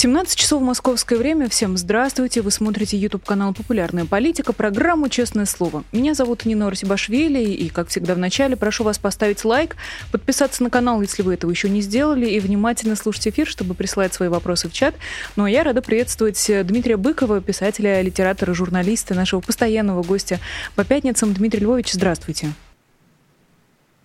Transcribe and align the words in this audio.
17 0.00 0.38
часов 0.38 0.62
московское 0.62 1.18
время. 1.18 1.50
Всем 1.50 1.76
здравствуйте. 1.76 2.40
Вы 2.40 2.50
смотрите 2.50 2.96
YouTube 2.96 3.22
канал 3.22 3.52
«Популярная 3.52 4.06
политика», 4.06 4.54
программу 4.54 5.10
«Честное 5.10 5.44
слово». 5.44 5.84
Меня 5.92 6.14
зовут 6.14 6.46
Нина 6.46 6.68
Арсибашвили, 6.68 7.42
и, 7.42 7.68
как 7.68 7.88
всегда 7.88 8.14
в 8.14 8.18
начале, 8.18 8.56
прошу 8.56 8.82
вас 8.82 8.98
поставить 8.98 9.44
лайк, 9.44 9.76
подписаться 10.10 10.62
на 10.62 10.70
канал, 10.70 11.02
если 11.02 11.20
вы 11.20 11.34
этого 11.34 11.50
еще 11.50 11.68
не 11.68 11.82
сделали, 11.82 12.24
и 12.24 12.40
внимательно 12.40 12.96
слушать 12.96 13.28
эфир, 13.28 13.46
чтобы 13.46 13.74
присылать 13.74 14.14
свои 14.14 14.30
вопросы 14.30 14.70
в 14.70 14.72
чат. 14.72 14.94
Ну 15.36 15.44
а 15.44 15.50
я 15.50 15.64
рада 15.64 15.82
приветствовать 15.82 16.50
Дмитрия 16.64 16.96
Быкова, 16.96 17.42
писателя, 17.42 18.00
литератора, 18.00 18.54
журналиста, 18.54 19.12
нашего 19.12 19.40
постоянного 19.40 20.02
гостя 20.02 20.40
по 20.76 20.82
пятницам. 20.82 21.34
Дмитрий 21.34 21.60
Львович, 21.60 21.92
здравствуйте. 21.92 22.54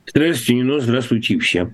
Здравствуйте, 0.07 0.55
Нина, 0.55 0.81
здравствуйте 0.81 1.39
все. 1.39 1.73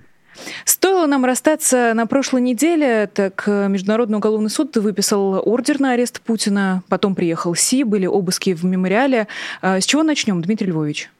Стоило 0.64 1.06
нам 1.06 1.24
расстаться 1.24 1.92
на 1.94 2.06
прошлой 2.06 2.40
неделе, 2.40 3.08
так 3.12 3.44
э, 3.46 3.68
Международный 3.68 4.18
уголовный 4.18 4.50
суд 4.50 4.76
выписал 4.76 5.42
ордер 5.44 5.80
на 5.80 5.92
арест 5.92 6.20
Путина, 6.20 6.82
потом 6.88 7.14
приехал 7.14 7.54
Си, 7.54 7.84
были 7.84 8.06
обыски 8.06 8.54
в 8.54 8.64
мемориале. 8.64 9.28
А, 9.60 9.80
с 9.80 9.84
чего 9.84 10.02
начнем, 10.02 10.40
Дмитрий 10.40 10.68
Львович? 10.68 11.10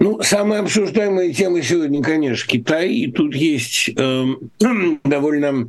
Ну, 0.00 0.22
самая 0.22 0.60
обсуждаемая 0.60 1.32
тема 1.32 1.60
сегодня, 1.60 2.02
конечно, 2.02 2.48
Китай. 2.48 2.92
И 2.92 3.10
тут 3.10 3.34
есть 3.34 3.90
э, 3.96 4.24
довольно 5.04 5.68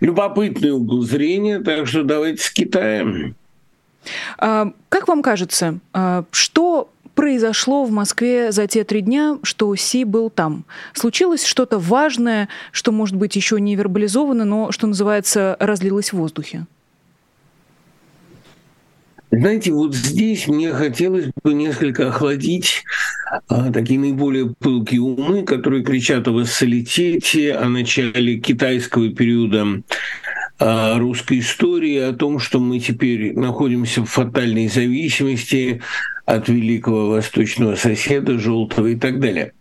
любопытный 0.00 0.70
угол 0.70 1.02
зрения, 1.02 1.60
так 1.60 1.86
что 1.86 2.02
давайте 2.02 2.42
с 2.42 2.50
Китаем. 2.50 3.34
А, 4.38 4.72
как 4.88 5.08
вам 5.08 5.22
кажется, 5.22 5.78
а, 5.92 6.24
что 6.30 6.91
произошло 7.14 7.84
в 7.84 7.90
Москве 7.90 8.52
за 8.52 8.66
те 8.66 8.84
три 8.84 9.00
дня, 9.00 9.38
что 9.42 9.74
Си 9.76 10.04
был 10.04 10.30
там? 10.30 10.64
Случилось 10.94 11.44
что-то 11.44 11.78
важное, 11.78 12.48
что, 12.70 12.92
может 12.92 13.16
быть, 13.16 13.36
еще 13.36 13.60
не 13.60 13.76
вербализовано, 13.76 14.44
но, 14.44 14.72
что 14.72 14.86
называется, 14.86 15.56
разлилось 15.60 16.12
в 16.12 16.16
воздухе? 16.16 16.66
Знаете, 19.30 19.72
вот 19.72 19.94
здесь 19.94 20.46
мне 20.46 20.72
хотелось 20.72 21.30
бы 21.42 21.54
несколько 21.54 22.08
охладить 22.08 22.84
а, 23.48 23.72
такие 23.72 23.98
наиболее 23.98 24.52
пылкие 24.58 25.00
умы, 25.00 25.42
которые 25.42 25.82
кричат 25.82 26.28
о 26.28 26.32
вассалитете, 26.32 27.54
о 27.54 27.70
начале 27.70 28.38
китайского 28.38 29.08
периода 29.08 29.82
русской 30.98 31.40
истории, 31.40 31.98
о 31.98 32.12
том, 32.12 32.38
что 32.38 32.60
мы 32.60 32.78
теперь 32.78 33.36
находимся 33.36 34.02
в 34.02 34.06
фатальной 34.06 34.68
зависимости 34.68 35.82
от 36.24 36.48
великого 36.48 37.10
восточного 37.10 37.74
соседа, 37.74 38.38
желтого 38.38 38.86
и 38.88 38.96
так 38.96 39.18
далее. 39.20 39.52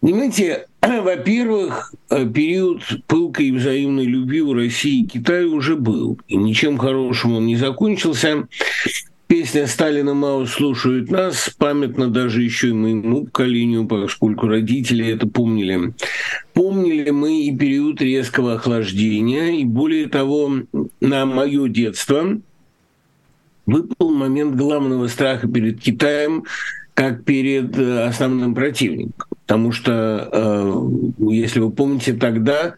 Понимаете, 0.00 0.66
во-первых, 0.82 1.94
период 2.10 2.82
пылкой 3.06 3.50
взаимной 3.52 4.04
любви 4.04 4.42
у 4.42 4.52
России 4.52 5.02
и 5.02 5.06
Китая 5.06 5.46
уже 5.46 5.76
был, 5.76 6.20
и 6.28 6.36
ничем 6.36 6.78
хорошим 6.78 7.36
он 7.36 7.46
не 7.46 7.56
закончился. 7.56 8.46
Песня 9.26 9.66
Сталина 9.66 10.14
«Мао 10.14 10.46
слушают 10.46 11.10
нас» 11.10 11.50
памятна 11.58 12.08
даже 12.08 12.42
еще 12.42 12.68
и 12.68 12.72
моему 12.72 13.24
поколению, 13.24 13.86
поскольку 13.86 14.46
родители 14.46 15.06
это 15.06 15.26
помнили. 15.26 15.94
Помнили 16.54 17.10
мы 17.10 17.42
и 17.42 17.56
период 17.56 18.00
резкого 18.00 18.54
охлаждения, 18.54 19.60
и 19.60 19.64
более 19.64 20.08
того, 20.08 20.52
на 21.00 21.26
мое 21.26 21.68
детство– 21.68 22.40
выпал 23.66 24.12
момент 24.12 24.54
главного 24.54 25.08
страха 25.08 25.48
перед 25.48 25.80
Китаем 25.80 26.44
как 26.94 27.24
перед 27.24 27.76
э, 27.76 28.04
основным 28.04 28.54
противником. 28.54 29.28
Потому 29.44 29.70
что, 29.72 30.28
э, 30.32 31.30
если 31.30 31.60
вы 31.60 31.70
помните, 31.70 32.14
тогда 32.14 32.76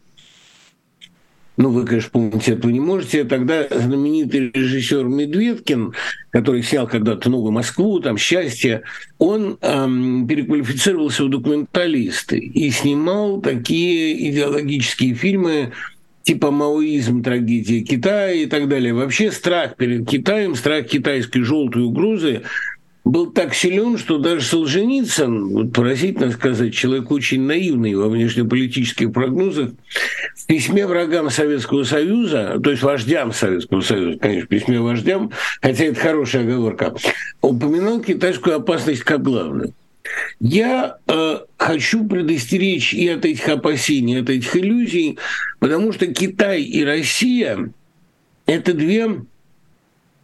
ну, 1.59 1.71
вы, 1.71 1.85
конечно, 1.85 2.11
помните 2.13 2.53
этого 2.53 2.71
не 2.71 2.79
можете, 2.79 3.25
тогда 3.25 3.67
знаменитый 3.69 4.53
режиссер 4.55 5.05
Медведкин, 5.05 5.93
который 6.31 6.63
снял 6.63 6.87
когда-то 6.87 7.29
«Новую 7.29 7.51
Москву», 7.51 7.99
там 7.99 8.17
«Счастье», 8.17 8.83
он 9.19 9.59
эм, 9.61 10.29
переквалифицировался 10.29 11.25
в 11.25 11.31
документалисты 11.31 12.39
и 12.39 12.71
снимал 12.71 13.41
такие 13.41 14.31
идеологические 14.31 15.15
фильмы, 15.15 15.73
типа 16.23 16.53
маоизм, 16.53 17.25
трагедия 17.25 17.81
Китая 17.81 18.35
и 18.35 18.47
так 18.47 18.69
далее. 18.69 18.95
Вообще 18.95 19.33
страх 19.33 19.75
перед 19.75 20.09
Китаем, 20.09 20.55
страх 20.55 20.87
китайской 20.87 21.41
желтой 21.41 21.83
угрозы 21.83 22.43
был 23.09 23.31
так 23.33 23.55
силен, 23.55 23.97
что 23.97 24.19
даже 24.19 24.45
Солженицын, 24.45 25.49
вот 25.49 25.73
поразительно 25.73 26.31
сказать, 26.31 26.75
человек 26.75 27.11
очень 27.11 27.41
наивный 27.41 27.95
во 27.95 28.09
внешнеполитических 28.09 29.13
прогнозах, 29.13 29.71
в 30.37 30.47
письме 30.47 30.87
врагам 30.87 31.31
Советского 31.31 31.85
Союза, 31.85 32.61
то 32.63 32.71
есть 32.71 32.83
вождям 32.83 33.33
Советского 33.33 33.81
Союза, 33.81 34.19
конечно, 34.19 34.47
в 34.47 34.49
письме 34.49 34.81
вождям, 34.81 35.33
хотя 35.63 35.85
это 35.85 35.99
хорошая 35.99 36.43
оговорка, 36.43 36.95
упоминал 37.41 38.01
китайскую 38.01 38.57
опасность 38.57 39.05
как 39.05 39.23
главную. 39.23 39.73
Я 40.39 40.99
э, 41.07 41.39
хочу 41.57 42.07
предостеречь 42.07 42.93
и 42.93 43.09
от 43.09 43.25
этих 43.25 43.49
опасений, 43.49 44.17
и 44.17 44.21
от 44.21 44.29
этих 44.29 44.55
иллюзий, 44.55 45.19
потому 45.61 45.93
что 45.93 46.07
Китай 46.09 46.63
и 46.63 46.85
Россия– 46.85 47.71
это 48.47 48.75
две 48.75 49.23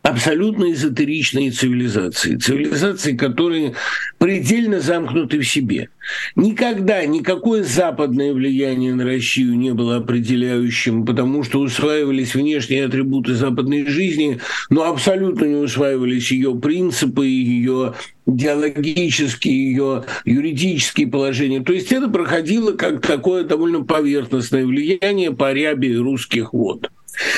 абсолютно 0.05 0.71
эзотеричные 0.71 1.51
цивилизации, 1.51 2.37
цивилизации, 2.37 3.17
которые 3.17 3.75
предельно 4.19 4.81
замкнуты 4.81 5.39
в 5.39 5.49
себе. 5.49 5.89
Никогда 6.37 7.05
никакое 7.07 7.63
западное 7.63 8.35
влияние 8.35 8.95
на 8.95 9.05
Россию 9.05 9.57
не 9.57 9.73
было 9.73 9.97
определяющим, 9.97 11.07
потому 11.07 11.43
что 11.43 11.59
усваивались 11.61 12.35
внешние 12.35 12.85
атрибуты 12.85 13.35
западной 13.35 13.87
жизни, 13.87 14.41
но 14.69 14.85
абсолютно 14.85 15.47
не 15.47 15.57
усваивались 15.57 16.31
ее 16.31 16.55
принципы, 16.55 17.25
ее 17.27 17.95
идеологические, 18.27 19.71
ее 19.71 20.05
юридические 20.27 21.07
положения. 21.07 21.61
То 21.61 21.73
есть 21.73 21.91
это 21.93 22.09
проходило 22.09 22.73
как 22.73 23.01
такое 23.01 23.45
довольно 23.45 23.83
поверхностное 23.83 24.67
влияние 24.67 25.33
по 25.33 25.51
рябе 25.51 25.97
русских 25.97 26.53
вод. 26.53 26.91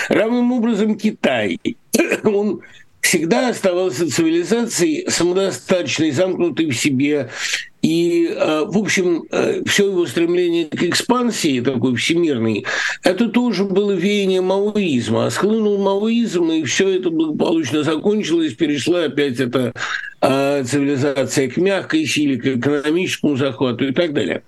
Равным 0.09 0.53
образом 0.53 0.97
Китай, 0.97 1.59
он 2.25 2.61
всегда 3.07 3.51
оставался 3.51 4.11
цивилизацией 4.11 5.09
самодостаточной, 5.09 6.11
замкнутой 6.11 6.71
в 6.71 6.77
себе. 6.77 7.31
И, 7.83 8.29
э, 8.29 8.65
в 8.67 8.77
общем, 8.77 9.25
э, 9.31 9.62
все 9.65 9.87
его 9.87 10.07
стремление 10.07 10.65
к 10.65 10.83
экспансии, 10.83 11.61
такой 11.61 11.95
всемирной, 11.95 12.67
это 13.05 13.29
тоже 13.29 13.65
было 13.65 13.93
веяние 13.93 14.41
маоизма. 14.41 15.27
А 15.27 15.31
схлынул 15.31 15.79
маоизм, 15.79 16.51
и 16.51 16.65
все 16.65 16.99
это 16.99 17.11
благополучно 17.11 17.84
закончилось, 17.84 18.55
перешла 18.55 19.05
опять 19.05 19.39
эта 19.39 19.73
э, 20.21 20.65
цивилизация 20.65 21.49
к 21.49 21.59
мягкой 21.59 22.07
силе, 22.07 22.39
к 22.39 22.47
экономическому 22.47 23.37
захвату 23.37 23.87
и 23.87 23.93
так 23.93 24.13
далее 24.13 24.43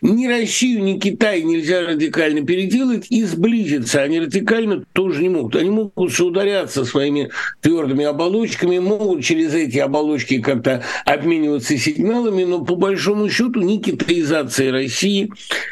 ни 0.00 0.26
Россию, 0.26 0.82
ни 0.84 0.98
Китай 0.98 1.42
нельзя 1.42 1.82
радикально 1.82 2.44
переделать 2.44 3.06
и 3.10 3.24
сблизиться. 3.24 4.02
Они 4.02 4.20
радикально 4.20 4.84
тоже 4.92 5.22
не 5.22 5.28
могут. 5.28 5.56
Они 5.56 5.70
могут 5.70 6.12
соударяться 6.12 6.84
своими 6.84 7.30
твердыми 7.60 8.04
оболочками, 8.04 8.78
могут 8.78 9.24
через 9.24 9.54
эти 9.54 9.78
оболочки 9.78 10.40
как-то 10.40 10.84
обмениваться 11.04 11.76
сигналами, 11.76 12.44
но 12.44 12.64
по 12.64 12.76
большому 12.76 13.28
счету 13.28 13.60
ни 13.60 13.78
китаизации 13.78 14.68
России, 14.68 15.30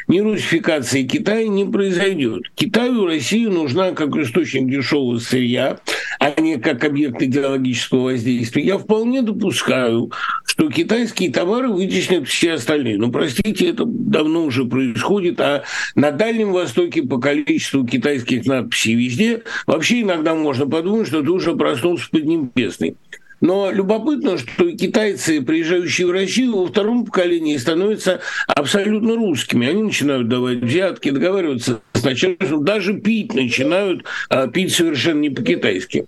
ни 0.09 0.21
русификации 0.21 1.05
Китая 1.05 1.47
не 1.49 1.65
произойдет. 1.65 2.43
Китаю 2.55 3.07
Россия 3.07 3.49
нужна 3.49 3.93
как 3.93 4.17
источник 4.17 4.69
дешевого 4.69 5.19
сырья, 5.19 5.79
а 6.19 6.41
не 6.41 6.57
как 6.57 6.85
объект 6.85 7.23
идеологического 7.23 8.05
воздействия. 8.05 8.65
Я 8.65 8.79
вполне 8.79 9.23
допускаю, 9.23 10.11
что 10.57 10.71
китайские 10.71 11.31
товары 11.31 11.69
вытеснят 11.69 12.27
все 12.27 12.55
остальные. 12.55 12.97
Но, 12.97 13.11
простите, 13.11 13.69
это 13.69 13.85
давно 13.85 14.45
уже 14.45 14.65
происходит, 14.65 15.41
а 15.41 15.65
на 15.95 16.11
Дальнем 16.11 16.53
Востоке 16.53 17.03
по 17.03 17.19
количеству 17.19 17.87
китайских 17.87 18.47
надписей 18.47 18.95
везде 18.95 19.43
вообще 19.67 20.01
иногда 20.01 20.35
можно 20.35 20.67
подумать, 20.67 21.09
что 21.09 21.23
ты 21.23 21.31
уже 21.31 21.55
проснулся 21.55 22.09
под 22.11 22.25
небесной. 22.25 22.97
Но 23.43 23.71
любопытно, 23.71 24.39
что 24.39 24.73
китайцы, 24.73 25.43
приезжающие 25.43 26.07
в 26.07 26.11
Россию, 26.11 26.57
во 26.57 26.67
втором 26.69 27.05
поколении 27.05 27.59
становятся 27.59 28.21
абсолютно 28.49 29.15
русскими. 29.15 29.69
Они 29.69 29.83
начинают 29.83 30.29
давать 30.29 30.61
взятки, 30.61 31.11
договариваться 31.11 31.83
с 31.93 32.03
начальством, 32.03 32.65
даже 32.65 32.95
пить 32.95 33.35
начинают, 33.35 34.05
а 34.31 34.47
пить 34.47 34.73
совершенно 34.73 35.21
не 35.21 35.29
по-китайски. 35.29 36.07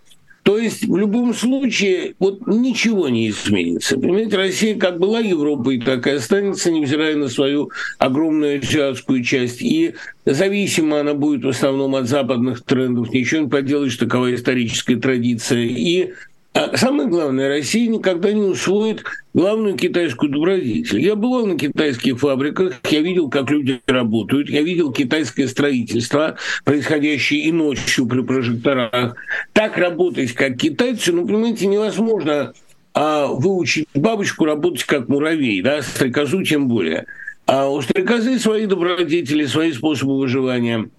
То 0.49 0.57
есть 0.57 0.89
в 0.89 0.97
любом 0.97 1.35
случае 1.35 2.15
вот 2.19 2.47
ничего 2.47 3.11
не 3.11 3.29
изменится. 3.29 3.99
Понимаете, 3.99 4.39
Россия 4.39 4.79
как 4.79 4.99
была 4.99 5.21
Европой, 5.21 5.79
так 5.79 6.07
и 6.07 6.13
останется, 6.13 6.71
невзирая 6.71 7.17
на 7.17 7.29
свою 7.29 7.71
огромную 7.99 8.61
азиатскую 8.61 9.23
часть. 9.23 9.61
И 9.61 9.93
зависима 10.25 11.01
она 11.01 11.13
будет 11.13 11.45
в 11.45 11.49
основном 11.49 11.97
от 11.97 12.09
западных 12.09 12.63
трендов. 12.63 13.13
Ничего 13.13 13.43
не 13.43 13.49
поделаешь, 13.51 13.99
такова 13.99 14.35
историческая 14.35 14.97
традиция. 14.97 15.67
И 15.67 16.13
а 16.59 16.77
самое 16.77 17.09
главное, 17.09 17.49
Россия 17.49 17.89
никогда 17.89 18.33
не 18.33 18.41
усвоит 18.41 19.05
главную 19.33 19.77
китайскую 19.77 20.33
добродетель. 20.33 21.01
Я 21.01 21.15
бывал 21.15 21.47
на 21.47 21.57
китайских 21.57 22.19
фабриках, 22.19 22.81
я 22.91 23.01
видел, 23.01 23.31
как 23.31 23.49
люди 23.49 23.81
работают, 23.87 24.51
я 24.51 24.63
видел 24.63 24.93
китайское 24.93 25.47
строительство, 25.47 26.37
происходящее 26.65 27.45
и 27.45 27.53
ночью 27.53 28.07
при 28.07 28.23
прожекторах. 28.23 29.15
Так 29.53 29.79
работать, 29.79 30.33
как 30.33 30.57
китайцы, 30.57 31.13
ну, 31.13 31.25
понимаете, 31.25 31.67
невозможно 31.67 32.53
а 32.93 33.29
выучить 33.29 33.87
бабочку 33.95 34.45
работать 34.45 34.83
как 34.83 35.09
муравей, 35.09 35.63
да, 35.63 35.83
стрекозу 35.83 36.43
тем 36.43 36.67
более. 36.67 37.07
А 37.47 37.69
у 37.69 37.81
стрекозы 37.81 38.41
свои 38.41 38.67
добродетели, 38.67 39.47
свои 39.47 39.73
способы 39.73 40.19
выживания– 40.19 40.89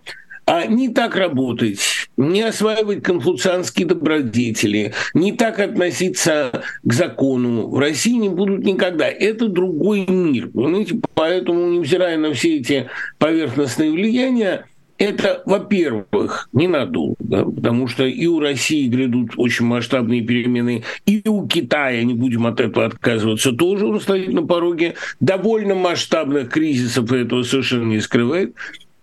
а 0.49 0.65
не 0.65 0.89
так 0.89 1.15
работать, 1.15 2.09
не 2.17 2.41
осваивать 2.41 3.03
конфуцианские 3.03 3.85
добродетели, 3.85 4.93
не 5.13 5.31
так 5.31 5.59
относиться 5.59 6.63
к 6.81 6.91
закону 6.91 7.67
в 7.67 7.77
России 7.77 8.15
не 8.15 8.29
будут 8.29 8.63
никогда. 8.63 9.07
Это 9.07 9.47
другой 9.47 10.07
мир. 10.07 10.47
Понимаете? 10.47 10.99
Поэтому, 11.13 11.67
невзирая 11.67 12.17
на 12.17 12.33
все 12.33 12.57
эти 12.57 12.89
поверхностные 13.19 13.91
влияния, 13.91 14.65
это, 14.97 15.43
во-первых, 15.45 16.49
ненадолго, 16.51 17.45
потому 17.45 17.87
что 17.87 18.05
и 18.05 18.25
у 18.25 18.39
России 18.39 18.87
грядут 18.87 19.33
очень 19.37 19.65
масштабные 19.65 20.21
перемены, 20.21 20.83
и 21.05 21.21
у 21.29 21.47
Китая, 21.47 22.03
не 22.03 22.15
будем 22.15 22.47
от 22.47 22.59
этого 22.59 22.85
отказываться, 22.85 23.53
тоже 23.53 23.85
он 23.85 24.01
стоит 24.01 24.33
на 24.33 24.45
пороге 24.45 24.95
довольно 25.19 25.75
масштабных 25.75 26.49
кризисов, 26.49 27.13
и 27.13 27.19
этого 27.19 27.43
совершенно 27.43 27.85
не 27.85 28.01
скрывает. 28.01 28.55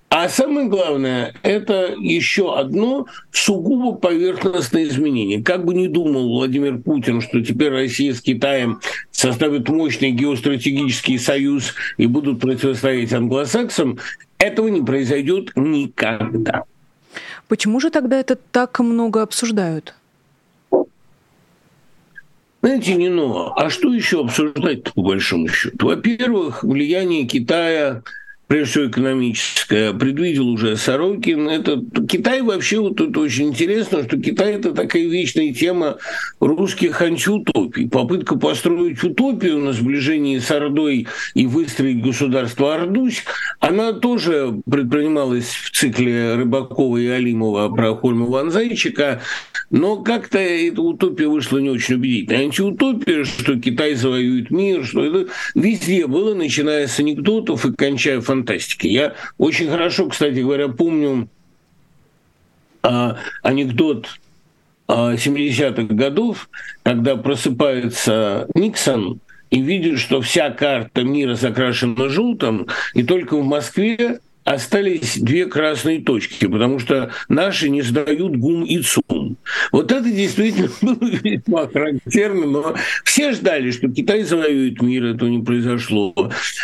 А 0.08 0.28
самое 0.28 0.68
главное, 0.68 1.34
это 1.42 1.94
еще 1.98 2.56
одно 2.56 3.06
сугубо 3.32 3.96
поверхностное 3.96 4.84
изменение. 4.84 5.42
Как 5.42 5.64
бы 5.64 5.74
ни 5.74 5.88
думал 5.88 6.28
Владимир 6.28 6.78
Путин, 6.78 7.20
что 7.20 7.42
теперь 7.42 7.70
Россия 7.70 8.14
с 8.14 8.20
Китаем 8.20 8.80
составят 9.10 9.68
мощный 9.68 10.12
геостратегический 10.12 11.18
союз 11.18 11.74
и 11.96 12.06
будут 12.06 12.40
противостоять 12.40 13.12
англосаксам, 13.12 13.98
этого 14.38 14.68
не 14.68 14.82
произойдет 14.82 15.50
никогда. 15.56 16.64
Почему 17.48 17.80
же 17.80 17.90
тогда 17.90 18.20
это 18.20 18.36
так 18.36 18.78
много 18.78 19.22
обсуждают? 19.22 19.94
Знаете, 22.62 22.94
не 22.94 23.08
но, 23.08 23.54
а 23.56 23.70
что 23.70 23.92
еще 23.92 24.22
обсуждать 24.22 24.84
по 24.84 25.00
большому 25.00 25.48
счету? 25.48 25.86
Во-первых, 25.86 26.64
влияние 26.64 27.26
Китая 27.26 28.02
прежде 28.46 28.70
всего 28.70 28.86
экономическое, 28.86 29.92
предвидел 29.92 30.48
уже 30.48 30.76
Сорокин. 30.76 31.48
Это 31.48 31.82
Китай 32.08 32.42
вообще 32.42 32.78
вот 32.78 32.96
тут 32.96 33.16
очень 33.16 33.48
интересно, 33.48 34.04
что 34.04 34.20
Китай 34.20 34.54
это 34.54 34.72
такая 34.72 35.04
вечная 35.04 35.52
тема 35.52 35.96
русских 36.38 37.00
антиутопий. 37.02 37.88
Попытка 37.88 38.36
построить 38.36 39.02
утопию 39.02 39.58
на 39.58 39.72
сближении 39.72 40.38
с 40.38 40.50
Ордой 40.50 41.08
и 41.34 41.46
выстроить 41.46 42.02
государство 42.02 42.74
Ордусь, 42.74 43.24
она 43.60 43.92
тоже 43.92 44.60
предпринималась 44.70 45.48
в 45.48 45.70
цикле 45.72 46.34
Рыбакова 46.34 46.98
и 46.98 47.06
Алимова 47.06 47.68
про 47.74 47.94
Хольма 47.94 48.26
Ван 48.26 48.50
Зайчика, 48.50 49.22
но 49.70 49.96
как-то 49.96 50.38
эта 50.38 50.80
утопия 50.80 51.26
вышла 51.26 51.58
не 51.58 51.70
очень 51.70 51.96
убедительно. 51.96 52.40
Антиутопия, 52.40 53.24
что 53.24 53.58
Китай 53.58 53.94
завоюет 53.94 54.50
мир, 54.50 54.84
что 54.84 55.04
это 55.04 55.30
везде 55.54 56.06
было, 56.06 56.34
начиная 56.34 56.86
с 56.86 56.98
анекдотов 57.00 57.66
и 57.66 57.72
кончая 57.72 58.20
фантастикой. 58.36 58.90
Я 58.90 59.14
очень 59.38 59.68
хорошо, 59.68 60.08
кстати 60.08 60.40
говоря, 60.40 60.68
помню 60.68 61.28
а, 62.82 63.16
анекдот 63.42 64.08
70-х 64.88 65.82
а, 65.82 65.94
годов, 65.94 66.48
когда 66.82 67.16
просыпается 67.16 68.48
Никсон 68.54 69.20
и 69.50 69.60
видит, 69.60 69.98
что 69.98 70.20
вся 70.20 70.50
карта 70.50 71.02
мира 71.02 71.34
закрашена 71.34 72.08
желтым, 72.08 72.68
и 72.94 73.02
только 73.02 73.36
в 73.36 73.44
Москве 73.44 74.20
остались 74.44 75.18
две 75.18 75.46
красные 75.46 76.02
точки, 76.02 76.46
потому 76.46 76.78
что 76.78 77.10
наши 77.28 77.68
не 77.68 77.82
сдают 77.82 78.36
ГУМ 78.36 78.64
и 78.64 78.80
Вот 79.72 79.92
это 79.92 80.10
действительно 80.10 80.70
было 80.82 81.10
весьма 81.10 81.68
характерно, 81.68 82.46
но 82.46 82.74
все 83.04 83.32
ждали, 83.32 83.70
что 83.70 83.88
Китай 83.88 84.22
завоюет 84.22 84.80
мир, 84.82 85.04
это 85.06 85.26
не 85.26 85.42
произошло. 85.42 86.14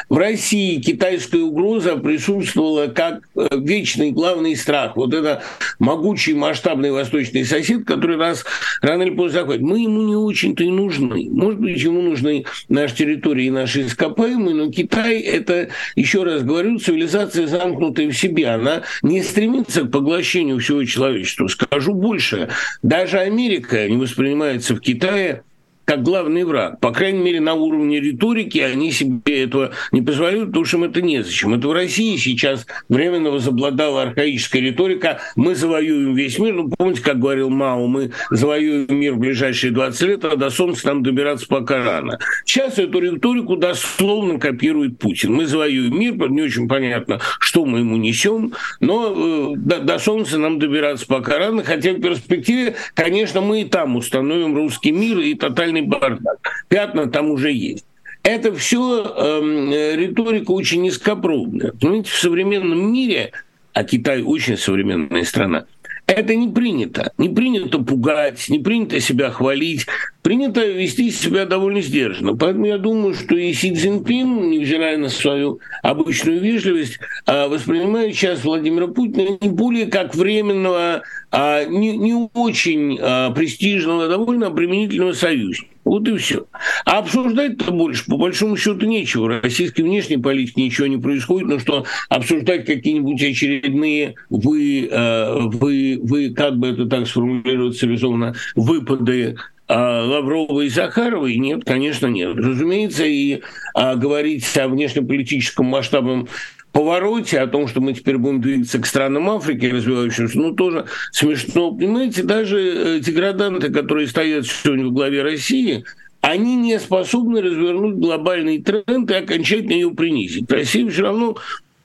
В 0.08 0.16
России 0.16 0.80
китайская 0.80 1.40
угроза 1.40 1.96
присутствовала 1.96 2.86
как 2.88 3.28
э, 3.36 3.48
вечный 3.58 4.10
главный 4.10 4.56
страх. 4.56 4.96
Вот 4.96 5.14
это 5.14 5.42
могучий 5.78 6.34
масштабный 6.34 6.90
восточный 6.90 7.44
сосед, 7.44 7.84
который 7.84 8.16
нас 8.16 8.44
рано 8.80 9.02
или 9.02 9.10
поздно 9.10 9.40
захватит. 9.40 9.62
Мы 9.62 9.80
ему 9.80 10.02
не 10.02 10.16
очень-то 10.16 10.64
и 10.64 10.70
нужны. 10.70 11.28
Может 11.30 11.60
быть, 11.60 11.80
ему 11.82 12.02
нужны 12.02 12.44
наши 12.68 12.96
территории 12.96 13.46
и 13.46 13.50
наши 13.50 13.86
ископаемые, 13.86 14.54
но 14.54 14.70
Китай– 14.70 15.20
это, 15.20 15.68
еще 15.96 16.22
раз 16.22 16.42
говорю, 16.42 16.78
цивилизация 16.78 17.46
замкнутая 17.46 18.08
в 18.08 18.12
себе, 18.12 18.48
она 18.48 18.82
не 19.02 19.22
стремится 19.22 19.82
к 19.82 19.90
поглощению 19.90 20.58
всего 20.58 20.84
человечества. 20.84 21.46
Скажу 21.48 21.94
больше, 21.94 22.48
даже 22.82 23.18
Америка 23.18 23.88
не 23.88 23.96
воспринимается 23.96 24.74
в 24.74 24.80
Китае 24.80 25.42
как 25.84 26.02
главный 26.02 26.44
враг. 26.44 26.80
По 26.80 26.92
крайней 26.92 27.20
мере, 27.20 27.40
на 27.40 27.54
уровне 27.54 28.00
риторики 28.00 28.58
они 28.58 28.92
себе 28.92 29.44
этого 29.44 29.72
не 29.90 30.02
позволяют, 30.02 30.48
потому 30.48 30.64
что 30.64 30.76
им 30.78 30.84
это 30.84 31.02
незачем. 31.02 31.54
Это 31.54 31.68
в 31.68 31.72
России 31.72 32.16
сейчас 32.16 32.66
временно 32.88 33.30
возобладала 33.30 34.02
архаическая 34.02 34.62
риторика 34.62 35.20
«мы 35.36 35.54
завоюем 35.54 36.14
весь 36.14 36.38
мир». 36.38 36.54
Ну, 36.54 36.70
помните, 36.76 37.02
как 37.02 37.18
говорил 37.18 37.50
Мао, 37.50 37.86
мы 37.86 38.12
завоюем 38.30 38.86
мир 38.94 39.14
в 39.14 39.18
ближайшие 39.18 39.72
20 39.72 40.02
лет, 40.02 40.24
а 40.24 40.36
до 40.36 40.50
Солнца 40.50 40.88
нам 40.88 41.02
добираться 41.02 41.46
пока 41.46 41.82
рано. 41.84 42.18
Сейчас 42.44 42.78
эту 42.78 43.00
риторику 43.00 43.56
дословно 43.56 44.38
копирует 44.38 44.98
Путин. 44.98 45.32
Мы 45.34 45.46
завоюем 45.46 45.98
мир, 45.98 46.30
не 46.30 46.42
очень 46.42 46.68
понятно, 46.68 47.20
что 47.40 47.64
мы 47.64 47.80
ему 47.80 47.96
несем, 47.96 48.52
но 48.80 49.52
э, 49.54 49.56
до, 49.56 49.80
до 49.80 49.98
Солнца 49.98 50.38
нам 50.38 50.58
добираться 50.58 51.06
пока 51.06 51.38
рано, 51.38 51.64
хотя 51.64 51.92
в 51.92 52.00
перспективе, 52.00 52.76
конечно, 52.94 53.40
мы 53.40 53.62
и 53.62 53.64
там 53.64 53.96
установим 53.96 54.54
русский 54.54 54.92
мир 54.92 55.18
и 55.18 55.34
тотальный 55.34 55.71
тотальный 55.72 55.82
бардак. 55.82 56.66
Пятна 56.68 57.06
там 57.06 57.30
уже 57.30 57.52
есть. 57.52 57.84
Это 58.22 58.54
все 58.54 59.04
э, 59.04 59.40
эм, 59.40 59.72
риторика 59.98 60.52
очень 60.52 60.82
низкопробная. 60.82 61.72
Понимаете, 61.72 62.10
в 62.10 62.16
современном 62.16 62.92
мире, 62.92 63.32
а 63.72 63.82
Китай 63.82 64.22
очень 64.22 64.56
современная 64.56 65.24
страна, 65.24 65.66
это 66.06 66.34
не 66.36 66.48
принято. 66.48 67.12
Не 67.18 67.28
принято 67.30 67.78
пугать, 67.78 68.48
не 68.48 68.60
принято 68.60 69.00
себя 69.00 69.30
хвалить, 69.30 69.86
принято 70.22 70.64
вести 70.64 71.10
себя 71.10 71.44
довольно 71.44 71.82
сдержанно. 71.82 72.36
Поэтому 72.36 72.66
я 72.66 72.78
думаю, 72.78 73.14
что 73.14 73.36
и 73.36 73.52
Си 73.52 73.74
Цзиньпин, 73.74 74.50
невзирая 74.50 74.96
на 74.96 75.08
свою 75.08 75.58
обычную 75.82 76.40
вежливость, 76.40 77.00
а, 77.26 77.48
воспринимает 77.48 78.14
сейчас 78.14 78.44
Владимира 78.44 78.86
Путина 78.86 79.36
не 79.40 79.48
более 79.48 79.86
как 79.86 80.14
временного, 80.14 81.02
а 81.30 81.64
не, 81.64 81.96
не 81.96 82.14
очень 82.34 82.98
а, 83.00 83.30
престижного, 83.32 84.08
довольно 84.08 84.46
обременительного 84.46 85.12
союзника. 85.12 85.68
Вот 85.84 86.06
и 86.06 86.16
все. 86.16 86.46
А 86.84 86.98
обсуждать-то 86.98 87.72
больше, 87.72 88.06
по 88.06 88.16
большому 88.16 88.56
счету, 88.56 88.86
нечего. 88.86 89.24
В 89.24 89.42
российской 89.42 89.82
внешней 89.82 90.18
политике 90.18 90.62
ничего 90.62 90.86
не 90.86 90.96
происходит, 90.96 91.48
но 91.48 91.58
что 91.58 91.84
обсуждать 92.08 92.66
какие-нибудь 92.66 93.20
очередные 93.20 94.14
вы, 94.30 94.88
вы, 94.92 95.98
вы, 96.00 96.30
как 96.30 96.56
бы 96.56 96.68
это 96.68 96.86
так 96.86 97.08
сформулировать 97.08 97.76
цивилизованно, 97.76 98.36
выпады 98.54 99.36
а 99.68 100.04
Лаврова 100.04 100.62
и 100.62 100.68
Захаровой? 100.68 101.36
Нет, 101.36 101.64
конечно, 101.64 102.06
нет. 102.06 102.36
Разумеется, 102.36 103.04
и 103.04 103.42
а, 103.74 103.94
говорить 103.94 104.44
о 104.56 104.68
внешнеполитическом 104.68 105.66
масштабном 105.66 106.28
повороте, 106.72 107.38
о 107.38 107.46
том, 107.46 107.68
что 107.68 107.80
мы 107.80 107.92
теперь 107.92 108.18
будем 108.18 108.40
двигаться 108.40 108.78
к 108.78 108.86
странам 108.86 109.30
Африки 109.30 109.66
развивающимся, 109.66 110.38
ну, 110.38 110.52
тоже 110.52 110.86
смешно. 111.12 111.70
Понимаете, 111.72 112.22
даже 112.22 112.58
э, 112.60 113.00
деграданты, 113.00 113.70
которые 113.70 114.08
стоят 114.08 114.46
сегодня 114.46 114.86
в 114.86 114.92
главе 114.92 115.22
России, 115.22 115.84
они 116.22 116.56
не 116.56 116.78
способны 116.78 117.42
развернуть 117.42 117.96
глобальный 117.96 118.62
тренд 118.62 119.10
и 119.10 119.14
окончательно 119.14 119.72
ее 119.72 119.90
принизить. 119.90 120.50
Россия 120.50 120.88
все 120.88 121.02
равно 121.02 121.36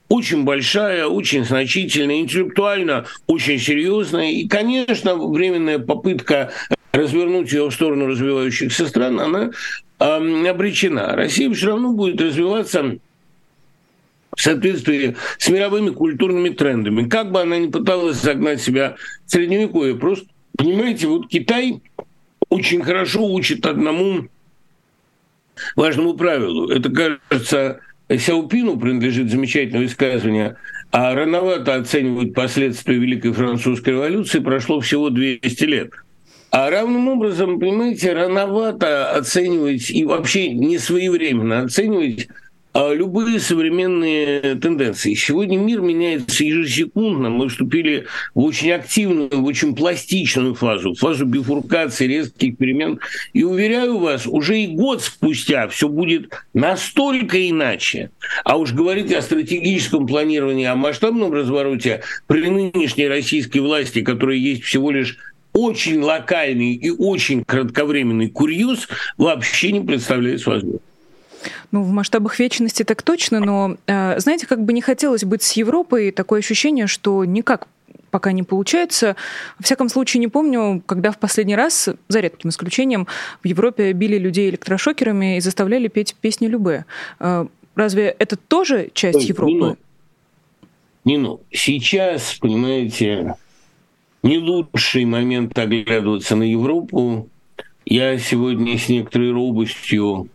очень 0.08 0.44
большая, 0.44 1.06
очень 1.06 1.44
значительная, 1.44 2.20
интеллектуально 2.20 3.04
очень 3.26 3.58
серьезная. 3.58 4.30
И, 4.30 4.48
конечно, 4.48 5.16
временная 5.16 5.78
попытка 5.78 6.50
развернуть 6.92 7.52
ее 7.52 7.68
в 7.68 7.74
сторону 7.74 8.06
развивающихся 8.06 8.86
стран, 8.86 9.20
она 9.20 9.50
э, 9.98 10.48
обречена. 10.48 11.14
Россия 11.16 11.52
все 11.52 11.68
равно 11.68 11.92
будет 11.92 12.20
развиваться 12.20 12.98
в 14.36 14.40
соответствии 14.40 15.16
с 15.38 15.48
мировыми 15.48 15.90
культурными 15.90 16.50
трендами. 16.50 17.08
Как 17.08 17.32
бы 17.32 17.40
она 17.40 17.58
ни 17.58 17.68
пыталась 17.68 18.16
загнать 18.16 18.60
себя 18.60 18.96
в 19.26 19.30
средневековье, 19.30 19.96
просто 19.96 20.28
Понимаете, 20.58 21.06
вот 21.06 21.28
Китай 21.28 21.80
очень 22.48 22.82
хорошо 22.82 23.24
учит 23.32 23.64
одному 23.64 24.26
важному 25.76 26.14
правилу. 26.14 26.68
Это, 26.68 26.90
кажется, 26.90 27.80
Сяопину 28.10 28.76
принадлежит 28.76 29.30
замечательное 29.30 29.82
высказывание, 29.82 30.56
а 30.90 31.14
рановато 31.14 31.76
оценивают 31.76 32.34
последствия 32.34 32.96
Великой 32.96 33.32
Французской 33.32 33.90
революции, 33.90 34.40
прошло 34.40 34.80
всего 34.80 35.10
200 35.10 35.64
лет. 35.64 35.92
А 36.50 36.70
равным 36.70 37.08
образом, 37.08 37.60
понимаете, 37.60 38.12
рановато 38.12 39.10
оценивать 39.10 39.90
и 39.90 40.04
вообще 40.04 40.48
не 40.48 40.78
своевременно 40.78 41.60
оценивать 41.60 42.28
а 42.74 42.92
любые 42.92 43.40
современные 43.40 44.54
тенденции. 44.54 45.14
Сегодня 45.14 45.56
мир 45.56 45.80
меняется 45.80 46.44
ежесекундно. 46.44 47.28
Мы 47.28 47.48
вступили 47.48 48.06
в 48.34 48.44
очень 48.44 48.70
активную, 48.70 49.30
в 49.30 49.44
очень 49.46 49.74
пластичную 49.74 50.54
фазу, 50.54 50.94
фазу 50.94 51.24
бифуркации, 51.24 52.06
резких 52.06 52.56
перемен. 52.56 53.00
И 53.32 53.42
уверяю 53.42 53.98
вас, 53.98 54.28
уже 54.28 54.60
и 54.60 54.68
год 54.68 55.02
спустя 55.02 55.66
все 55.66 55.88
будет 55.88 56.30
настолько 56.54 57.50
иначе. 57.50 58.10
А 58.44 58.56
уж 58.56 58.72
говорить 58.72 59.12
о 59.12 59.22
стратегическом 59.22 60.06
планировании, 60.06 60.66
о 60.66 60.76
масштабном 60.76 61.32
развороте 61.32 62.02
при 62.28 62.48
нынешней 62.48 63.08
российской 63.08 63.58
власти, 63.58 64.02
которая 64.02 64.36
есть 64.36 64.62
всего 64.62 64.92
лишь 64.92 65.18
очень 65.58 66.00
локальный 66.00 66.74
и 66.74 66.90
очень 66.90 67.44
кратковременный 67.44 68.28
курьез, 68.28 68.88
вообще 69.16 69.72
не 69.72 69.80
представляется 69.80 70.50
возможным. 70.50 70.80
Ну, 71.70 71.82
в 71.82 71.90
масштабах 71.90 72.38
вечности 72.38 72.82
так 72.82 73.02
точно, 73.02 73.40
но, 73.40 73.76
э, 73.86 74.18
знаете, 74.20 74.46
как 74.46 74.64
бы 74.64 74.72
не 74.72 74.80
хотелось 74.80 75.24
быть 75.24 75.42
с 75.42 75.52
Европой, 75.52 76.10
такое 76.10 76.40
ощущение, 76.40 76.86
что 76.86 77.24
никак 77.24 77.68
пока 78.10 78.32
не 78.32 78.42
получается. 78.42 79.16
Во 79.58 79.64
всяком 79.64 79.88
случае, 79.88 80.20
не 80.20 80.28
помню, 80.28 80.82
когда 80.86 81.10
в 81.10 81.18
последний 81.18 81.56
раз, 81.56 81.88
за 82.08 82.20
редким 82.20 82.50
исключением, 82.50 83.06
в 83.42 83.46
Европе 83.46 83.92
били 83.92 84.18
людей 84.18 84.48
электрошокерами 84.50 85.36
и 85.36 85.40
заставляли 85.40 85.88
петь 85.88 86.14
песни 86.20 86.46
Любе. 86.46 86.84
Э, 87.20 87.46
разве 87.74 88.16
это 88.18 88.36
тоже 88.36 88.90
часть 88.94 89.18
Ой, 89.18 89.24
Европы? 89.24 89.52
Не 89.52 89.76
не 91.08 91.16
ну. 91.16 91.40
Сейчас, 91.50 92.34
понимаете, 92.40 93.34
не 94.22 94.38
лучший 94.38 95.04
момент 95.04 95.58
оглядываться 95.58 96.36
на 96.36 96.50
Европу. 96.50 97.28
Я 97.84 98.18
сегодня 98.18 98.78
с 98.78 98.88
некоторой 98.88 99.32
робостью 99.32 100.28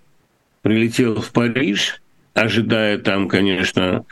прилетел 0.61 1.21
в 1.21 1.31
Париж, 1.31 2.01
ожидая 2.33 2.97
там, 2.97 3.27
конечно, 3.27 4.05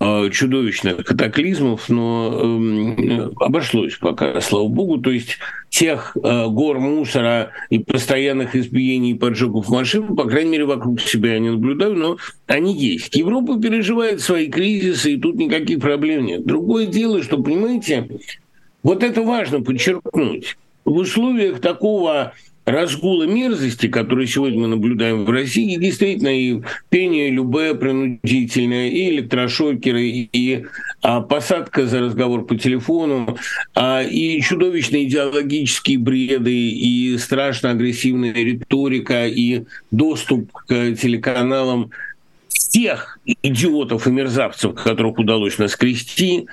э, 0.00 0.30
чудовищных 0.30 1.04
катаклизмов, 1.04 1.88
но 1.88 2.94
э, 2.96 3.30
обошлось 3.40 3.96
пока, 3.96 4.40
слава 4.40 4.68
богу. 4.68 4.98
То 4.98 5.10
есть 5.10 5.38
тех 5.68 6.16
э, 6.16 6.46
гор 6.46 6.78
мусора 6.78 7.50
и 7.68 7.80
постоянных 7.80 8.56
избиений 8.56 9.10
и 9.10 9.18
поджогов 9.18 9.68
машин, 9.68 10.16
по 10.16 10.24
крайней 10.24 10.52
мере, 10.52 10.64
вокруг 10.64 11.00
себя 11.00 11.34
я 11.34 11.40
не 11.40 11.50
наблюдаю, 11.50 11.94
но 11.96 12.16
они 12.46 12.74
есть. 12.74 13.14
Европа 13.14 13.60
переживает 13.60 14.20
свои 14.20 14.48
кризисы, 14.48 15.14
и 15.14 15.20
тут 15.20 15.36
никаких 15.36 15.80
проблем 15.80 16.24
нет. 16.24 16.46
Другое 16.46 16.86
дело, 16.86 17.22
что, 17.22 17.42
понимаете, 17.42 18.08
вот 18.86 19.02
это 19.02 19.22
важно 19.22 19.62
подчеркнуть. 19.62 20.56
В 20.84 20.92
условиях 20.92 21.60
такого 21.60 22.34
разгула 22.64 23.24
мерзости, 23.24 23.88
который 23.88 24.28
сегодня 24.28 24.60
мы 24.60 24.68
наблюдаем 24.68 25.24
в 25.24 25.30
России, 25.30 25.74
действительно 25.74 26.28
и 26.28 26.62
пение 26.88 27.30
любое 27.30 27.74
принудительное, 27.74 28.88
и 28.88 29.10
электрошокеры, 29.10 30.04
и, 30.04 30.66
а, 31.02 31.20
посадка 31.20 31.86
за 31.86 31.98
разговор 31.98 32.46
по 32.46 32.56
телефону, 32.56 33.36
а, 33.74 34.04
и 34.04 34.40
чудовищные 34.40 35.08
идеологические 35.08 35.98
бреды, 35.98 36.68
и 36.70 37.18
страшно 37.18 37.70
агрессивная 37.70 38.34
риторика, 38.34 39.26
и 39.26 39.64
доступ 39.90 40.52
к 40.52 40.94
телеканалам 40.94 41.90
всех 42.48 43.18
идиотов 43.42 44.06
и 44.06 44.10
мерзавцев, 44.12 44.74
которых 44.74 45.18
удалось 45.18 45.58
наскрести, 45.58 46.46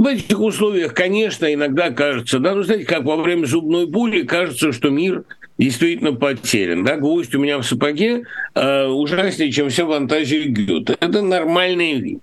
в 0.00 0.06
этих 0.06 0.40
условиях, 0.40 0.94
конечно, 0.94 1.52
иногда 1.52 1.90
кажется, 1.90 2.38
да, 2.38 2.54
ну, 2.54 2.62
знаете, 2.62 2.86
как 2.86 3.04
во 3.04 3.16
время 3.16 3.44
зубной 3.44 3.84
боли 3.84 4.22
кажется, 4.22 4.72
что 4.72 4.88
мир 4.88 5.24
действительно 5.58 6.14
потерян. 6.14 6.84
Да? 6.84 6.96
Гвоздь 6.96 7.34
у 7.34 7.38
меня 7.38 7.58
в 7.58 7.64
сапоге 7.64 8.22
э, 8.54 8.86
ужаснее, 8.86 9.52
чем 9.52 9.68
все 9.68 9.86
фантазии 9.86 10.44
Гёте. 10.44 10.96
Это 11.00 11.20
нормальный 11.20 12.00
вид. 12.00 12.22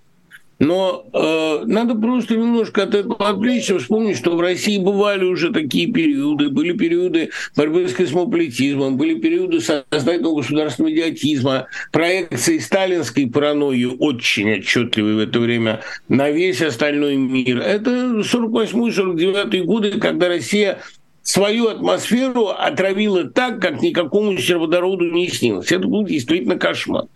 Но 0.60 1.08
э, 1.14 1.66
надо 1.66 1.96
просто 1.96 2.36
немножко 2.36 2.84
от 2.84 2.96
этого 2.96 3.30
отвлечься, 3.30 3.78
вспомнить, 3.78 4.18
что 4.18 4.36
в 4.36 4.42
России 4.42 4.78
бывали 4.78 5.24
уже 5.24 5.52
такие 5.52 5.92
периоды. 5.92 6.50
Были 6.50 6.74
периоды 6.74 7.30
борьбы 7.56 7.88
с 7.88 7.94
космополитизмом, 7.94 8.98
были 8.98 9.16
периоды 9.16 9.60
сознательного 9.60 10.38
государственного 10.38 10.94
идиотизма, 10.94 11.68
проекции 11.92 12.58
сталинской 12.58 13.28
паранойи 13.28 13.86
очень 13.86 14.52
отчетливой 14.54 15.16
в 15.16 15.20
это 15.20 15.40
время 15.40 15.82
на 16.10 16.32
весь 16.32 16.62
остальной 16.62 17.16
мир. 17.16 17.60
Это 17.60 17.92
48-49 18.22 19.64
годы, 19.64 20.00
когда 20.00 20.28
Россия 20.28 20.80
свою 21.28 21.68
атмосферу 21.68 22.48
отравила 22.48 23.26
так, 23.26 23.60
как 23.60 23.82
никакому 23.82 24.38
серводороду 24.38 25.12
не 25.12 25.28
снилось. 25.28 25.72
Это 25.74 25.86
был 25.86 26.06
действительно 26.06 26.58
кошмар. 26.58 27.08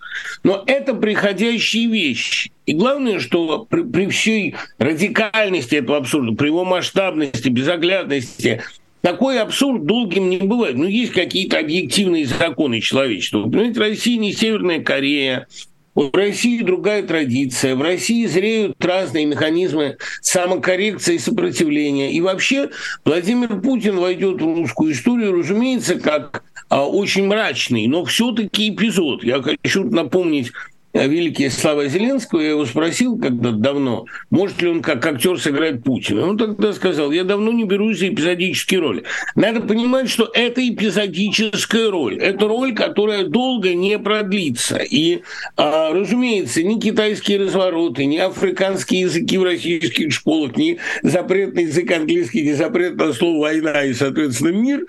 Но 0.44 0.64
это 0.68 0.94
приходящие 0.94 1.88
вещи. 1.88 2.52
И 2.66 2.74
главное, 2.74 3.20
что 3.20 3.66
при, 3.70 3.84
при 3.84 4.08
всей 4.08 4.56
радикальности 4.80 5.76
этого 5.76 5.98
абсурда, 5.98 6.34
при 6.34 6.48
его 6.48 6.66
масштабности, 6.66 7.48
безоглядности, 7.48 8.62
такой 9.00 9.40
абсурд 9.40 9.86
долгим 9.86 10.30
не 10.30 10.40
бывает. 10.40 10.76
Ну, 10.76 10.88
есть 10.88 11.14
какие-то 11.14 11.60
объективные 11.60 12.26
законы 12.26 12.82
человечества. 12.82 13.44
Понимаете, 13.44 13.80
Россия 13.80 14.20
не 14.20 14.34
Северная 14.34 14.82
Корея, 14.82 15.48
в 15.96 16.10
России 16.14 16.62
другая 16.62 17.04
традиция. 17.04 17.76
В 17.76 17.82
России 17.82 18.26
зреют 18.26 18.84
разные 18.84 19.26
механизмы 19.26 19.98
самокоррекции 20.22 21.16
и 21.16 21.20
сопротивления. 21.20 22.12
И 22.12 22.22
вообще 22.22 22.70
Владимир 23.04 23.60
Путин 23.60 23.98
войдет 23.98 24.42
в 24.42 24.46
русскую 24.46 24.94
историю, 24.94 25.34
разумеется, 25.34 25.96
как 25.96 26.44
а, 26.70 26.86
очень 26.88 27.28
мрачный, 27.28 27.88
но 27.88 28.06
все-таки 28.06 28.70
эпизод. 28.70 29.24
Я 29.24 29.42
хочу 29.42 29.84
напомнить 29.84 30.52
великий 30.94 31.50
слава 31.50 31.88
Зеленского, 31.88 32.42
я 32.42 32.50
его 32.50 32.66
спросил 32.66 33.18
когда 33.18 33.52
давно, 33.52 34.06
может 34.30 34.62
ли 34.62 34.70
он 34.70 34.82
как 34.82 35.06
актер 35.06 35.40
сыграть 35.40 35.84
Путина. 35.84 36.28
Он 36.28 36.38
тогда 36.38 36.74
сказал, 36.74 37.12
я 37.12 37.24
давно 37.24 37.52
не 37.52 37.64
берусь 37.64 38.00
за 38.00 38.10
эпизодические 38.10 38.80
роли. 38.80 39.04
Надо 39.36 39.62
понимать, 39.62 40.10
что 40.10 40.30
это 40.34 40.68
эпизодическая 40.68 41.90
роль. 41.90 42.18
Это 42.18 42.48
роль, 42.48 42.74
которая 42.74 43.26
долго 43.26 43.74
не 43.74 43.98
продлится. 44.00 44.78
И, 44.78 45.22
а, 45.56 45.94
разумеется, 45.94 46.64
ни 46.64 46.80
китайские 46.80 47.40
развороты, 47.40 48.06
ни 48.06 48.18
африканские 48.18 49.02
языки 49.02 49.38
в 49.38 49.44
российских 49.44 50.12
школах, 50.12 50.58
ни 50.58 50.78
запретный 51.04 51.64
язык 51.64 51.92
английский, 51.92 52.42
ни 52.42 52.52
запрет 52.52 52.96
на 52.98 53.14
слово 53.14 53.40
«война» 53.40 53.84
и, 53.84 53.94
соответственно, 53.94 54.50
«мир», 54.50 54.86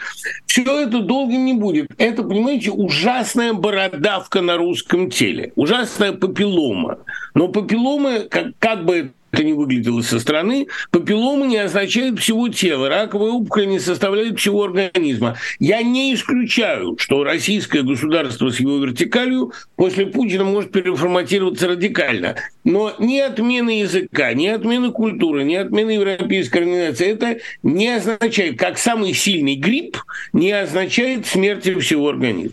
все 0.46 0.62
это 0.62 1.00
долго 1.00 1.34
не 1.34 1.54
будет. 1.54 1.88
Это, 1.96 2.22
понимаете, 2.22 2.70
ужасная 2.70 3.52
бородавка 3.52 4.40
на 4.40 4.56
русском 4.56 5.10
теле. 5.10 5.52
Ужасная 5.56 5.91
ужасная 5.92 6.12
папиллома. 6.12 6.98
Но 7.34 7.48
папиллома, 7.48 8.20
как, 8.28 8.52
как 8.58 8.84
бы 8.84 9.12
это 9.30 9.44
не 9.44 9.54
выглядело 9.54 10.02
со 10.02 10.20
стороны, 10.20 10.66
папиллома 10.90 11.46
не 11.46 11.56
означает 11.56 12.18
всего 12.18 12.48
тела, 12.48 12.90
раковая 12.90 13.30
опухоль 13.30 13.66
не 13.66 13.78
составляет 13.78 14.38
всего 14.38 14.64
организма. 14.64 15.36
Я 15.58 15.82
не 15.82 16.12
исключаю, 16.14 16.96
что 16.98 17.24
российское 17.24 17.82
государство 17.82 18.50
с 18.50 18.60
его 18.60 18.76
вертикалью 18.76 19.52
после 19.76 20.04
Путина 20.04 20.44
может 20.44 20.70
переформатироваться 20.70 21.68
радикально. 21.68 22.36
Но 22.64 22.94
ни 22.98 23.18
отмены 23.18 23.80
языка, 23.80 24.34
ни 24.34 24.48
отмены 24.48 24.90
культуры, 24.90 25.44
ни 25.44 25.54
отмены 25.54 25.92
европейской 25.92 26.58
организации 26.58 27.08
это 27.08 27.38
не 27.62 27.88
означает, 27.88 28.58
как 28.58 28.76
самый 28.76 29.14
сильный 29.14 29.54
грипп, 29.54 29.96
не 30.34 30.52
означает 30.52 31.26
смерти 31.26 31.78
всего 31.78 32.10
организма. 32.10 32.52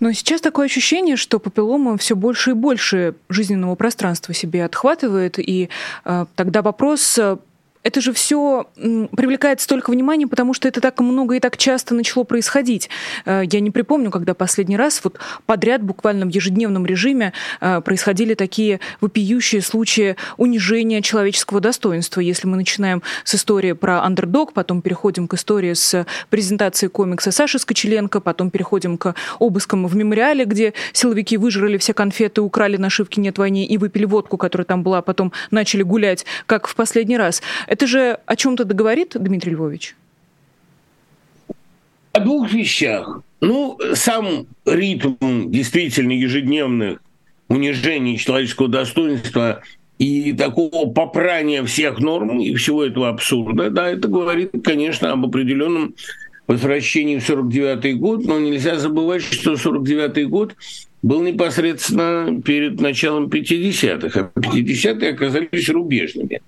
Но 0.00 0.12
сейчас 0.12 0.40
такое 0.40 0.66
ощущение, 0.66 1.16
что 1.16 1.38
папиллома 1.38 1.96
все 1.96 2.16
больше 2.16 2.50
и 2.50 2.54
больше 2.54 3.14
жизненного 3.28 3.74
пространства 3.74 4.34
себе 4.34 4.64
отхватывает, 4.64 5.38
и 5.38 5.68
э, 6.04 6.26
тогда 6.34 6.62
вопрос 6.62 7.18
это 7.84 8.00
же 8.00 8.12
все 8.12 8.66
привлекает 8.74 9.60
столько 9.60 9.90
внимания, 9.90 10.26
потому 10.26 10.54
что 10.54 10.66
это 10.66 10.80
так 10.80 10.98
много 11.00 11.36
и 11.36 11.40
так 11.40 11.56
часто 11.58 11.94
начало 11.94 12.24
происходить. 12.24 12.88
Э, 13.26 13.42
я 13.44 13.60
не 13.60 13.70
припомню, 13.70 14.10
когда 14.10 14.34
последний 14.34 14.76
раз 14.76 15.02
вот 15.04 15.18
подряд, 15.46 15.82
буквально 15.82 16.24
в 16.24 16.30
ежедневном 16.30 16.86
режиме, 16.86 17.34
э, 17.60 17.82
происходили 17.82 18.34
такие 18.34 18.80
вопиющие 19.02 19.60
случаи 19.60 20.16
унижения 20.38 21.02
человеческого 21.02 21.60
достоинства. 21.60 22.20
Если 22.20 22.48
мы 22.48 22.56
начинаем 22.56 23.02
с 23.22 23.34
истории 23.34 23.72
про 23.72 24.02
андердог, 24.02 24.54
потом 24.54 24.80
переходим 24.80 25.28
к 25.28 25.34
истории 25.34 25.74
с 25.74 26.06
презентацией 26.30 26.90
комикса 26.90 27.32
Саши 27.32 27.58
Скочеленко, 27.58 28.20
потом 28.20 28.50
переходим 28.50 28.96
к 28.96 29.14
обыскам 29.38 29.86
в 29.86 29.94
мемориале, 29.94 30.46
где 30.46 30.72
силовики 30.94 31.36
выжрали 31.36 31.76
все 31.76 31.92
конфеты, 31.92 32.40
украли 32.40 32.78
нашивки 32.78 33.20
«Нет 33.20 33.36
войны» 33.36 33.66
и 33.66 33.76
выпили 33.76 34.06
водку, 34.06 34.38
которая 34.38 34.64
там 34.64 34.82
была, 34.82 35.02
потом 35.02 35.32
начали 35.50 35.82
гулять, 35.82 36.24
как 36.46 36.66
в 36.66 36.74
последний 36.74 37.18
раз. 37.18 37.42
Это 37.74 37.88
же 37.88 38.20
о 38.24 38.36
чем-то 38.36 38.64
договорит, 38.64 39.16
Дмитрий 39.18 39.50
Львович? 39.50 39.96
О 42.12 42.20
двух 42.20 42.52
вещах. 42.52 43.20
Ну, 43.40 43.76
сам 43.94 44.46
ритм 44.64 45.16
действительно 45.50 46.12
ежедневных 46.12 47.00
унижений 47.48 48.16
человеческого 48.16 48.68
достоинства 48.68 49.62
и 49.98 50.32
такого 50.34 50.88
попрания 50.88 51.64
всех 51.64 51.98
норм 51.98 52.38
и 52.38 52.54
всего 52.54 52.84
этого 52.84 53.08
абсурда, 53.08 53.70
да, 53.70 53.88
это 53.90 54.06
говорит, 54.06 54.52
конечно, 54.62 55.10
об 55.10 55.26
определенном 55.26 55.96
возвращении 56.46 57.18
в 57.18 57.26
49 57.26 57.98
год, 57.98 58.24
но 58.24 58.38
нельзя 58.38 58.78
забывать, 58.78 59.22
что 59.24 59.56
49 59.56 60.28
год 60.28 60.54
был 61.02 61.22
непосредственно 61.22 62.40
перед 62.40 62.80
началом 62.80 63.26
50-х, 63.26 64.30
а 64.32 64.38
50-е 64.38 65.10
оказались 65.10 65.68
рубежными. 65.70 66.40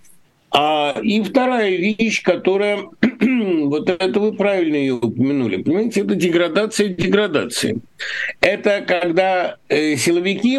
А, 0.58 0.98
и 1.02 1.22
вторая 1.22 1.76
вещь, 1.76 2.22
которая, 2.22 2.78
вот 3.20 3.90
это 3.90 4.18
вы 4.18 4.32
правильно 4.32 4.76
ее 4.76 4.94
упомянули, 4.94 5.62
понимаете, 5.62 6.00
это 6.00 6.14
деградация 6.14 6.88
деградации. 6.88 7.80
Это 8.40 8.80
когда 8.80 9.56
э, 9.68 9.96
силовики 9.96 10.58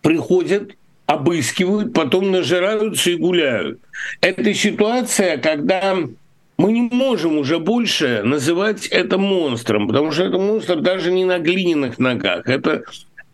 приходят, 0.00 0.70
обыскивают, 1.04 1.92
потом 1.92 2.30
нажираются 2.30 3.10
и 3.10 3.16
гуляют. 3.16 3.80
Это 4.22 4.54
ситуация, 4.54 5.36
когда 5.36 5.94
мы 6.56 6.72
не 6.72 6.88
можем 6.90 7.36
уже 7.36 7.58
больше 7.58 8.22
называть 8.24 8.86
это 8.86 9.18
монстром, 9.18 9.88
потому 9.88 10.10
что 10.10 10.24
это 10.24 10.38
монстр 10.38 10.80
даже 10.80 11.12
не 11.12 11.26
на 11.26 11.38
глиняных 11.38 11.98
ногах. 11.98 12.48
Это 12.48 12.84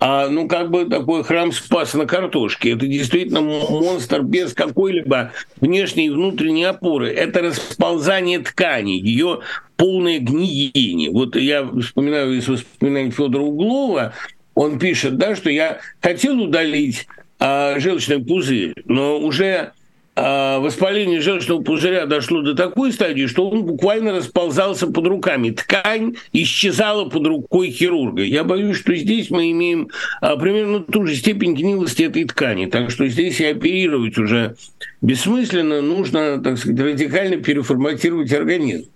а, 0.00 0.28
ну, 0.28 0.46
как 0.46 0.70
бы 0.70 0.84
такой 0.84 1.24
храм 1.24 1.50
спас 1.50 1.94
на 1.94 2.06
картошке. 2.06 2.72
Это 2.72 2.86
действительно 2.86 3.40
монстр 3.40 4.22
без 4.22 4.54
какой-либо 4.54 5.32
внешней 5.60 6.06
и 6.06 6.10
внутренней 6.10 6.64
опоры. 6.64 7.10
Это 7.10 7.42
расползание 7.42 8.38
ткани, 8.38 8.92
ее 8.92 9.40
полное 9.76 10.18
гниение. 10.18 11.10
Вот 11.10 11.34
я 11.34 11.68
вспоминаю 11.80 12.36
из 12.36 12.46
воспоминаний 12.48 13.10
Федора 13.10 13.42
Углова, 13.42 14.12
он 14.54 14.78
пишет, 14.78 15.16
да, 15.16 15.36
что 15.36 15.50
я 15.50 15.78
хотел 16.00 16.40
удалить 16.40 17.06
а, 17.38 17.78
желчный 17.78 18.18
пузырь, 18.18 18.74
но 18.86 19.18
уже 19.18 19.72
воспаление 20.18 21.20
желчного 21.20 21.62
пузыря 21.62 22.06
дошло 22.06 22.42
до 22.42 22.54
такой 22.54 22.92
стадии, 22.92 23.26
что 23.26 23.48
он 23.48 23.64
буквально 23.64 24.12
расползался 24.16 24.86
под 24.86 25.06
руками. 25.06 25.50
Ткань 25.50 26.16
исчезала 26.32 27.08
под 27.08 27.26
рукой 27.26 27.70
хирурга. 27.70 28.22
Я 28.22 28.44
боюсь, 28.44 28.76
что 28.76 28.94
здесь 28.94 29.30
мы 29.30 29.50
имеем 29.52 29.90
а, 30.20 30.36
примерно 30.36 30.80
ту 30.80 31.06
же 31.06 31.14
степень 31.14 31.54
гнилости 31.54 32.02
этой 32.02 32.24
ткани. 32.24 32.66
Так 32.66 32.90
что 32.90 33.06
здесь 33.06 33.40
и 33.40 33.44
оперировать 33.46 34.18
уже 34.18 34.56
бессмысленно. 35.02 35.82
Нужно, 35.82 36.42
так 36.42 36.58
сказать, 36.58 36.80
радикально 36.80 37.36
переформатировать 37.36 38.32
организм. 38.32 38.88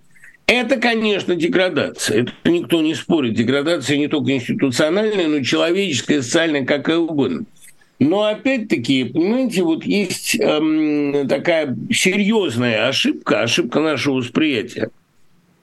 Это, 0.45 0.75
конечно, 0.77 1.35
деградация. 1.35 2.23
Это 2.23 2.51
никто 2.51 2.81
не 2.81 2.95
спорит. 2.95 3.35
Деградация 3.35 3.97
не 3.97 4.07
только 4.07 4.33
институциональная, 4.33 5.27
но 5.27 5.37
и 5.37 5.43
человеческая, 5.43 6.21
социальная, 6.21 6.65
какая 6.65 6.97
угодно. 6.97 7.45
Но 7.99 8.23
опять-таки, 8.23 9.05
понимаете, 9.05 9.63
вот 9.63 9.85
есть 9.85 10.35
эм, 10.39 11.27
такая 11.27 11.75
серьезная 11.91 12.87
ошибка, 12.87 13.41
ошибка 13.41 13.79
нашего 13.79 14.15
восприятия. 14.15 14.89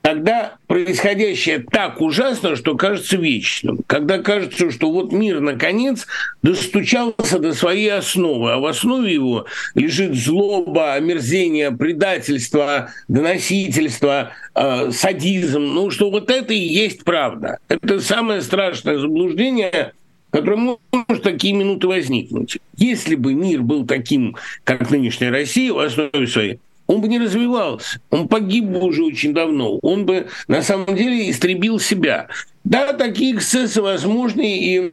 Когда 0.02 0.54
происходящее 0.66 1.58
так 1.58 2.00
ужасно, 2.00 2.56
что 2.56 2.74
кажется 2.74 3.18
вечным. 3.18 3.80
Когда 3.86 4.18
кажется, 4.18 4.70
что 4.70 4.90
вот 4.90 5.12
мир, 5.12 5.40
наконец, 5.40 6.06
достучался 6.42 7.38
до 7.38 7.52
своей 7.52 7.92
основы, 7.92 8.52
а 8.52 8.58
в 8.58 8.64
основе 8.64 9.12
его 9.12 9.44
лежит 9.74 10.14
злоба, 10.14 10.94
омерзение, 10.94 11.70
предательство, 11.70 12.90
доносительство, 13.08 14.32
э, 14.54 14.90
садизм. 14.90 15.60
Ну, 15.60 15.90
что 15.90 16.10
вот 16.10 16.30
это 16.30 16.54
и 16.54 16.58
есть 16.58 17.04
правда. 17.04 17.58
Это 17.68 18.00
самое 18.00 18.40
страшное 18.40 18.98
заблуждение, 18.98 19.92
которое 20.30 20.76
может 20.92 21.22
такие 21.22 21.54
минуты 21.54 21.86
возникнуть. 21.86 22.58
Если 22.76 23.14
бы 23.14 23.34
мир 23.34 23.62
был 23.62 23.86
таким, 23.86 24.36
как 24.64 24.90
нынешняя 24.90 25.30
Россия 25.30 25.72
в 25.72 25.78
основе 25.78 26.26
своей, 26.26 26.58
он 26.86 27.00
бы 27.00 27.08
не 27.08 27.18
развивался, 27.18 28.00
он 28.10 28.26
погиб 28.26 28.64
бы 28.64 28.80
уже 28.80 29.04
очень 29.04 29.32
давно, 29.32 29.78
он 29.78 30.06
бы 30.06 30.26
на 30.48 30.60
самом 30.62 30.96
деле 30.96 31.30
истребил 31.30 31.78
себя. 31.78 32.28
Да, 32.64 32.92
такие 32.92 33.36
эксцессы 33.36 33.80
возможны, 33.80 34.58
и 34.58 34.92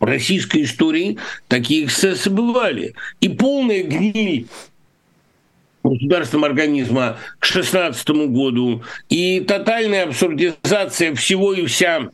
в 0.00 0.04
российской 0.04 0.64
истории 0.64 1.18
такие 1.46 1.84
эксцессы 1.84 2.30
бывали. 2.30 2.94
И 3.20 3.28
полная 3.28 3.84
гниль 3.84 4.46
государственного 5.84 6.48
организма 6.48 7.18
к 7.38 7.44
16 7.44 8.08
году, 8.28 8.82
и 9.08 9.40
тотальная 9.40 10.04
абсурдизация 10.04 11.14
всего 11.14 11.54
и 11.54 11.64
вся 11.66 12.10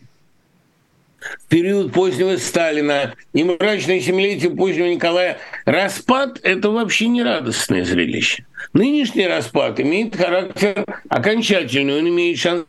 в 1.20 1.48
период 1.48 1.92
позднего 1.92 2.36
Сталина 2.36 3.14
и 3.32 3.44
мрачное 3.44 4.00
семилетие 4.00 4.50
позднего 4.50 4.86
Николая, 4.86 5.38
распад– 5.64 6.40
это 6.42 6.70
вообще 6.70 7.08
не 7.08 7.22
радостное 7.22 7.84
зрелище. 7.84 8.46
Нынешний 8.72 9.26
распад 9.26 9.80
имеет 9.80 10.16
характер 10.16 10.84
окончательный, 11.08 11.98
он 11.98 12.08
имеет 12.08 12.38
шанс 12.38 12.64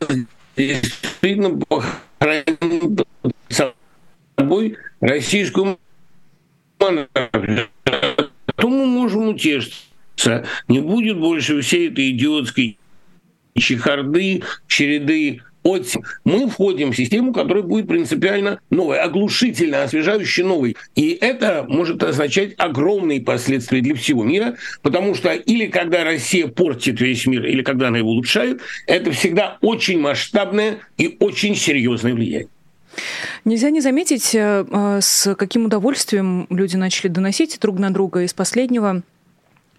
действительно 0.56 1.58
похоронить 1.58 3.06
собой 3.48 4.76
российскую 5.00 5.78
монархию. 6.78 7.68
То 8.56 8.68
мы 8.68 8.86
можем 8.86 9.28
утешиться. 9.28 10.46
Не 10.66 10.80
будет 10.80 11.18
больше 11.18 11.60
всей 11.60 11.90
этой 11.90 12.10
идиотской 12.10 12.78
чехарды, 13.56 14.42
череды 14.66 15.42
мы 16.24 16.48
входим 16.48 16.92
в 16.92 16.96
систему, 16.96 17.32
которая 17.32 17.62
будет 17.62 17.88
принципиально 17.88 18.60
новой, 18.70 19.00
оглушительно 19.00 19.82
освежающей 19.82 20.42
новой. 20.42 20.76
И 20.94 21.10
это 21.20 21.64
может 21.68 22.02
означать 22.02 22.54
огромные 22.58 23.20
последствия 23.20 23.80
для 23.80 23.94
всего 23.94 24.24
мира, 24.24 24.56
потому 24.82 25.14
что 25.14 25.32
или 25.32 25.66
когда 25.66 26.04
Россия 26.04 26.46
портит 26.46 27.00
весь 27.00 27.26
мир, 27.26 27.44
или 27.44 27.62
когда 27.62 27.88
она 27.88 27.98
его 27.98 28.10
улучшает, 28.10 28.60
это 28.86 29.10
всегда 29.12 29.58
очень 29.60 30.00
масштабное 30.00 30.78
и 30.96 31.16
очень 31.20 31.54
серьезное 31.54 32.14
влияние. 32.14 32.48
Нельзя 33.44 33.70
не 33.70 33.80
заметить, 33.80 34.34
э, 34.34 34.64
э, 34.70 34.98
с 35.00 35.34
каким 35.34 35.66
удовольствием 35.66 36.46
люди 36.50 36.76
начали 36.76 37.08
доносить 37.08 37.58
друг 37.60 37.78
на 37.78 37.90
друга 37.90 38.22
из 38.22 38.34
последнего 38.34 39.02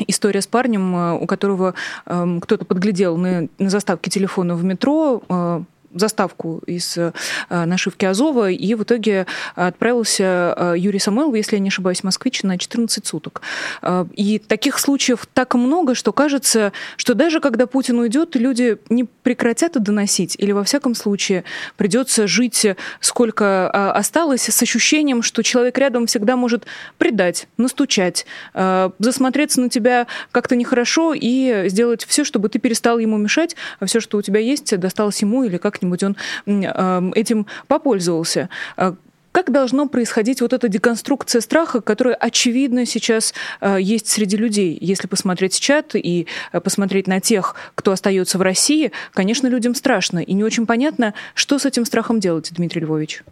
история 0.07 0.41
с 0.41 0.47
парнем, 0.47 0.95
э, 0.95 1.13
у 1.19 1.25
которого 1.25 1.73
эм, 2.05 2.39
кто-то 2.39 2.65
подглядел 2.65 3.17
на, 3.17 3.47
на 3.57 3.69
заставке 3.69 4.09
телефона 4.09 4.55
в 4.55 4.63
метро, 4.63 5.65
заставку 5.93 6.61
из 6.65 6.97
э, 6.97 7.11
нашивки 7.49 8.05
Азова, 8.05 8.51
и 8.51 8.73
в 8.75 8.83
итоге 8.83 9.25
отправился 9.55 10.53
э, 10.55 10.73
Юрий 10.77 10.99
Самойлов, 10.99 11.35
если 11.35 11.55
я 11.55 11.59
не 11.59 11.69
ошибаюсь, 11.69 12.03
москвич, 12.03 12.43
на 12.43 12.57
14 12.57 13.05
суток. 13.05 13.41
Э, 13.81 14.05
и 14.13 14.39
таких 14.39 14.79
случаев 14.79 15.27
так 15.33 15.55
много, 15.55 15.95
что 15.95 16.13
кажется, 16.13 16.73
что 16.97 17.13
даже 17.13 17.39
когда 17.39 17.65
Путин 17.65 17.99
уйдет, 17.99 18.35
люди 18.35 18.77
не 18.89 19.05
прекратят 19.05 19.69
это 19.69 19.79
доносить, 19.79 20.35
или 20.39 20.51
во 20.51 20.63
всяком 20.63 20.95
случае 20.95 21.43
придется 21.77 22.27
жить, 22.27 22.65
сколько 22.99 23.69
осталось, 23.91 24.49
с 24.49 24.61
ощущением, 24.61 25.21
что 25.21 25.43
человек 25.43 25.77
рядом 25.77 26.07
всегда 26.07 26.35
может 26.35 26.65
предать, 26.97 27.47
настучать, 27.57 28.25
засмотреться 28.53 29.61
на 29.61 29.69
тебя 29.69 30.07
как-то 30.31 30.55
нехорошо 30.55 31.13
и 31.15 31.65
сделать 31.67 32.03
все, 32.05 32.23
чтобы 32.23 32.49
ты 32.49 32.57
перестал 32.57 32.97
ему 32.97 33.17
мешать, 33.17 33.55
а 33.79 33.85
все, 33.85 33.99
что 33.99 34.17
у 34.17 34.21
тебя 34.21 34.39
есть, 34.39 34.75
досталось 34.79 35.21
ему 35.21 35.43
или 35.43 35.57
как 35.57 35.78
как-нибудь 35.79 36.03
он 36.03 37.13
этим 37.13 37.45
попользовался. 37.67 38.49
А 38.77 38.95
как 39.31 39.51
должно 39.51 39.87
происходить 39.87 40.41
вот 40.41 40.53
эта 40.53 40.67
деконструкция 40.67 41.41
страха, 41.41 41.81
которая, 41.81 42.15
очевидно, 42.15 42.85
сейчас 42.87 43.33
э, 43.61 43.77
есть 43.79 44.07
среди 44.07 44.35
людей? 44.35 44.75
Если 44.81 45.07
посмотреть 45.07 45.59
чат 45.59 45.95
и 45.95 46.25
э, 46.51 46.59
посмотреть 46.59 47.07
на 47.07 47.21
тех, 47.21 47.55
кто 47.75 47.91
остается 47.91 48.39
в 48.39 48.41
России, 48.41 48.91
конечно, 49.13 49.47
людям 49.47 49.75
страшно. 49.75 50.19
И 50.19 50.33
не 50.33 50.43
очень 50.43 50.65
понятно, 50.65 51.13
что 51.35 51.59
с 51.59 51.65
этим 51.65 51.85
страхом 51.85 52.19
делать, 52.19 52.49
Дмитрий 52.51 52.81
Львович. 52.81 53.23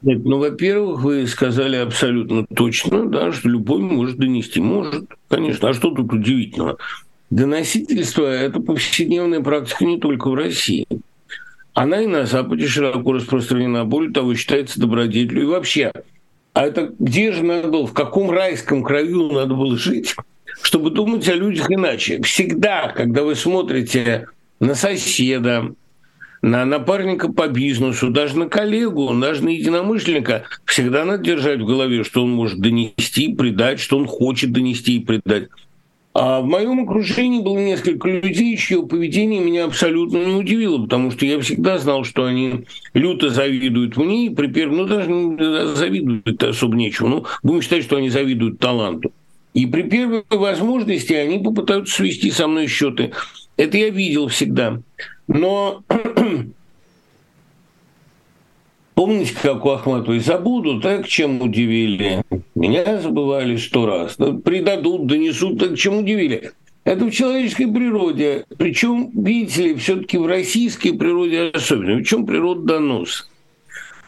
Нет, 0.00 0.24
ну, 0.24 0.38
во-первых, 0.38 1.02
вы 1.02 1.26
сказали 1.26 1.76
абсолютно 1.76 2.46
точно, 2.46 3.06
да, 3.06 3.30
что 3.30 3.48
любой 3.48 3.80
может 3.80 4.16
донести. 4.16 4.60
Может, 4.60 5.04
конечно. 5.28 5.68
А 5.68 5.74
что 5.74 5.90
тут 5.90 6.12
удивительного? 6.14 6.78
Доносительство– 7.28 8.22
это 8.26 8.58
повседневная 8.58 9.40
практика 9.40 9.84
не 9.84 9.98
только 9.98 10.30
в 10.30 10.34
России 10.34 10.86
она 11.74 12.02
и 12.02 12.06
на 12.06 12.24
Западе 12.24 12.66
широко 12.68 13.12
распространена, 13.12 13.84
более 13.84 14.12
того, 14.12 14.34
считается 14.34 14.80
добродетелью. 14.80 15.42
И 15.42 15.46
вообще, 15.46 15.92
а 16.52 16.66
это 16.66 16.94
где 16.98 17.32
же 17.32 17.42
надо 17.42 17.68
было, 17.68 17.86
в 17.86 17.92
каком 17.92 18.30
райском 18.30 18.82
краю 18.84 19.32
надо 19.32 19.54
было 19.54 19.76
жить, 19.76 20.14
чтобы 20.62 20.90
думать 20.90 21.28
о 21.28 21.34
людях 21.34 21.70
иначе? 21.70 22.22
Всегда, 22.22 22.88
когда 22.88 23.24
вы 23.24 23.34
смотрите 23.34 24.28
на 24.60 24.76
соседа, 24.76 25.72
на 26.42 26.64
напарника 26.64 27.32
по 27.32 27.48
бизнесу, 27.48 28.10
даже 28.10 28.38
на 28.38 28.48
коллегу, 28.48 29.12
даже 29.14 29.42
на 29.42 29.48
единомышленника, 29.48 30.44
всегда 30.66 31.04
надо 31.04 31.24
держать 31.24 31.58
в 31.58 31.66
голове, 31.66 32.04
что 32.04 32.22
он 32.22 32.30
может 32.30 32.60
донести 32.60 33.34
предать, 33.34 33.80
что 33.80 33.98
он 33.98 34.06
хочет 34.06 34.52
донести 34.52 34.98
и 34.98 35.04
предать. 35.04 35.48
А 36.14 36.40
в 36.40 36.46
моем 36.46 36.84
окружении 36.84 37.42
было 37.42 37.58
несколько 37.58 38.08
людей, 38.08 38.56
чье 38.56 38.86
поведение 38.86 39.40
меня 39.40 39.64
абсолютно 39.64 40.18
не 40.18 40.34
удивило, 40.36 40.80
потому 40.80 41.10
что 41.10 41.26
я 41.26 41.40
всегда 41.40 41.76
знал, 41.78 42.04
что 42.04 42.24
они 42.24 42.66
люто 42.94 43.30
завидуют 43.30 43.96
мне, 43.96 44.26
и 44.26 44.30
при 44.30 44.46
первом, 44.46 44.76
ну 44.76 44.84
даже 44.86 45.74
завидуют 45.74 46.40
особо 46.44 46.76
нечего, 46.76 47.08
ну 47.08 47.26
будем 47.42 47.62
считать, 47.62 47.82
что 47.82 47.96
они 47.96 48.10
завидуют 48.10 48.60
таланту. 48.60 49.10
И 49.54 49.66
при 49.66 49.82
первой 49.82 50.22
возможности 50.30 51.12
они 51.14 51.40
попытаются 51.40 51.96
свести 51.96 52.30
со 52.30 52.46
мной 52.46 52.68
счеты. 52.68 53.10
Это 53.56 53.76
я 53.76 53.90
видел 53.90 54.28
всегда. 54.28 54.80
Но 55.26 55.82
Помните, 58.94 59.34
как 59.42 59.64
у 59.66 59.70
Ахматовой 59.70 60.20
забудут, 60.20 60.82
так 60.82 61.08
чем 61.08 61.42
удивили? 61.42 62.22
Меня 62.54 63.00
забывали 63.00 63.56
сто 63.56 63.86
раз. 63.86 64.16
Да, 64.16 64.32
предадут, 64.32 65.06
донесут, 65.06 65.58
так 65.58 65.76
чем 65.76 65.98
удивили. 65.98 66.52
Это 66.84 67.06
в 67.06 67.10
человеческой 67.10 67.66
природе. 67.66 68.44
Причем, 68.56 69.10
видите 69.14 69.62
ли, 69.62 69.74
все-таки 69.76 70.18
в 70.18 70.26
российской 70.26 70.92
природе 70.92 71.50
особенно. 71.52 71.96
В 71.96 72.04
чем 72.04 72.24
природа 72.24 72.62
доноса? 72.62 73.24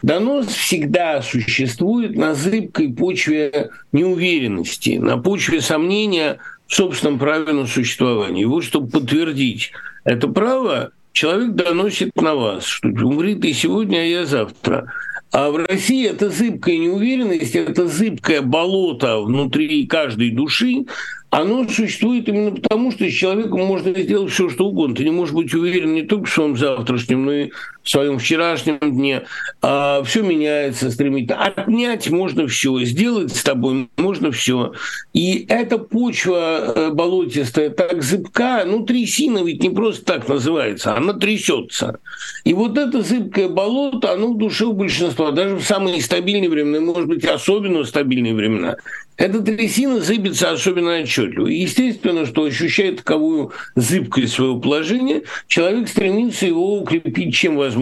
Донос 0.03 0.47
всегда 0.47 1.21
существует 1.21 2.15
на 2.15 2.35
зыбкой 2.35 2.93
почве 2.93 3.71
неуверенности, 3.91 4.97
на 4.97 5.17
почве 5.17 5.59
сомнения 5.59 6.37
в 6.67 6.75
собственном 6.75 7.17
праве 7.17 7.51
на 7.51 7.65
существование. 7.65 8.43
И 8.43 8.45
вот 8.45 8.63
чтобы 8.63 8.89
подтвердить 8.89 9.71
это 10.03 10.27
право, 10.27 10.91
человек 11.17 11.53
доносит 11.53 12.15
на 12.15 12.35
вас, 12.35 12.65
что 12.65 12.89
умри 12.89 13.33
ты 13.33 13.51
сегодня, 13.51 13.97
а 13.97 14.03
я 14.03 14.25
завтра. 14.25 14.93
А 15.31 15.49
в 15.49 15.57
России 15.57 16.07
это 16.07 16.29
зыбкая 16.29 16.77
неуверенность, 16.77 17.55
это 17.55 17.87
зыбкое 17.87 18.41
болото 18.41 19.21
внутри 19.21 19.87
каждой 19.87 20.29
души, 20.29 20.85
оно 21.31 21.67
существует 21.67 22.29
именно 22.29 22.51
потому, 22.51 22.91
что 22.91 23.09
с 23.09 23.13
человеком 23.13 23.61
можно 23.61 23.99
сделать 23.99 24.31
все, 24.31 24.47
что 24.49 24.67
угодно. 24.67 24.95
Ты 24.95 25.05
не 25.05 25.11
можешь 25.11 25.33
быть 25.33 25.53
уверен 25.55 25.95
не 25.95 26.03
только 26.03 26.25
в 26.25 26.33
своем 26.33 26.55
завтрашнем, 26.55 27.25
но 27.25 27.33
и 27.33 27.49
в 27.87 27.89
своем 27.89 28.19
вчерашнем 28.19 28.79
дне. 28.81 29.23
А 29.61 30.03
все 30.03 30.21
меняется 30.21 30.91
стремительно. 30.91 31.41
Отнять 31.45 32.09
можно 32.09 32.45
все, 32.47 32.83
сделать 32.83 33.33
с 33.33 33.43
тобой 33.43 33.89
можно 33.95 34.29
все. 34.31 34.73
И 35.13 35.45
эта 35.47 35.77
почва 35.77 36.73
э, 36.75 36.89
болотистая 36.91 37.69
так 37.69 38.03
зыбка, 38.03 38.65
ну, 38.67 38.85
трясина 38.85 39.41
ведь 39.41 39.63
не 39.63 39.69
просто 39.69 40.03
так 40.03 40.27
называется, 40.27 40.97
она 40.97 41.13
трясется. 41.13 41.99
И 42.43 42.53
вот 42.53 42.77
это 42.77 43.01
зыбкое 43.01 43.47
болото, 43.47 44.11
оно 44.11 44.33
в 44.33 44.37
душе 44.37 44.65
у 44.65 44.73
большинства, 44.73 45.31
даже 45.31 45.55
в 45.55 45.63
самые 45.63 46.01
стабильные 46.01 46.49
времена, 46.49 46.81
может 46.81 47.07
быть, 47.07 47.23
особенно 47.23 47.79
в 47.79 47.87
стабильные 47.87 48.35
времена, 48.35 48.75
эта 49.15 49.41
трясина 49.41 49.99
зыбится 49.99 50.51
особенно 50.51 50.99
отчетливо. 50.99 51.47
Естественно, 51.47 52.25
что 52.25 52.43
ощущая 52.43 52.93
таковую 52.93 53.51
зыбкость 53.75 54.33
своего 54.33 54.59
положения, 54.59 55.23
человек 55.47 55.87
стремится 55.87 56.45
его 56.45 56.79
укрепить 56.79 57.33
чем 57.33 57.55
возможно, 57.57 57.76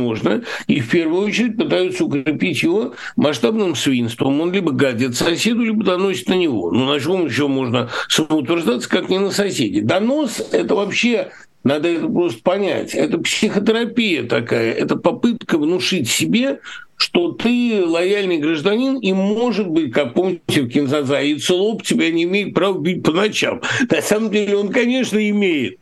и 0.67 0.79
в 0.79 0.89
первую 0.89 1.27
очередь 1.27 1.57
пытаются 1.57 2.05
укрепить 2.05 2.63
его 2.63 2.93
масштабным 3.15 3.75
свинством. 3.75 4.41
Он 4.41 4.51
либо 4.51 4.71
гадит 4.71 5.15
соседу, 5.15 5.63
либо 5.63 5.83
доносит 5.83 6.29
на 6.29 6.35
него. 6.35 6.71
Ну, 6.71 6.85
на 6.85 6.99
чем 6.99 7.25
еще 7.25 7.47
можно 7.47 7.89
самоутверждаться, 8.09 8.89
как 8.89 9.09
не 9.09 9.19
на 9.19 9.31
соседе? 9.31 9.81
Донос– 9.81 10.41
это 10.51 10.75
вообще 10.75 11.31
надо 11.65 11.89
это 11.89 12.07
просто 12.07 12.43
понять. 12.43 12.93
Это 12.93 13.17
психотерапия 13.17 14.23
такая, 14.23 14.71
это 14.71 14.95
попытка 14.95 15.57
внушить 15.57 16.07
себе, 16.07 16.59
что 16.95 17.31
ты 17.31 17.83
лояльный 17.83 18.37
гражданин, 18.37 18.97
и, 18.99 19.11
может 19.13 19.67
быть, 19.67 19.91
как 19.91 20.13
помните 20.13 20.61
в 20.61 20.69
Кинзаза, 20.69 21.21
и 21.21 21.37
Целоп 21.37 21.83
тебя 21.83 22.11
не 22.11 22.23
имеет 22.23 22.53
права 22.53 22.79
бить 22.79 23.03
по 23.03 23.11
ночам. 23.11 23.61
На 23.89 24.01
самом 24.01 24.31
деле 24.31 24.55
он, 24.55 24.69
конечно, 24.69 25.17
имеет. 25.29 25.79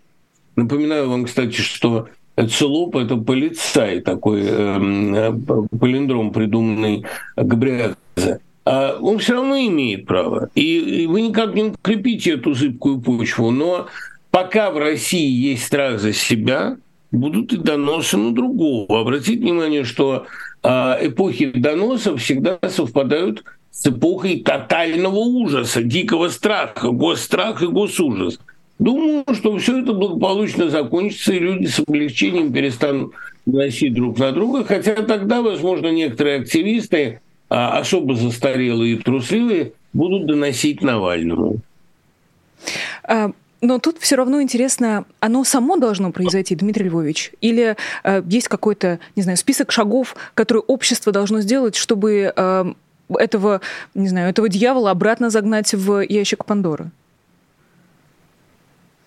Напоминаю 0.56 1.10
вам, 1.10 1.26
кстати, 1.26 1.60
что 1.60 2.08
Целоп– 2.36 2.96
это 2.98 3.16
полицай, 3.18 4.02
такой 4.02 4.42
э, 4.44 5.34
палиндром, 5.80 6.32
придуманный 6.32 7.06
Габриадзе. 7.36 8.40
А 8.66 8.98
он 9.00 9.20
все 9.20 9.34
равно 9.34 9.58
имеет 9.58 10.06
право. 10.06 10.50
И, 10.56 11.04
и 11.04 11.08
вы 11.08 11.22
никак 11.22 11.54
не 11.54 11.64
укрепите 11.64 12.32
эту 12.32 12.54
зыбкую 12.54 13.02
почву. 13.02 13.52
Но 13.52 13.88
пока 14.32 14.72
в 14.72 14.78
России 14.78 15.30
есть 15.30 15.66
страх 15.66 16.00
за 16.00 16.14
себя, 16.14 16.78
будут 17.12 17.54
и 17.54 17.58
доносы 17.58 18.18
на 18.18 18.34
другого. 18.34 19.02
Обратите 19.02 19.40
внимание, 19.40 19.84
что 19.84 20.26
а, 20.64 20.98
эпохи 21.02 21.52
доносов 21.52 22.22
всегда 22.22 22.58
совпадают 22.68 23.44
с 23.70 23.86
эпохой 23.86 24.40
тотального 24.40 25.18
ужаса, 25.18 25.84
дикого 25.84 26.30
страха, 26.30 26.90
госстрах 26.90 27.62
и 27.62 27.68
госужас. 27.68 28.40
Думаю, 28.80 29.24
что 29.34 29.58
все 29.58 29.82
это 29.82 29.94
благополучно 29.94 30.70
закончится, 30.70 31.34
и 31.34 31.40
люди 31.40 31.68
с 31.68 31.80
облегчением 31.80 32.52
перестанут 32.52 33.14
носить 33.46 33.94
друг 33.94 34.18
на 34.18 34.32
друга, 34.32 34.64
хотя 34.64 34.96
тогда, 34.96 35.42
возможно, 35.42 35.88
некоторые 35.88 36.42
активисты, 36.42 37.22
а, 37.50 37.78
особо 37.80 38.16
застарелые 38.16 38.96
и 38.96 38.98
трусливые, 38.98 39.74
будут 39.94 40.26
доносить 40.26 40.82
Навальному. 40.82 41.58
А, 43.04 43.32
но 43.64 43.80
тут 43.80 43.98
все 44.00 44.18
равно 44.18 44.42
интересно, 44.42 45.06
оно 45.22 45.46
само 45.46 45.78
должно 45.78 46.12
произойти, 46.12 46.54
Дмитрий 46.54 46.90
Львович? 46.90 47.32
Или 47.40 47.78
э, 48.04 48.22
есть 48.28 48.50
какой-то, 48.50 49.00
не 49.16 49.24
знаю, 49.24 49.38
список 49.38 49.72
шагов, 49.72 50.18
которые 50.34 50.64
общество 50.64 51.14
должно 51.14 51.40
сделать, 51.40 51.76
чтобы 51.76 52.34
э, 52.36 52.66
этого, 53.10 53.62
не 53.94 54.10
знаю, 54.10 54.30
этого 54.30 54.50
дьявола 54.50 54.92
обратно 54.92 55.30
загнать 55.30 55.74
в 55.74 56.02
ящик 56.02 56.44
Пандоры? 56.44 56.92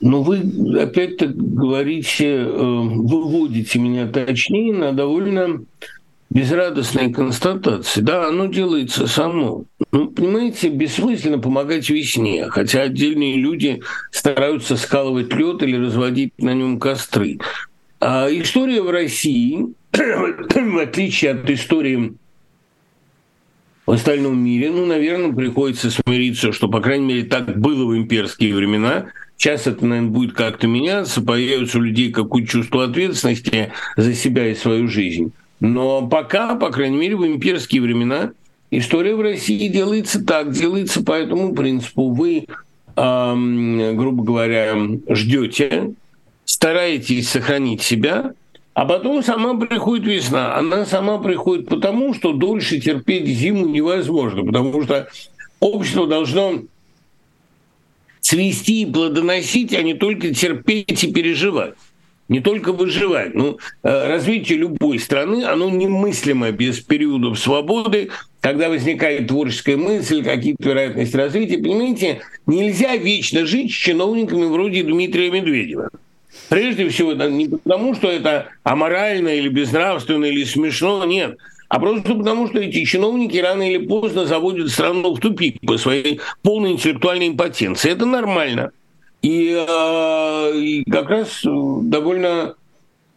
Ну, 0.00 0.22
вы 0.22 0.42
опять-то 0.78 1.28
говорите, 1.28 2.26
э, 2.26 2.46
выводите 2.46 3.78
меня 3.78 4.06
точнее 4.06 4.74
на 4.74 4.92
довольно 4.92 5.64
безрадостной 6.28 7.12
констатации. 7.12 8.00
Да, 8.02 8.28
оно 8.28 8.46
делается 8.46 9.06
само. 9.06 9.64
Ну, 9.92 10.08
понимаете, 10.08 10.68
бессмысленно 10.68 11.38
помогать 11.38 11.88
весне, 11.88 12.46
хотя 12.50 12.82
отдельные 12.82 13.36
люди 13.36 13.80
стараются 14.10 14.76
скалывать 14.76 15.32
лед 15.32 15.62
или 15.62 15.76
разводить 15.76 16.32
на 16.38 16.52
нем 16.52 16.78
костры. 16.78 17.38
А 18.00 18.28
история 18.30 18.82
в 18.82 18.90
России, 18.90 19.66
в 19.92 20.78
отличие 20.78 21.30
от 21.32 21.48
истории 21.48 22.14
в 23.86 23.92
остальном 23.92 24.38
мире, 24.38 24.70
ну, 24.70 24.84
наверное, 24.84 25.32
приходится 25.32 25.90
смириться, 25.90 26.52
что, 26.52 26.68
по 26.68 26.80
крайней 26.80 27.06
мере, 27.06 27.24
так 27.24 27.58
было 27.58 27.86
в 27.86 27.96
имперские 27.96 28.54
времена. 28.54 29.06
Сейчас 29.36 29.66
это, 29.66 29.84
наверное, 29.84 30.10
будет 30.10 30.32
как-то 30.32 30.66
меняться, 30.66 31.20
появится 31.20 31.78
у 31.78 31.82
людей 31.82 32.10
какое-то 32.10 32.48
чувство 32.48 32.84
ответственности 32.84 33.72
за 33.96 34.14
себя 34.14 34.48
и 34.48 34.54
свою 34.54 34.88
жизнь. 34.88 35.32
Но 35.60 36.06
пока, 36.06 36.54
по 36.54 36.70
крайней 36.70 36.96
мере, 36.96 37.16
в 37.16 37.26
имперские 37.26 37.82
времена 37.82 38.32
история 38.70 39.14
в 39.14 39.20
России 39.20 39.68
делается 39.68 40.24
так, 40.24 40.52
делается 40.52 41.02
по 41.02 41.12
этому 41.12 41.54
принципу. 41.54 42.10
Вы, 42.10 42.46
эм, 42.96 43.96
грубо 43.96 44.24
говоря, 44.24 44.76
ждете, 45.08 45.92
стараетесь 46.44 47.28
сохранить 47.28 47.82
себя, 47.82 48.32
а 48.74 48.84
потом 48.84 49.22
сама 49.22 49.54
приходит 49.54 50.06
весна. 50.06 50.56
Она 50.56 50.84
сама 50.84 51.18
приходит 51.18 51.68
потому, 51.68 52.14
что 52.14 52.32
дольше 52.32 52.80
терпеть 52.80 53.26
зиму 53.26 53.66
невозможно, 53.66 54.44
потому 54.44 54.82
что 54.82 55.08
общество 55.60 56.06
должно 56.06 56.62
цвести 58.26 58.82
и 58.82 58.86
плодоносить, 58.86 59.72
а 59.72 59.82
не 59.82 59.94
только 59.94 60.34
терпеть 60.34 61.04
и 61.04 61.12
переживать 61.12 61.74
не 62.28 62.40
только 62.40 62.72
выживать. 62.72 63.36
Ну, 63.36 63.58
э, 63.84 64.08
развитие 64.08 64.58
любой 64.58 64.98
страны, 64.98 65.44
оно 65.44 65.70
немыслимо 65.70 66.50
без 66.50 66.80
периодов 66.80 67.38
свободы, 67.38 68.10
когда 68.40 68.68
возникает 68.68 69.28
творческая 69.28 69.76
мысль, 69.76 70.24
какие-то 70.24 70.70
вероятности 70.70 71.16
развития. 71.16 71.58
Понимаете, 71.58 72.22
нельзя 72.46 72.96
вечно 72.96 73.46
жить 73.46 73.70
с 73.70 73.74
чиновниками 73.74 74.46
вроде 74.46 74.82
Дмитрия 74.82 75.30
Медведева. 75.30 75.90
Прежде 76.48 76.88
всего, 76.88 77.12
не 77.12 77.46
потому, 77.46 77.94
что 77.94 78.10
это 78.10 78.48
аморально 78.64 79.28
или 79.28 79.48
безнравственно 79.48 80.24
или 80.24 80.42
смешно, 80.42 81.04
нет, 81.04 81.38
а 81.68 81.80
просто 81.80 82.14
потому, 82.14 82.48
что 82.48 82.58
эти 82.58 82.84
чиновники 82.84 83.36
рано 83.38 83.68
или 83.68 83.84
поздно 83.86 84.26
заводят 84.26 84.70
страну 84.70 85.14
в 85.14 85.20
тупик 85.20 85.60
по 85.60 85.78
своей 85.78 86.20
полной 86.42 86.72
интеллектуальной 86.72 87.28
импотенции. 87.28 87.90
Это 87.90 88.06
нормально. 88.06 88.70
И, 89.22 89.52
э, 89.56 90.58
и 90.58 90.84
как 90.88 91.10
раз 91.10 91.42
э, 91.44 91.48
довольно 91.82 92.54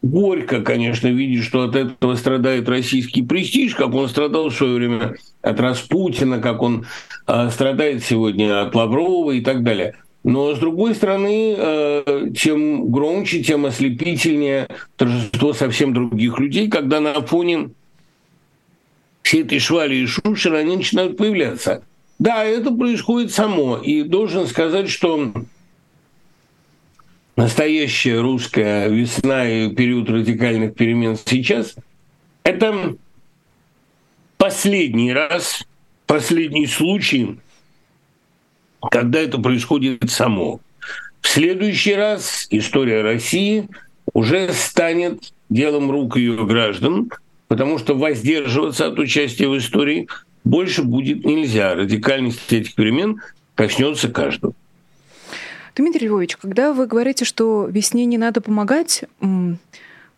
горько, 0.01 0.61
конечно, 0.61 1.07
видеть, 1.07 1.43
что 1.43 1.63
от 1.63 1.75
этого 1.75 2.15
страдает 2.15 2.69
российский 2.69 3.21
престиж, 3.21 3.75
как 3.75 3.93
он 3.93 4.07
страдал 4.07 4.49
в 4.49 4.53
свое 4.53 4.75
время 4.75 5.15
от 5.41 5.59
Распутина, 5.59 6.39
как 6.39 6.61
он 6.61 6.85
э, 7.27 7.49
страдает 7.51 8.03
сегодня 8.03 8.61
от 8.61 8.73
Лаврова 8.73 9.31
и 9.31 9.41
так 9.41 9.63
далее. 9.63 9.95
Но, 10.23 10.53
с 10.53 10.59
другой 10.59 10.95
стороны, 10.95 11.55
э, 11.57 12.31
чем 12.35 12.91
громче, 12.91 13.41
тем 13.41 13.65
ослепительнее 13.65 14.67
торжество 14.97 15.53
совсем 15.53 15.93
других 15.93 16.39
людей, 16.39 16.69
когда 16.69 16.99
на 16.99 17.21
фоне 17.21 17.69
всей 19.29 19.43
этой 19.43 19.59
швали 19.59 19.95
и 19.95 20.07
шушеры 20.07 20.57
они 20.57 20.77
начинают 20.77 21.15
появляться. 21.15 21.83
Да, 22.17 22.43
это 22.43 22.71
происходит 22.71 23.31
само. 23.31 23.77
И 23.77 24.01
должен 24.01 24.47
сказать, 24.47 24.89
что 24.89 25.31
настоящая 27.35 28.21
русская 28.21 28.89
весна 28.89 29.47
и 29.47 29.69
период 29.69 30.09
радикальных 30.09 30.73
перемен 30.73 31.15
сейчас, 31.15 31.75
это 32.43 32.95
последний 34.37 35.13
раз, 35.13 35.63
последний 36.07 36.65
случай, 36.65 37.37
когда 38.89 39.19
это 39.19 39.37
происходит 39.37 40.09
само. 40.09 40.59
В 41.21 41.27
следующий 41.27 41.93
раз 41.93 42.47
история 42.49 43.03
России 43.03 43.69
уже 44.11 44.51
станет 44.53 45.33
делом 45.49 45.91
рук 45.91 46.17
ее 46.17 46.47
граждан, 46.47 47.11
потому 47.49 47.79
что 47.79 47.95
воздерживаться 47.95 48.87
от 48.87 48.97
участия 48.97 49.49
в 49.49 49.57
истории 49.57 50.07
больше 50.45 50.83
будет 50.83 51.25
нельзя. 51.25 51.75
Радикальность 51.75 52.53
этих 52.53 52.75
перемен 52.75 53.21
коснется 53.55 54.07
каждого. 54.07 54.53
Дмитрий 55.75 56.07
Львович, 56.07 56.37
когда 56.37 56.71
вы 56.71 56.85
говорите, 56.87 57.25
что 57.25 57.67
весне 57.69 58.05
не 58.05 58.17
надо 58.17 58.39
помогать, 58.39 59.03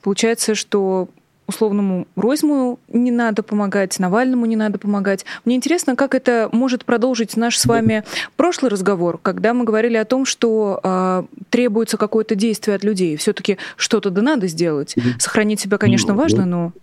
получается, 0.01 0.55
что 0.55 1.09
условному 1.47 2.07
Ройзму 2.15 2.79
не 2.87 3.11
надо 3.11 3.43
помогать, 3.43 3.97
Навальному 3.99 4.45
не 4.45 4.55
надо 4.55 4.77
помогать. 4.79 5.25
Мне 5.45 5.55
интересно, 5.55 5.95
как 5.95 6.15
это 6.15 6.49
может 6.51 6.85
продолжить 6.85 7.35
наш 7.37 7.57
с 7.57 7.65
вами 7.65 8.03
прошлый 8.35 8.71
разговор, 8.71 9.19
когда 9.21 9.53
мы 9.53 9.65
говорили 9.65 9.97
о 9.97 10.05
том, 10.05 10.25
что 10.25 10.79
э, 10.83 11.23
требуется 11.49 11.97
какое-то 11.97 12.35
действие 12.35 12.75
от 12.75 12.83
людей. 12.83 13.17
Все-таки 13.17 13.57
что-то 13.75 14.09
да 14.09 14.21
надо 14.21 14.47
сделать. 14.47 14.95
Сохранить 15.19 15.61
себя, 15.61 15.77
конечно, 15.77 16.13
важно, 16.13 16.45
но... 16.45 16.73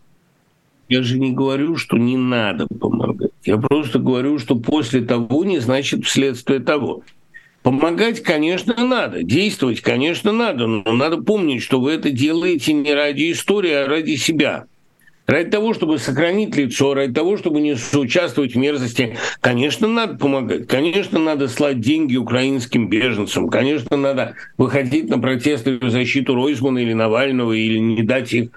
Я 0.88 1.02
же 1.02 1.18
не 1.18 1.32
говорю, 1.32 1.76
что 1.76 1.98
не 1.98 2.16
надо 2.16 2.66
помогать. 2.66 3.30
Я 3.44 3.58
просто 3.58 3.98
говорю, 3.98 4.38
что 4.38 4.56
после 4.56 5.02
того 5.02 5.44
не 5.44 5.58
значит 5.58 6.06
вследствие 6.06 6.60
того. 6.60 7.02
Помогать, 7.62 8.22
конечно, 8.22 8.74
надо, 8.82 9.22
действовать, 9.22 9.82
конечно, 9.82 10.32
надо, 10.32 10.66
но 10.66 10.92
надо 10.92 11.18
помнить, 11.18 11.62
что 11.62 11.80
вы 11.80 11.92
это 11.92 12.10
делаете 12.10 12.72
не 12.72 12.94
ради 12.94 13.32
истории, 13.32 13.72
а 13.72 13.86
ради 13.86 14.14
себя. 14.14 14.64
Ради 15.26 15.50
того, 15.50 15.74
чтобы 15.74 15.98
сохранить 15.98 16.56
лицо, 16.56 16.94
ради 16.94 17.12
того, 17.12 17.36
чтобы 17.36 17.60
не 17.60 17.76
соучаствовать 17.76 18.54
в 18.54 18.56
мерзости, 18.56 19.18
конечно, 19.42 19.86
надо 19.86 20.16
помогать. 20.16 20.66
Конечно, 20.66 21.18
надо 21.18 21.48
слать 21.48 21.80
деньги 21.80 22.16
украинским 22.16 22.88
беженцам. 22.88 23.50
Конечно, 23.50 23.98
надо 23.98 24.36
выходить 24.56 25.10
на 25.10 25.18
протесты 25.18 25.78
в 25.78 25.90
защиту 25.90 26.34
Ройзмана 26.34 26.78
или 26.78 26.94
Навального, 26.94 27.52
или 27.52 27.76
не 27.76 28.02
дать 28.02 28.32
их 28.32 28.48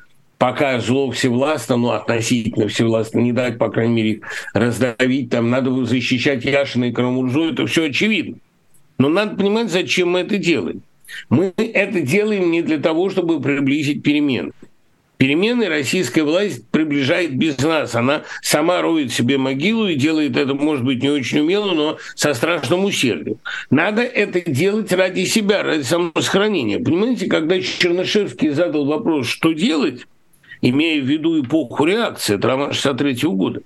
пока 0.42 0.80
зло 0.80 1.12
всевластно, 1.12 1.78
ну, 1.78 1.92
относительно 1.92 2.68
всевластно, 2.68 3.20
не 3.20 3.32
дать, 3.32 3.60
по 3.60 3.70
крайней 3.70 3.94
мере, 3.94 4.10
их 4.14 4.24
раздавить, 4.56 5.30
там, 5.30 5.52
надо 5.52 5.86
защищать 5.86 6.44
Яшина 6.44 6.86
и 6.86 6.92
Карамурзу, 6.92 7.52
это 7.52 7.68
все 7.68 7.84
очевидно. 7.84 8.38
Но 8.98 9.08
надо 9.08 9.36
понимать, 9.36 9.70
зачем 9.70 10.10
мы 10.10 10.22
это 10.22 10.40
делаем. 10.40 10.82
Мы 11.30 11.54
это 11.56 12.02
делаем 12.02 12.50
не 12.50 12.64
для 12.64 12.80
того, 12.80 13.12
чтобы 13.12 13.40
приблизить 13.40 14.02
перемены. 14.02 14.52
Перемены 15.18 15.70
российская 15.70 16.24
власть 16.24 16.68
приближает 16.72 17.38
без 17.38 17.60
нас. 17.60 17.94
Она 17.94 18.24
сама 18.42 18.82
роет 18.82 19.14
себе 19.14 19.38
могилу 19.38 19.90
и 19.90 19.94
делает 19.94 20.38
это, 20.38 20.56
может 20.56 20.84
быть, 20.84 21.04
не 21.04 21.12
очень 21.12 21.42
умело, 21.42 21.76
но 21.76 21.98
со 22.16 22.34
страшным 22.34 22.86
усердием. 22.86 23.38
Надо 23.70 24.02
это 24.02 24.42
делать 24.42 24.92
ради 24.92 25.26
себя, 25.26 25.62
ради 25.62 25.84
самосохранения. 25.84 26.80
Понимаете, 26.80 27.28
когда 27.28 27.62
Чернышевский 27.62 28.50
задал 28.50 28.86
вопрос, 28.86 29.28
что 29.28 29.52
делать, 29.52 30.08
имея 30.62 31.02
в 31.02 31.06
виду 31.06 31.42
эпоху 31.42 31.86
реакции, 31.86 32.36
это 32.36 32.48
роман 32.48 32.74
63 32.74 33.30
года, 33.30 33.62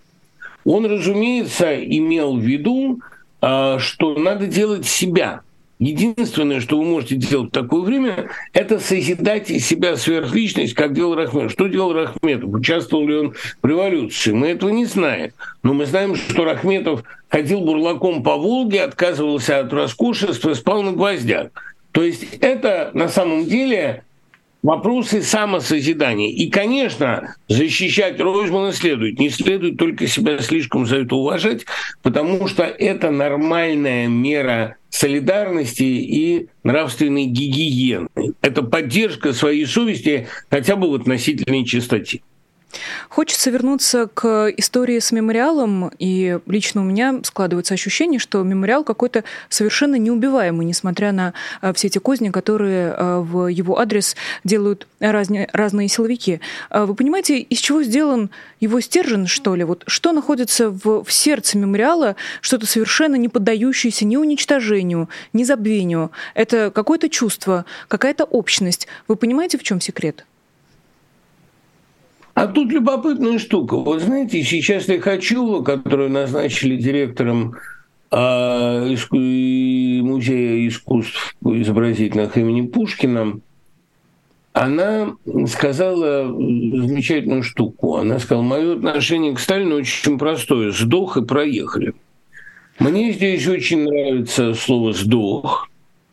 он, 0.63 0.86
разумеется, 0.86 1.75
имел 1.75 2.38
в 2.38 2.41
виду 2.41 2.99
а, 3.41 3.77
что 3.77 4.15
надо 4.15 4.47
делать 4.47 4.88
себя. 4.88 5.41
Единственное, 5.77 6.62
что 6.62 6.79
вы 6.79 6.86
можете 6.86 7.15
делать 7.15 7.49
в 7.49 7.53
такое 7.53 7.81
время, 7.81 8.29
это 8.53 8.79
созидать 8.79 9.51
из 9.51 9.67
себя 9.67 9.97
сверхличность, 9.97 10.73
как 10.73 10.93
делал 10.93 11.13
Рахметов. 11.13 11.51
Что 11.51 11.67
делал 11.67 11.93
Рахметов? 11.93 12.49
Участвовал 12.49 13.05
ли 13.08 13.15
он 13.15 13.34
в 13.62 13.67
революции? 13.67 14.31
Мы 14.31 14.47
этого 14.47 14.69
не 14.69 14.86
знаем. 14.86 15.31
Но 15.62 15.73
мы 15.73 15.86
знаем, 15.86 16.15
что 16.15 16.43
Рахметов 16.43 17.03
ходил 17.27 17.62
бурлаком 17.62 18.23
по 18.23 18.36
Волге, 18.36 18.81
отказывался 18.81 19.60
от 19.60 19.71
роскошества, 19.71 20.55
спал 20.55 20.81
на 20.81 20.93
гвоздях. 20.93 21.49
То 21.91 22.03
есть 22.03 22.25
это 22.39 22.89
на 22.93 23.10
самом 23.10 23.45
деле 23.45 24.03
вопросы 24.65 25.21
самосозидания. 25.21 26.32
И, 26.32 26.49
конечно, 26.49 27.36
защищать 27.47 28.19
Ройзмана 28.19 28.73
следует. 28.73 29.19
Не 29.19 29.30
следует 29.30 29.78
только 29.78 30.08
себя 30.08 30.39
слишком 30.39 30.88
за 30.88 30.97
это 30.97 31.15
уважать, 31.15 31.65
потому 32.01 32.47
что 32.47 32.63
это 32.63 33.12
нормальная 33.12 34.08
мера 34.08 34.78
солидарности 34.89 35.84
и 35.84 36.47
нравственной 36.63 37.25
гигиены. 37.25 38.08
Это 38.41 38.63
поддержка 38.63 39.34
своей 39.34 39.67
совести 39.67 40.28
хотя 40.49 40.75
бы 40.75 40.89
в 40.89 40.95
относительной 40.95 41.63
чистоте. 41.63 42.21
Хочется 43.09 43.49
вернуться 43.49 44.07
к 44.13 44.47
истории 44.57 44.99
с 44.99 45.11
мемориалом, 45.11 45.91
и 45.99 46.39
лично 46.45 46.81
у 46.81 46.83
меня 46.83 47.19
складывается 47.23 47.73
ощущение, 47.73 48.19
что 48.19 48.43
мемориал 48.43 48.83
какой-то 48.83 49.23
совершенно 49.49 49.95
неубиваемый, 49.95 50.65
несмотря 50.65 51.11
на 51.11 51.33
э, 51.61 51.73
все 51.73 51.88
эти 51.88 51.97
козни, 51.97 52.29
которые 52.29 52.93
э, 52.95 53.19
в 53.19 53.47
его 53.47 53.79
адрес 53.79 54.15
делают 54.43 54.88
разные, 54.99 55.49
разные 55.53 55.88
силовики. 55.88 56.39
А 56.69 56.85
вы 56.85 56.95
понимаете, 56.95 57.39
из 57.39 57.59
чего 57.59 57.83
сделан 57.83 58.29
его 58.59 58.79
стержень, 58.79 59.27
что 59.27 59.55
ли? 59.55 59.63
Вот 59.63 59.83
что 59.88 60.11
находится 60.11 60.69
в, 60.69 61.03
в 61.03 61.11
сердце 61.11 61.57
мемориала, 61.57 62.15
что-то 62.41 62.65
совершенно 62.65 63.15
не 63.15 63.29
поддающееся 63.29 64.05
ни 64.05 64.17
уничтожению, 64.17 65.09
ни 65.33 65.43
забвению. 65.43 66.11
Это 66.33 66.71
какое-то 66.71 67.09
чувство, 67.09 67.65
какая-то 67.88 68.23
общность. 68.25 68.88
Вы 69.07 69.15
понимаете, 69.15 69.57
в 69.57 69.63
чем 69.63 69.81
секрет? 69.81 70.25
А 72.45 72.47
тут 72.47 72.71
любопытная 72.71 73.39
штука. 73.39 73.75
Вот 73.75 74.03
знаете, 74.03 74.43
сейчас 74.43 74.88
Лихачева, 74.88 75.63
которую 75.63 76.12
назначили 76.12 76.75
директором 76.75 77.55
а, 78.12 78.86
Музея 78.86 80.67
искусств 80.67 81.36
изобразительных 81.43 82.38
имени 82.38 82.67
Пушкина, 82.67 83.39
она 84.53 85.15
сказала 85.47 86.25
замечательную 86.27 87.41
штуку. 87.41 87.95
Она 87.95 88.19
сказала, 88.19 88.43
мое 88.43 88.75
отношение 88.75 89.34
к 89.34 89.39
Сталину 89.39 89.77
очень 89.77 90.19
простое. 90.19 90.71
Сдох 90.71 91.17
и 91.17 91.25
проехали. 91.25 91.95
Мне 92.77 93.12
здесь 93.12 93.47
очень 93.47 93.86
нравится 93.86 94.53
слово 94.53 94.93
«сдох», 94.93 95.67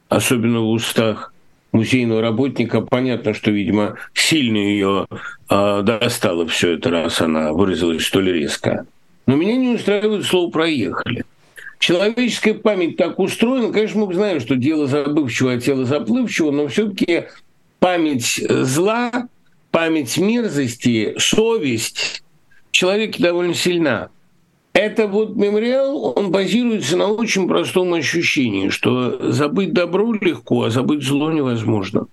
особенно 0.08 0.60
в 0.60 0.70
устах 0.70 1.31
музейного 1.72 2.20
работника, 2.20 2.80
понятно, 2.82 3.34
что, 3.34 3.50
видимо, 3.50 3.96
сильно 4.14 4.58
ее 4.58 5.06
э, 5.50 5.82
достало 5.82 6.46
все 6.46 6.74
это, 6.74 6.90
раз 6.90 7.20
она 7.20 7.52
выразилась 7.52 8.06
столь 8.06 8.32
резко. 8.32 8.86
Но 9.26 9.36
меня 9.36 9.56
не 9.56 9.74
устраивает 9.74 10.24
слово 10.24 10.50
«проехали». 10.50 11.24
Человеческая 11.78 12.54
память 12.54 12.96
так 12.96 13.18
устроена, 13.18 13.72
конечно, 13.72 14.04
мы 14.04 14.14
знаем, 14.14 14.38
что 14.38 14.54
дело 14.54 14.86
забывчивого, 14.86 15.54
а 15.54 15.60
тело 15.60 15.84
заплывчивого, 15.84 16.52
но 16.52 16.68
все-таки 16.68 17.24
память 17.80 18.40
зла, 18.48 19.10
память 19.72 20.16
мерзости, 20.16 21.14
совесть 21.18 22.22
человеке 22.70 23.22
довольно 23.22 23.54
сильна. 23.54 24.10
Это 24.72 25.06
вот 25.06 25.36
мемориал, 25.36 26.14
он 26.16 26.30
базируется 26.30 26.96
на 26.96 27.08
очень 27.08 27.46
простом 27.46 27.92
ощущении, 27.92 28.70
что 28.70 29.30
забыть 29.30 29.74
добро 29.74 30.14
легко, 30.14 30.64
а 30.64 30.70
забыть 30.70 31.02
зло 31.02 31.30
невозможно. 31.30 32.06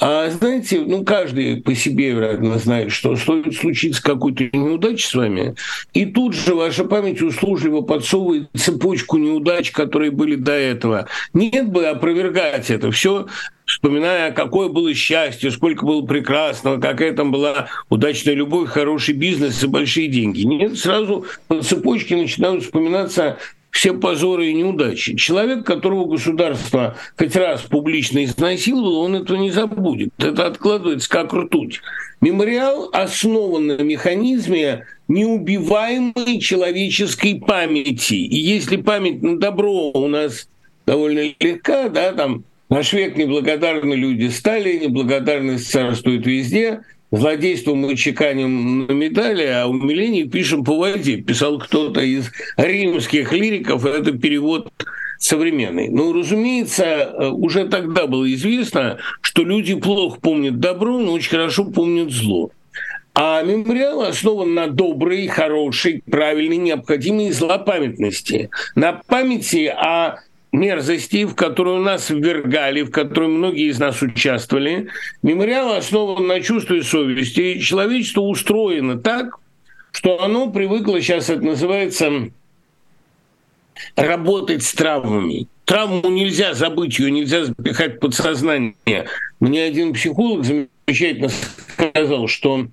А 0.00 0.30
знаете, 0.30 0.80
ну 0.80 1.04
каждый 1.04 1.60
по 1.60 1.74
себе, 1.74 2.10
вероятно, 2.10 2.58
знает, 2.58 2.92
что 2.92 3.16
стоит 3.16 3.54
случиться 3.54 4.02
какой-то 4.02 4.44
неудачи 4.52 5.04
с 5.04 5.14
вами, 5.14 5.56
и 5.92 6.06
тут 6.06 6.34
же 6.34 6.54
ваша 6.54 6.84
память 6.84 7.20
услужливо 7.20 7.80
подсовывает 7.80 8.48
цепочку 8.56 9.16
неудач, 9.16 9.72
которые 9.72 10.12
были 10.12 10.36
до 10.36 10.52
этого. 10.52 11.08
Нет 11.34 11.70
бы 11.70 11.86
опровергать 11.86 12.70
это. 12.70 12.92
Все 12.92 13.26
вспоминая, 13.64 14.32
какое 14.32 14.68
было 14.68 14.94
счастье, 14.94 15.50
сколько 15.50 15.84
было 15.84 16.04
прекрасного, 16.04 16.80
какая 16.80 17.12
там 17.12 17.30
была 17.30 17.68
удачная 17.90 18.34
любовь, 18.34 18.70
хороший 18.70 19.14
бизнес 19.14 19.62
и 19.62 19.66
большие 19.66 20.08
деньги. 20.08 20.42
Нет, 20.42 20.78
сразу 20.78 21.26
по 21.48 21.60
цепочке 21.60 22.16
начинают 22.16 22.62
вспоминаться 22.62 23.38
все 23.70 23.92
позоры 23.94 24.48
и 24.48 24.54
неудачи. 24.54 25.16
Человек, 25.16 25.64
которого 25.64 26.06
государство 26.06 26.96
хоть 27.16 27.36
раз 27.36 27.62
публично 27.62 28.24
изнасиловало, 28.24 28.98
он 28.98 29.16
этого 29.16 29.36
не 29.36 29.50
забудет. 29.50 30.10
Это 30.18 30.46
откладывается 30.46 31.08
как 31.08 31.32
ртуть. 31.32 31.80
Мемориал 32.20 32.90
основан 32.92 33.68
на 33.68 33.82
механизме 33.82 34.86
неубиваемой 35.06 36.40
человеческой 36.40 37.40
памяти. 37.40 38.14
И 38.14 38.36
если 38.36 38.76
память 38.76 39.22
на 39.22 39.38
добро 39.38 39.90
у 39.92 40.08
нас 40.08 40.48
довольно 40.86 41.32
легка, 41.38 41.88
да, 41.88 42.12
там 42.12 42.44
Наш 42.70 42.92
век 42.92 43.16
неблагодарны 43.16 43.94
люди 43.94 44.28
стали, 44.28 44.76
неблагодарность 44.76 45.70
царствует 45.70 46.26
везде. 46.26 46.80
Злодейство 47.10 47.74
мы 47.74 47.96
чеканим 47.96 48.86
на 48.86 48.92
медали, 48.92 49.44
а 49.44 49.66
умиление 49.66 50.24
пишем 50.24 50.64
по 50.64 50.76
воде. 50.76 51.16
Писал 51.16 51.58
кто-то 51.58 52.00
из 52.00 52.30
римских 52.56 53.32
лириков, 53.32 53.86
это 53.86 54.12
перевод 54.12 54.70
современной. 55.18 55.88
Но, 55.88 56.12
разумеется, 56.12 56.84
э, 56.84 57.28
уже 57.28 57.66
тогда 57.66 58.06
было 58.06 58.32
известно, 58.34 58.98
что 59.22 59.42
люди 59.42 59.74
плохо 59.74 60.20
помнят 60.20 60.60
добро, 60.60 60.98
но 60.98 61.12
очень 61.12 61.30
хорошо 61.30 61.64
помнят 61.64 62.10
зло. 62.10 62.50
А 63.14 63.42
мемориал 63.42 64.02
основан 64.02 64.54
на 64.54 64.68
доброй, 64.68 65.26
хорошей, 65.26 66.02
правильной, 66.08 66.58
необходимой 66.58 67.32
злопамятности, 67.32 68.50
на 68.76 68.92
памяти 68.92 69.66
о 69.66 70.20
мерзости, 70.52 71.24
в 71.24 71.34
которую 71.34 71.80
нас 71.80 72.10
ввергали, 72.10 72.82
в 72.82 72.90
которой 72.90 73.28
многие 73.28 73.68
из 73.70 73.78
нас 73.78 74.00
участвовали. 74.02 74.88
Мемориал 75.22 75.74
основан 75.74 76.26
на 76.26 76.40
чувстве 76.40 76.82
совести. 76.82 77.58
Человечество 77.58 78.22
устроено 78.22 78.98
так, 78.98 79.38
что 79.92 80.22
оно 80.22 80.50
привыкло, 80.50 81.00
сейчас 81.00 81.30
это 81.30 81.42
называется, 81.42 82.30
работать 83.96 84.62
с 84.62 84.72
травмами. 84.72 85.48
Травму 85.64 86.08
нельзя 86.08 86.54
забыть, 86.54 86.98
ее 86.98 87.10
нельзя 87.10 87.44
запихать 87.44 87.96
в 87.96 87.98
подсознание. 87.98 89.06
Мне 89.38 89.64
один 89.64 89.92
психолог 89.92 90.44
замечательно 90.44 91.28
сказал, 91.28 92.26
что 92.26 92.68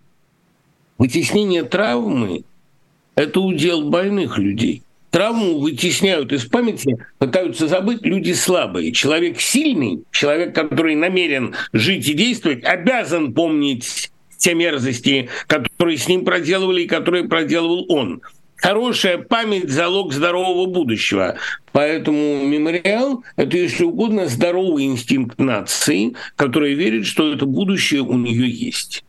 вытеснение 0.97 1.63
травмы– 1.63 2.43
это 3.15 3.41
удел 3.41 3.89
больных 3.89 4.37
людей 4.37 4.84
травму 5.11 5.59
вытесняют 5.59 6.31
из 6.33 6.45
памяти, 6.45 6.97
пытаются 7.17 7.67
забыть 7.67 8.03
люди 8.03 8.33
слабые. 8.33 8.91
Человек 8.91 9.39
сильный, 9.39 10.03
человек, 10.11 10.53
который 10.53 10.95
намерен 10.95 11.55
жить 11.73 12.07
и 12.07 12.13
действовать, 12.13 12.63
обязан 12.63 13.33
помнить 13.33 14.11
те 14.37 14.53
мерзости, 14.53 15.29
которые 15.47 15.97
с 15.97 16.07
ним 16.07 16.25
проделывали 16.25 16.83
и 16.83 16.87
которые 16.87 17.25
проделывал 17.25 17.85
он. 17.89 18.21
Хорошая 18.57 19.17
память– 19.17 19.69
залог 19.71 20.13
здорового 20.13 20.65
будущего. 20.65 21.37
Поэтому 21.71 22.45
мемориал– 22.45 23.23
это, 23.35 23.57
если 23.57 23.83
угодно, 23.83 24.27
здоровый 24.27 24.85
инстинкт 24.85 25.39
нации, 25.39 26.15
которая 26.35 26.73
верит, 26.73 27.05
что 27.05 27.33
это 27.33 27.45
будущее 27.45 28.01
у 28.01 28.17
нее 28.17 28.49
есть. 28.49 29.03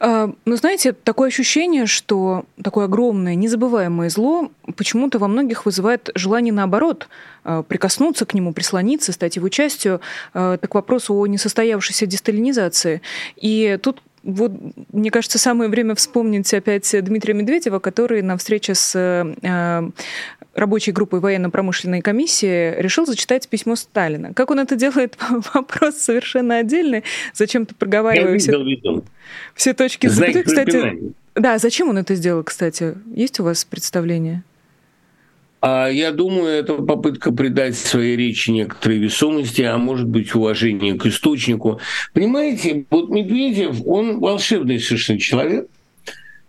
А, 0.00 0.30
ну, 0.44 0.56
знаете, 0.56 0.92
такое 0.92 1.28
ощущение, 1.28 1.86
что 1.86 2.44
такое 2.62 2.86
огромное, 2.86 3.34
незабываемое 3.34 4.10
зло 4.10 4.50
почему-то 4.76 5.18
во 5.18 5.28
многих 5.28 5.66
вызывает 5.66 6.10
желание 6.14 6.52
наоборот 6.52 7.08
а, 7.44 7.62
прикоснуться 7.62 8.26
к 8.26 8.34
нему, 8.34 8.52
прислониться, 8.52 9.12
стать 9.12 9.36
его 9.36 9.48
частью. 9.48 10.00
А, 10.34 10.56
так 10.56 10.74
вопрос 10.74 11.10
о 11.10 11.26
несостоявшейся 11.26 12.06
десталинизации. 12.06 13.02
И 13.36 13.78
тут 13.82 14.02
вот, 14.28 14.52
мне 14.92 15.10
кажется, 15.10 15.38
самое 15.38 15.70
время 15.70 15.94
вспомнить 15.94 16.52
опять 16.52 16.94
Дмитрия 17.02 17.32
Медведева, 17.32 17.78
который 17.78 18.20
на 18.20 18.36
встрече 18.36 18.74
с 18.74 18.94
э, 18.94 19.90
рабочей 20.54 20.92
группой 20.92 21.20
военно-промышленной 21.20 22.02
комиссии 22.02 22.78
решил 22.78 23.06
зачитать 23.06 23.48
письмо 23.48 23.74
Сталина. 23.74 24.34
Как 24.34 24.50
он 24.50 24.58
это 24.58 24.76
делает, 24.76 25.16
вопрос 25.54 25.96
совершенно 25.96 26.58
отдельный. 26.58 27.04
Зачем-то 27.32 27.74
проговаривая 27.74 28.38
все, 28.38 29.02
все 29.54 29.72
точки 29.72 30.08
запятой. 30.08 30.42
Кстати, 30.42 31.14
да, 31.34 31.56
зачем 31.56 31.88
он 31.88 31.96
это 31.96 32.14
сделал, 32.14 32.42
кстати? 32.42 32.96
Есть 33.14 33.40
у 33.40 33.44
вас 33.44 33.64
представление? 33.64 34.42
А 35.60 35.88
я 35.88 36.12
думаю, 36.12 36.48
это 36.48 36.74
попытка 36.74 37.32
придать 37.32 37.76
своей 37.76 38.16
речи 38.16 38.50
некоторой 38.50 38.98
весомости, 38.98 39.62
а 39.62 39.76
может 39.76 40.06
быть 40.06 40.34
уважение 40.34 40.94
к 40.94 41.06
источнику. 41.06 41.80
Понимаете, 42.12 42.84
вот 42.90 43.10
Медведев, 43.10 43.78
он 43.84 44.20
волшебный 44.20 44.78
совершенно 44.78 45.18
человек, 45.18 45.68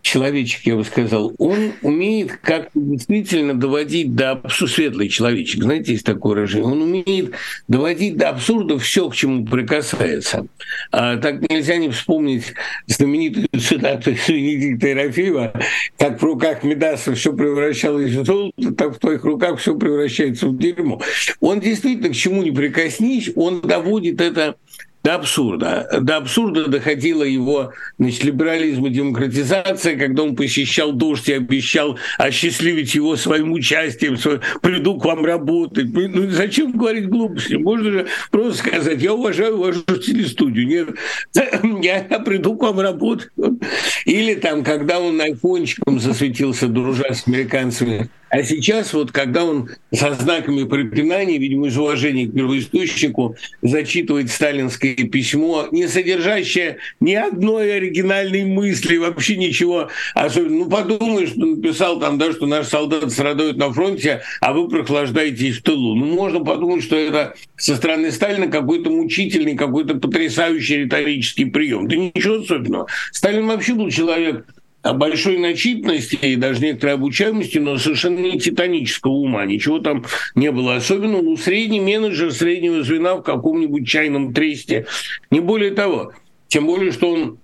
человечек, 0.02 0.66
я 0.66 0.76
бы 0.76 0.84
сказал, 0.84 1.34
он 1.38 1.74
умеет 1.82 2.38
как-то 2.38 2.72
действительно 2.80 3.54
доводить 3.54 4.16
до 4.16 4.32
абсурда, 4.32 4.74
светлый 4.74 5.10
человечек, 5.10 5.64
знаете, 5.64 5.94
есть 5.94 6.06
такое 6.06 6.36
выражение, 6.36 6.68
он 6.68 6.82
умеет 6.82 7.34
доводить 7.68 8.18
до 8.18 8.30
абсурда 8.30 8.80
все, 8.80 9.10
к 9.10 9.16
чему 9.16 9.46
прикасается. 9.46 10.48
А, 10.92 11.18
так 11.18 11.50
нельзя 11.50 11.78
не 11.78 11.90
вспомнить 11.90 12.54
знаменитую 12.88 13.48
цитату 13.60 14.12
Венедикта 14.28 14.88
Ерофеева, 14.90 15.54
как 15.98 16.22
в 16.22 16.24
руках 16.24 16.64
Медаса 16.64 17.14
все 17.14 17.34
превращалось 17.34 18.12
в 18.12 18.26
золото, 18.26 18.74
так 18.74 18.96
в 18.96 19.00
твоих 19.00 19.24
руках 19.24 19.60
все 19.60 19.76
превращается 19.76 20.48
в 20.48 20.58
дерьмо. 20.58 21.02
Он 21.40 21.60
действительно 21.60 22.10
к 22.10 22.16
чему 22.16 22.44
не 22.44 22.52
прикоснись, 22.52 23.32
он 23.36 23.62
доводит 23.62 24.22
это 24.22 24.56
до 25.04 25.16
абсурда. 25.16 25.88
До 26.02 26.18
абсурда 26.18 26.68
доходила 26.68 27.24
его 27.24 27.74
значит, 27.98 28.24
либерализм 28.24 28.86
и 28.88 28.90
демократизация, 28.90 29.98
когда 29.98 30.24
он 30.24 30.36
посещал 30.36 30.92
дождь 30.92 31.30
и 31.30 31.34
обещал 31.34 31.98
осчастливить 32.18 32.96
его 32.96 33.16
своим 33.16 33.54
участием, 33.54 34.18
свой, 34.18 34.42
приду 34.62 35.00
к 35.00 35.06
вам 35.06 35.24
работать. 35.24 35.88
Ну, 35.94 36.30
зачем 36.30 36.74
говорить 36.74 37.08
глупости? 37.08 37.54
Можно 37.54 37.92
же 37.92 38.08
просто 38.30 38.60
сказать, 38.60 39.02
я 39.02 39.14
уважаю 39.14 39.58
вашу 39.58 39.82
телестудию. 39.84 40.68
Нет, 40.68 40.90
я, 41.82 42.04
я 42.10 42.20
приду 42.20 42.58
к 42.58 42.62
вам 42.62 42.80
работать. 42.80 43.30
Или 44.06 44.36
там, 44.36 44.64
когда 44.64 45.00
он 45.00 45.20
айфончиком 45.22 46.00
засветился, 46.00 46.68
дружа 46.68 47.14
с 47.14 47.28
американцами, 47.28 48.10
а 48.30 48.44
сейчас, 48.44 48.94
вот 48.94 49.12
когда 49.12 49.44
он 49.44 49.70
со 49.94 50.14
знаками 50.14 50.64
препинания, 50.64 51.38
видимо, 51.38 51.68
из 51.68 51.78
уважения 51.78 52.28
к 52.28 52.34
первоисточнику, 52.34 53.36
зачитывает 53.62 54.30
сталинское 54.30 54.96
письмо, 54.96 55.68
не 55.72 55.88
содержащее 55.88 56.78
ни 57.00 57.14
одной 57.14 57.76
оригинальной 57.76 58.46
мысли, 58.46 58.98
вообще 58.98 59.36
ничего 59.38 59.90
особенного. 60.14 60.60
Ну, 60.60 60.70
подумаешь, 60.70 61.30
что 61.30 61.46
написал 61.46 62.00
там, 62.00 62.18
да, 62.18 62.32
что 62.32 62.46
наш 62.46 62.68
солдат 62.68 63.12
страдает 63.12 63.58
на 63.58 63.72
фронте, 63.74 64.22
а 64.42 64.54
вы 64.54 64.68
прохлаждаетесь 64.68 65.58
в 65.58 65.64
тылу. 65.64 65.96
Ну, 65.96 66.06
можно 66.06 66.40
подумать, 66.44 66.84
что 66.84 66.96
это 66.96 67.36
со 67.58 67.76
стороны 67.76 68.12
Сталина 68.12 68.48
какой-то 68.48 68.90
мучительный, 68.90 69.56
какой-то 69.56 69.96
потрясающий 69.96 70.84
риторический 70.84 71.46
прием. 71.46 71.88
Да 71.88 71.96
ничего 71.96 72.36
особенного. 72.36 72.88
Сталин 73.12 73.48
вообще 73.48 73.74
был 73.74 73.90
человек 73.90 74.46
большой 74.84 75.38
начитанности 75.38 76.18
и 76.22 76.36
даже 76.36 76.62
некоторой 76.62 76.96
обучаемости, 76.96 77.58
но 77.58 77.78
совершенно 77.78 78.20
не 78.20 78.40
титанического 78.40 79.12
ума. 79.12 79.46
Ничего 79.46 79.80
там 79.80 80.06
не 80.36 80.52
было 80.52 80.76
особенного. 80.76 81.22
Ну, 81.22 81.38
средний 81.38 81.80
менеджер 81.80 82.32
среднего 82.32 82.84
звена 82.84 83.16
в 83.16 83.24
каком-нибудь 83.24 83.88
чайном 83.88 84.34
тресте. 84.34 84.86
Не 85.32 85.42
более 85.42 85.72
того. 85.72 86.14
Тем 86.48 86.66
более, 86.66 86.92
что 86.92 87.12
он 87.12 87.38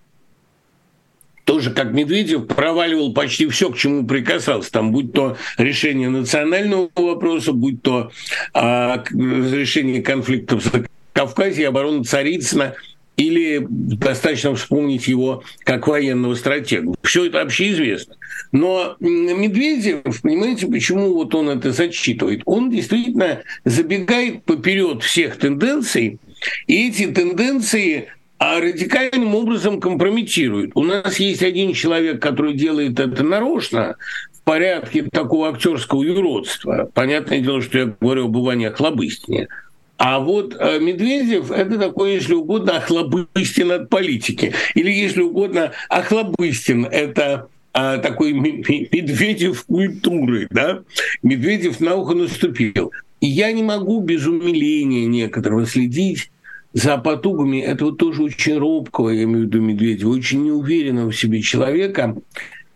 тоже, 1.44 1.72
как 1.72 1.92
Медведев, 1.92 2.48
проваливал 2.48 3.14
почти 3.14 3.48
все, 3.48 3.70
к 3.70 3.78
чему 3.78 4.08
прикасался. 4.08 4.72
Там, 4.72 4.92
будь 4.92 5.14
то 5.14 5.38
решение 5.58 6.10
национального 6.10 6.90
вопроса, 6.96 7.54
будь 7.54 7.82
то 7.84 8.12
а, 8.54 9.04
разрешение 9.12 10.02
конфликтов 10.02 10.66
в 10.66 10.86
Кавказе, 11.14 11.68
оборона 11.68 12.04
Царицына– 12.04 12.76
или 13.18 13.66
достаточно 13.70 14.56
вспомнить 14.56 15.08
его 15.08 15.44
как 15.64 15.88
военного 15.88 16.36
стратега. 16.36 16.96
Все 17.02 17.26
это 17.26 17.40
вообще 17.40 17.72
известно. 17.72 18.16
Но 18.52 18.96
Медведев, 19.00 20.22
понимаете, 20.22 20.68
почему 20.68 21.14
вот 21.14 21.34
он 21.36 21.50
это 21.50 21.72
зачитывает? 21.72 22.42
Он 22.46 22.70
действительно 22.70 23.44
забегает 23.64 24.44
поперед 24.44 25.04
всех 25.04 25.38
тенденций, 25.38 26.20
и 26.68 26.90
эти 26.90 27.08
тенденции 27.08 28.10
а 28.38 28.60
радикальным 28.60 29.34
образом 29.34 29.80
компрометируют. 29.80 30.72
У 30.76 30.84
нас 30.84 31.20
есть 31.22 31.42
один 31.42 31.74
человек, 31.74 32.22
который 32.22 32.54
делает 32.54 33.00
это 33.00 33.24
нарочно, 33.24 33.96
в 34.34 34.42
порядке 34.44 35.04
такого 35.04 35.50
актерского 35.50 36.04
юродства. 36.04 36.92
Понятное 36.94 37.40
дело, 37.40 37.62
что 37.62 37.80
я 37.80 37.96
говорю 38.00 38.26
об 38.26 38.38
Иване 38.38 38.68
Охлобыстине– 38.68 39.48
а 39.98 40.20
вот 40.20 40.56
э, 40.60 40.80
Медведев– 40.80 41.52
это 41.52 41.78
такой, 41.78 42.16
если 42.16 42.34
угодно, 42.34 42.78
Охлобыстин 42.78 43.72
от 43.72 43.90
политики. 43.90 44.54
Или, 44.74 44.92
если 44.92 45.22
угодно, 45.22 45.72
Охлобыстин– 45.90 46.86
это 46.92 47.48
а, 47.74 47.98
такой 47.98 48.34
Медведев 48.34 49.66
культуры, 49.66 50.48
да? 50.50 50.84
Медведев 51.24 51.80
на 51.80 51.96
ухо 51.96 52.14
наступил. 52.14 52.92
И 53.22 53.28
я 53.28 53.52
не 53.52 53.64
могу 53.64 54.02
без 54.02 54.26
умиления 54.26 55.08
некоторого 55.08 55.66
следить 55.66 56.30
за 56.74 56.98
потугами 56.98 57.60
этого 57.60 57.96
тоже 57.96 58.24
очень 58.24 58.58
робкого, 58.58 59.10
я 59.10 59.24
имею 59.24 59.40
в 59.40 59.44
виду 59.44 59.62
Медведева, 59.62 60.10
очень 60.10 60.44
неуверенного 60.44 61.12
в 61.12 61.18
себе 61.18 61.42
человека 61.42 62.18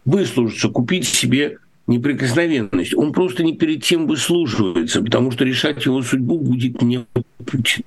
выслужиться, 0.05 0.69
купить 0.69 1.05
себе 1.05 1.57
неприкосновенность. 1.89 2.95
Он 2.95 3.11
просто 3.11 3.43
не 3.43 3.55
перед 3.55 3.83
тем 3.83 4.07
выслуживается, 4.07 5.01
потому 5.01 5.31
что 5.31 5.43
решать 5.43 5.85
его 5.85 6.01
судьбу 6.01 6.39
будет 6.39 6.81
не 6.81 7.05
Путин. 7.45 7.83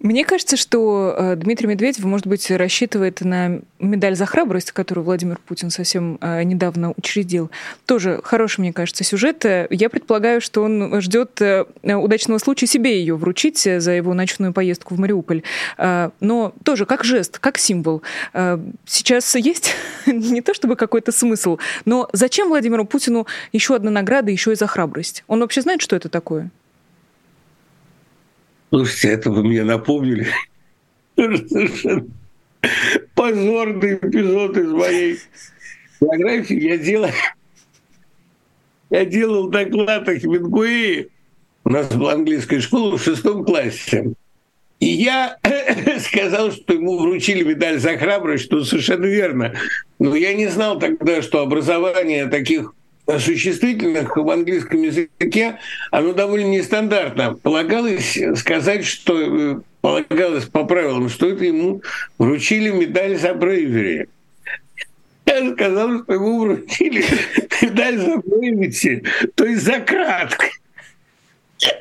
Мне 0.00 0.24
кажется, 0.26 0.58
что 0.58 1.14
э, 1.16 1.36
Дмитрий 1.36 1.68
Медведев, 1.68 2.04
может 2.04 2.26
быть, 2.26 2.50
рассчитывает 2.50 3.22
на 3.22 3.60
медаль 3.78 4.14
за 4.14 4.26
храбрость, 4.26 4.72
которую 4.72 5.04
Владимир 5.04 5.38
Путин 5.46 5.70
совсем 5.70 6.18
э, 6.20 6.42
недавно 6.42 6.92
учредил. 6.96 7.50
Тоже 7.86 8.20
хороший, 8.22 8.60
мне 8.60 8.74
кажется, 8.74 9.04
сюжет. 9.04 9.44
Я 9.44 9.88
предполагаю, 9.88 10.42
что 10.42 10.62
он 10.62 11.00
ждет 11.00 11.40
э, 11.40 11.64
удачного 11.82 12.38
случая 12.38 12.66
себе 12.66 12.98
ее 12.98 13.16
вручить 13.16 13.58
за 13.58 13.90
его 13.92 14.12
ночную 14.12 14.52
поездку 14.52 14.94
в 14.94 14.98
Мариуполь. 14.98 15.42
Но 15.78 16.52
тоже 16.62 16.84
как 16.84 17.04
жест, 17.04 17.38
как 17.38 17.58
символ. 17.58 18.02
Сейчас 18.84 19.34
есть 19.34 19.74
не 20.06 20.42
то 20.42 20.52
чтобы 20.54 20.76
какой-то 20.76 21.12
смысл, 21.12 21.58
но 21.84 22.08
зачем 22.12 22.48
Владимиру 22.48 22.84
Путину 22.84 23.26
еще 23.52 23.74
одна 23.74 23.90
награда, 23.90 24.30
еще 24.30 24.52
и 24.52 24.56
за 24.56 24.66
храбрость? 24.66 25.24
Он 25.26 25.40
вообще 25.40 25.62
знает, 25.62 25.80
что 25.80 25.96
это 25.96 26.08
такое? 26.08 26.50
Слушайте, 28.70 29.08
это 29.08 29.30
вы 29.30 29.44
мне 29.44 29.64
напомнили. 29.64 30.26
Совершенно 31.16 32.06
позорный 33.14 33.94
эпизод 33.94 34.56
из 34.56 34.70
моей 34.70 35.18
биографии. 36.00 36.60
Я 36.60 36.76
делал, 36.78 37.10
я 38.90 39.04
делал 39.04 39.48
доклад 39.48 40.08
о 40.08 40.18
Хемингуэе. 40.18 41.08
У 41.64 41.70
нас 41.70 41.88
была 41.88 42.12
английская 42.12 42.60
школа 42.60 42.96
в 42.96 43.02
шестом 43.02 43.44
классе. 43.44 44.12
И 44.78 44.86
я 44.86 45.38
сказал, 46.00 46.52
что 46.52 46.74
ему 46.74 46.98
вручили 46.98 47.42
медаль 47.42 47.78
за 47.78 47.96
храбрость, 47.96 48.44
что 48.44 48.62
совершенно 48.64 49.06
верно. 49.06 49.54
Но 49.98 50.14
я 50.14 50.34
не 50.34 50.46
знал 50.48 50.78
тогда, 50.78 51.22
что 51.22 51.40
образование 51.40 52.26
таких 52.26 52.74
существительных 53.18 54.16
в 54.16 54.30
английском 54.30 54.82
языке, 54.82 55.58
оно 55.90 56.12
довольно 56.12 56.46
нестандартно. 56.46 57.34
Полагалось 57.34 58.18
сказать, 58.36 58.84
что 58.84 59.14
э, 59.18 59.60
полагалось 59.80 60.46
по 60.46 60.64
правилам, 60.64 61.08
что 61.08 61.28
это 61.28 61.44
ему 61.44 61.82
вручили 62.18 62.70
медаль 62.70 63.16
за 63.16 63.34
брейвери. 63.34 64.08
Я 65.26 65.52
сказал, 65.52 66.02
что 66.02 66.12
ему 66.12 66.40
вручили 66.40 67.04
медаль 67.62 67.98
за 67.98 68.16
брейвити, 68.18 69.04
то 69.34 69.44
есть 69.44 69.62
за 69.62 69.80
краткость. 69.80 70.60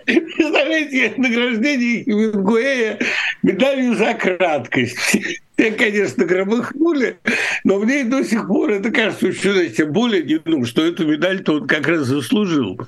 Представляете, 0.05 1.13
награждение 1.17 2.03
Хемингуэя 2.03 2.99
медалью 3.43 3.95
за 3.95 4.13
краткость. 4.13 5.17
Я, 5.57 5.71
конечно, 5.71 6.25
громыхнули, 6.25 7.17
но 7.63 7.79
мне 7.79 8.03
до 8.03 8.23
сих 8.23 8.47
пор 8.47 8.71
это 8.71 8.91
кажется 8.91 9.31
знаете, 9.31 9.85
более 9.85 10.41
ну, 10.45 10.65
что 10.65 10.85
эту 10.85 11.07
медаль-то 11.07 11.53
он 11.53 11.67
как 11.67 11.87
раз 11.87 12.07
заслужил. 12.07 12.79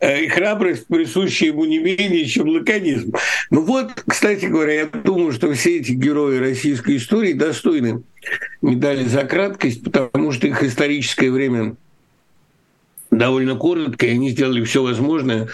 Э, 0.00 0.24
и 0.24 0.28
храбрость 0.28 0.86
присуща 0.86 1.46
ему 1.46 1.66
не 1.66 1.78
менее, 1.78 2.24
чем 2.24 2.48
лаконизм. 2.48 3.12
Ну 3.50 3.62
вот, 3.62 4.02
кстати 4.06 4.46
говоря, 4.46 4.72
я 4.72 4.86
думаю, 4.86 5.32
что 5.32 5.52
все 5.52 5.78
эти 5.78 5.92
герои 5.92 6.38
российской 6.38 6.96
истории 6.96 7.34
достойны 7.34 8.02
медали 8.62 9.04
за 9.04 9.24
краткость, 9.24 9.84
потому 9.84 10.32
что 10.32 10.46
их 10.46 10.62
историческое 10.62 11.30
время 11.30 11.76
довольно 13.10 13.56
короткое, 13.56 14.10
и 14.10 14.14
они 14.14 14.30
сделали 14.30 14.64
все 14.64 14.82
возможное, 14.82 15.48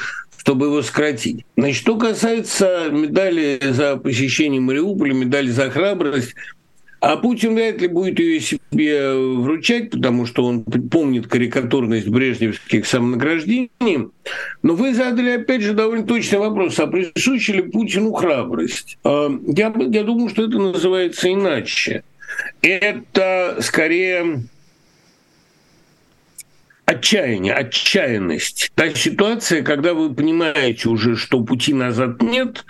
чтобы 0.46 0.66
его 0.66 0.80
сократить. 0.80 1.44
Значит, 1.56 1.76
что 1.76 1.96
касается 1.96 2.88
медали 2.92 3.58
за 3.60 3.96
посещение 3.96 4.60
Мариуполя, 4.60 5.12
медали 5.12 5.48
за 5.48 5.70
храбрость, 5.70 6.36
а 7.00 7.16
Путин 7.16 7.56
вряд 7.56 7.80
ли 7.80 7.88
будет 7.88 8.20
ее 8.20 8.40
себе 8.40 9.12
вручать, 9.12 9.90
потому 9.90 10.24
что 10.24 10.44
он 10.44 10.62
помнит 10.62 11.26
карикатурность 11.26 12.06
брежневских 12.06 12.86
самонаграждений. 12.86 14.08
Но 14.62 14.74
вы 14.76 14.94
задали, 14.94 15.30
опять 15.30 15.62
же, 15.62 15.72
довольно 15.72 16.06
точный 16.06 16.38
вопрос, 16.38 16.78
а 16.78 16.86
присуща 16.86 17.52
ли 17.52 17.62
Путину 17.62 18.12
храбрость? 18.12 18.98
А, 19.02 19.28
я, 19.48 19.74
я 19.76 20.04
думаю, 20.04 20.28
что 20.28 20.44
это 20.44 20.58
называется 20.58 21.32
иначе. 21.32 22.04
Это 22.62 23.58
скорее 23.62 24.44
отчаяние, 26.86 27.52
отчаянность. 27.52 28.70
Та 28.74 28.94
ситуация, 28.94 29.62
когда 29.62 29.92
вы 29.92 30.14
понимаете 30.14 30.88
уже, 30.88 31.16
что 31.16 31.42
пути 31.42 31.74
назад 31.74 32.22
нет, 32.22 32.64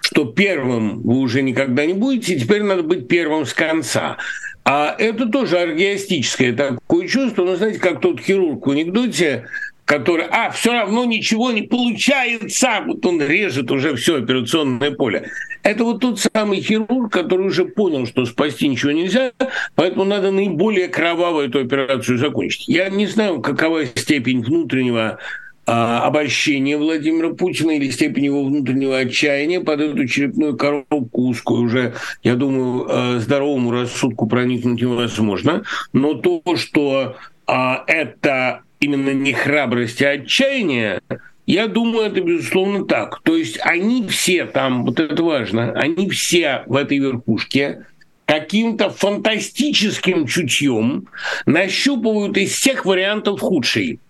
что 0.00 0.26
первым 0.26 1.02
вы 1.02 1.16
уже 1.16 1.42
никогда 1.42 1.84
не 1.84 1.94
будете, 1.94 2.38
теперь 2.38 2.62
надо 2.62 2.82
быть 2.82 3.08
первым 3.08 3.46
с 3.46 3.54
конца. 3.54 4.18
А 4.64 4.94
это 4.98 5.26
тоже 5.26 5.58
аргиастическое 5.58 6.52
такое 6.52 7.08
чувство, 7.08 7.44
ну, 7.44 7.56
знаете, 7.56 7.80
как 7.80 8.00
тот 8.00 8.20
хирург 8.20 8.66
в 8.66 8.70
анекдоте, 8.70 9.46
который, 9.84 10.26
а, 10.30 10.50
все 10.50 10.72
равно 10.72 11.04
ничего 11.04 11.50
не 11.50 11.62
получается, 11.62 12.82
вот 12.86 13.04
он 13.04 13.20
режет 13.20 13.70
уже 13.70 13.94
все 13.96 14.18
операционное 14.18 14.90
поле. 14.90 15.28
Это 15.62 15.84
вот 15.84 16.00
тот 16.00 16.20
самый 16.20 16.60
хирург, 16.60 17.12
который 17.12 17.46
уже 17.46 17.64
понял, 17.64 18.06
что 18.06 18.24
спасти 18.26 18.68
ничего 18.68 18.92
нельзя, 18.92 19.32
поэтому 19.74 20.04
надо 20.04 20.30
наиболее 20.30 20.88
кроваво 20.88 21.42
эту 21.42 21.60
операцию 21.60 22.18
закончить. 22.18 22.68
Я 22.68 22.88
не 22.88 23.06
знаю, 23.06 23.40
какова 23.40 23.86
степень 23.86 24.42
внутреннего 24.42 25.18
а, 25.66 26.02
обольщения 26.02 26.76
Владимира 26.76 27.30
Путина 27.30 27.72
или 27.72 27.90
степень 27.90 28.26
его 28.26 28.44
внутреннего 28.44 28.98
отчаяния 28.98 29.60
под 29.60 29.80
эту 29.80 30.06
черепную 30.06 30.56
коробку 30.56 31.22
узкую 31.22 31.62
уже, 31.62 31.94
я 32.22 32.34
думаю, 32.34 32.86
а, 32.88 33.18
здоровому 33.18 33.70
рассудку 33.70 34.26
проникнуть 34.26 34.82
невозможно. 34.82 35.62
Но 35.94 36.14
то, 36.14 36.42
что 36.56 37.16
а, 37.46 37.84
это 37.86 38.60
именно 38.84 39.10
не 39.10 39.32
храбрость, 39.32 40.02
а 40.02 40.10
отчаяние, 40.10 41.00
я 41.46 41.66
думаю, 41.66 42.06
это 42.06 42.20
безусловно 42.20 42.84
так. 42.84 43.20
То 43.22 43.36
есть 43.36 43.58
они 43.60 44.06
все 44.08 44.46
там, 44.46 44.84
вот 44.84 45.00
это 45.00 45.22
важно, 45.22 45.72
они 45.72 46.08
все 46.10 46.62
в 46.66 46.76
этой 46.76 46.98
верхушке 46.98 47.86
каким-то 48.26 48.90
фантастическим 48.90 50.26
чутьем 50.26 51.08
нащупывают 51.44 52.36
из 52.38 52.52
всех 52.52 52.86
вариантов 52.86 53.40
худший 53.40 54.00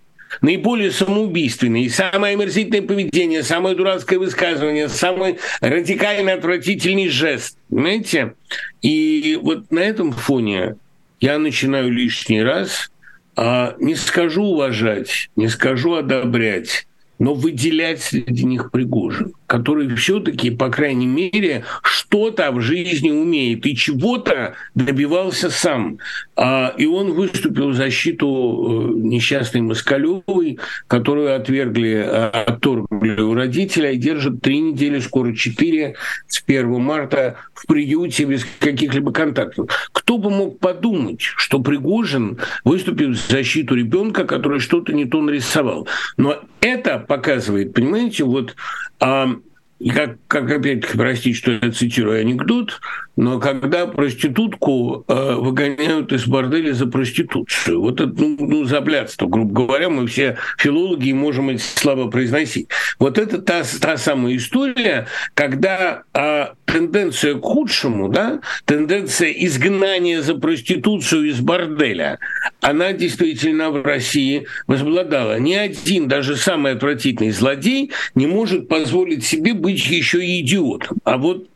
наиболее 0.41 0.91
самоубийственный, 0.91 1.89
самое 1.89 2.35
омерзительное 2.35 2.83
поведение, 2.83 3.43
самое 3.43 3.77
дурацкое 3.77 4.18
высказывание, 4.18 4.89
самый 4.89 5.39
радикально 5.61 6.33
отвратительный 6.33 7.09
жест. 7.09 7.57
Понимаете? 7.68 8.35
И 8.83 9.39
вот 9.41 9.70
на 9.70 9.81
этом 9.81 10.12
фоне 10.12 10.77
я 11.20 11.39
начинаю 11.39 11.91
лишний 11.91 12.43
раз 12.43 12.91
а 13.37 13.74
не 13.78 13.95
скажу 13.95 14.45
уважать, 14.45 15.30
не 15.37 15.49
скажу 15.49 15.95
одобрять, 15.95 16.87
но 17.18 17.35
выделять 17.35 18.03
среди 18.03 18.45
них 18.45 18.70
Пригожин, 18.70 19.32
который 19.55 19.94
все-таки, 19.94 20.50
по 20.50 20.68
крайней 20.68 21.07
мере, 21.07 21.62
что-то 21.84 22.50
в 22.50 22.61
жизни 22.61 23.12
умеет 23.12 23.64
и 23.66 23.76
чего-то 23.76 24.55
добивался 24.74 25.48
сам. 25.48 25.98
А, 26.34 26.74
и 26.76 26.86
он 26.86 27.12
выступил 27.12 27.68
в 27.68 27.74
защиту 27.74 28.26
э, 28.26 28.98
несчастной 28.98 29.61
Москалевой, 29.61 30.59
которую 30.88 31.36
отвергли, 31.36 32.05
а, 32.05 32.30
отторгли 32.48 33.20
у 33.20 33.34
родителя 33.34 33.92
и 33.92 33.96
держат 33.96 34.40
три 34.40 34.59
недели, 34.59 34.98
скоро 34.98 35.32
четыре, 35.32 35.94
с 36.26 36.42
1 36.44 36.68
марта 36.80 37.36
в 37.55 37.68
приюте 37.68 38.24
без 38.24 38.44
каких-либо 38.59 39.12
контактов. 39.12 39.70
Кто 39.92 40.18
бы 40.18 40.30
мог 40.30 40.59
подумать, 40.59 41.20
что 41.20 41.61
Пригожин 41.61 42.40
выступил 42.64 43.12
в 43.12 43.14
защиту 43.14 43.76
ребенка, 43.76 44.24
который 44.24 44.59
что-то 44.59 44.92
не 44.92 45.05
то 45.05 45.22
нарисовал. 45.22 45.86
Но 46.16 46.42
это 46.61 46.98
показывает, 46.98 47.72
понимаете, 47.72 48.24
вот 48.24 48.57
а, 48.98 49.36
и 49.85 49.91
как, 49.91 50.16
как 50.28 50.51
опять-таки, 50.51 50.97
простите, 50.97 51.37
что 51.37 51.53
я 51.53 51.70
цитирую 51.70 52.18
анекдот, 52.18 52.80
но 53.17 53.39
когда 53.39 53.87
проститутку 53.87 55.05
э, 55.07 55.35
выгоняют 55.35 56.12
из 56.12 56.27
борделя 56.27 56.73
за 56.73 56.87
проституцию, 56.87 57.81
вот 57.81 58.01
это, 58.01 58.12
ну, 58.17 58.37
ну, 58.39 58.65
за 58.65 58.81
блядство, 58.81 59.27
грубо 59.27 59.67
говоря, 59.67 59.89
мы 59.89 60.07
все 60.07 60.37
филологи 60.59 61.12
можем 61.12 61.51
эти 61.51 61.62
слова 61.62 62.11
произносить. 62.11 62.69
Вот 62.99 63.19
это 63.19 63.41
та, 63.41 63.62
та 63.81 63.97
самая 63.97 64.37
история, 64.37 65.07
когда 65.35 66.03
э, 66.12 66.47
тенденция 66.65 67.35
к 67.35 67.43
худшему, 67.43 68.09
да, 68.09 68.41
тенденция 68.65 69.31
изгнания 69.31 70.21
за 70.21 70.35
проституцию 70.35 71.31
из 71.31 71.41
борделя, 71.41 72.19
она 72.61 72.93
действительно 72.93 73.71
в 73.71 73.83
России 73.83 74.47
возобладала. 74.67 75.39
Ни 75.39 75.55
один, 75.55 76.09
даже 76.09 76.37
самый 76.37 76.73
отвратительный 76.73 77.31
злодей 77.31 77.93
не 78.15 78.27
может 78.27 78.69
позволить 78.69 79.25
себе 79.25 79.55
быть 79.55 79.87
еще 79.87 80.25
и 80.25 80.41
идиотом. 80.41 80.99
А 81.05 81.17
вот 81.17 81.47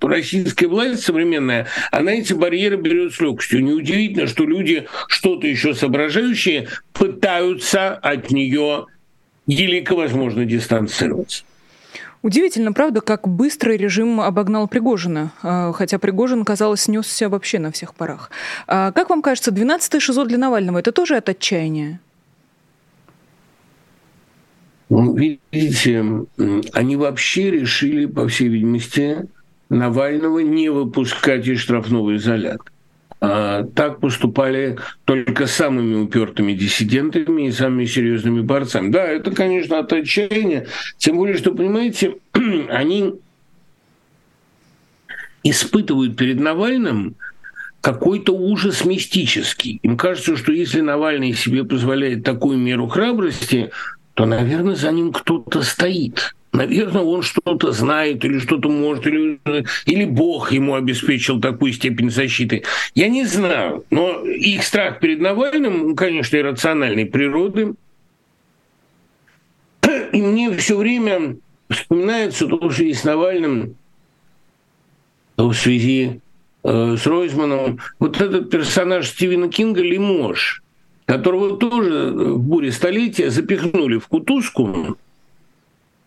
российская 0.00 0.66
власть 0.66 1.02
современная, 1.02 1.66
она 1.90 2.12
эти 2.12 2.32
барьеры 2.32 2.76
берет 2.76 3.14
с 3.14 3.20
легкостью. 3.20 3.64
Неудивительно, 3.64 4.26
что 4.26 4.44
люди, 4.44 4.86
что-то 5.08 5.46
еще 5.46 5.74
соображающие, 5.74 6.68
пытаются 6.92 7.94
от 7.94 8.30
нее 8.30 8.86
елико 9.46 9.94
возможно 9.96 10.44
дистанцироваться. 10.44 11.44
Удивительно, 12.22 12.72
правда, 12.72 13.02
как 13.02 13.28
быстро 13.28 13.72
режим 13.72 14.18
обогнал 14.18 14.66
Пригожина, 14.66 15.32
а, 15.42 15.72
хотя 15.74 15.98
Пригожин, 15.98 16.46
казалось, 16.46 16.80
снесся 16.80 17.28
вообще 17.28 17.58
на 17.58 17.70
всех 17.70 17.94
парах. 17.94 18.30
А 18.66 18.92
как 18.92 19.10
вам 19.10 19.20
кажется, 19.20 19.50
12-й 19.50 20.00
ШИЗО 20.00 20.24
для 20.24 20.38
Навального– 20.38 20.78
это 20.80 20.90
тоже 20.90 21.16
от 21.16 21.28
отчаяния? 21.28 22.00
Ну, 24.88 25.14
видите, 25.14 26.02
они 26.72 26.96
вообще 26.96 27.50
решили, 27.50 28.06
по 28.06 28.26
всей 28.26 28.48
видимости, 28.48 29.28
Навального 29.68 30.40
не 30.40 30.68
выпускать 30.68 31.46
из 31.46 31.60
штрафного 31.60 32.16
изолятора. 32.16 32.70
А 33.20 33.64
так 33.74 34.00
поступали 34.00 34.76
только 35.04 35.46
самыми 35.46 35.94
упертыми 35.94 36.52
диссидентами 36.52 37.48
и 37.48 37.52
самыми 37.52 37.86
серьезными 37.86 38.42
борцами. 38.42 38.90
Да, 38.90 39.02
это, 39.04 39.30
конечно, 39.30 39.78
от 39.78 39.92
отчаяния. 39.92 40.66
Тем 40.98 41.16
более, 41.16 41.38
что, 41.38 41.52
понимаете, 41.52 42.16
они 42.68 43.14
испытывают 45.42 46.16
перед 46.16 46.38
Навальным 46.38 47.16
какой-то 47.80 48.34
ужас 48.34 48.84
мистический. 48.84 49.78
Им 49.82 49.96
кажется, 49.96 50.36
что 50.36 50.52
если 50.52 50.80
Навальный 50.80 51.34
себе 51.34 51.64
позволяет 51.64 52.24
такую 52.24 52.58
меру 52.58 52.88
храбрости, 52.88 53.70
то, 54.14 54.26
наверное, 54.26 54.74
за 54.74 54.90
ним 54.90 55.12
кто-то 55.12 55.62
стоит. 55.62 56.34
Наверное, 56.54 57.02
он 57.02 57.22
что-то 57.22 57.72
знает 57.72 58.24
или 58.24 58.38
что-то 58.38 58.68
может, 58.68 59.08
или, 59.08 59.40
или 59.86 60.04
Бог 60.04 60.52
ему 60.52 60.76
обеспечил 60.76 61.40
такую 61.40 61.72
степень 61.72 62.10
защиты. 62.10 62.62
Я 62.94 63.08
не 63.08 63.24
знаю, 63.24 63.84
но 63.90 64.24
их 64.24 64.62
страх 64.62 65.00
перед 65.00 65.20
Навальным, 65.20 65.96
конечно, 65.96 66.36
иррациональной 66.36 67.06
природы. 67.06 67.74
И 70.12 70.22
мне 70.22 70.56
все 70.56 70.76
время 70.76 71.38
вспоминается 71.68 72.46
то, 72.46 72.70
что 72.70 72.84
и 72.84 72.92
с 72.92 73.02
Навальным 73.02 73.74
в 75.36 75.52
связи 75.54 76.20
э, 76.62 76.96
с 76.96 77.04
Ройзманом. 77.04 77.80
Вот 77.98 78.20
этот 78.20 78.50
персонаж 78.50 79.08
Стивена 79.08 79.48
Кинга 79.48 79.82
Лимош, 79.82 80.62
которого 81.06 81.56
тоже 81.56 82.12
в 82.12 82.38
буре 82.38 82.70
столетия 82.70 83.30
запихнули 83.30 83.98
в 83.98 84.06
кутузку, 84.06 84.96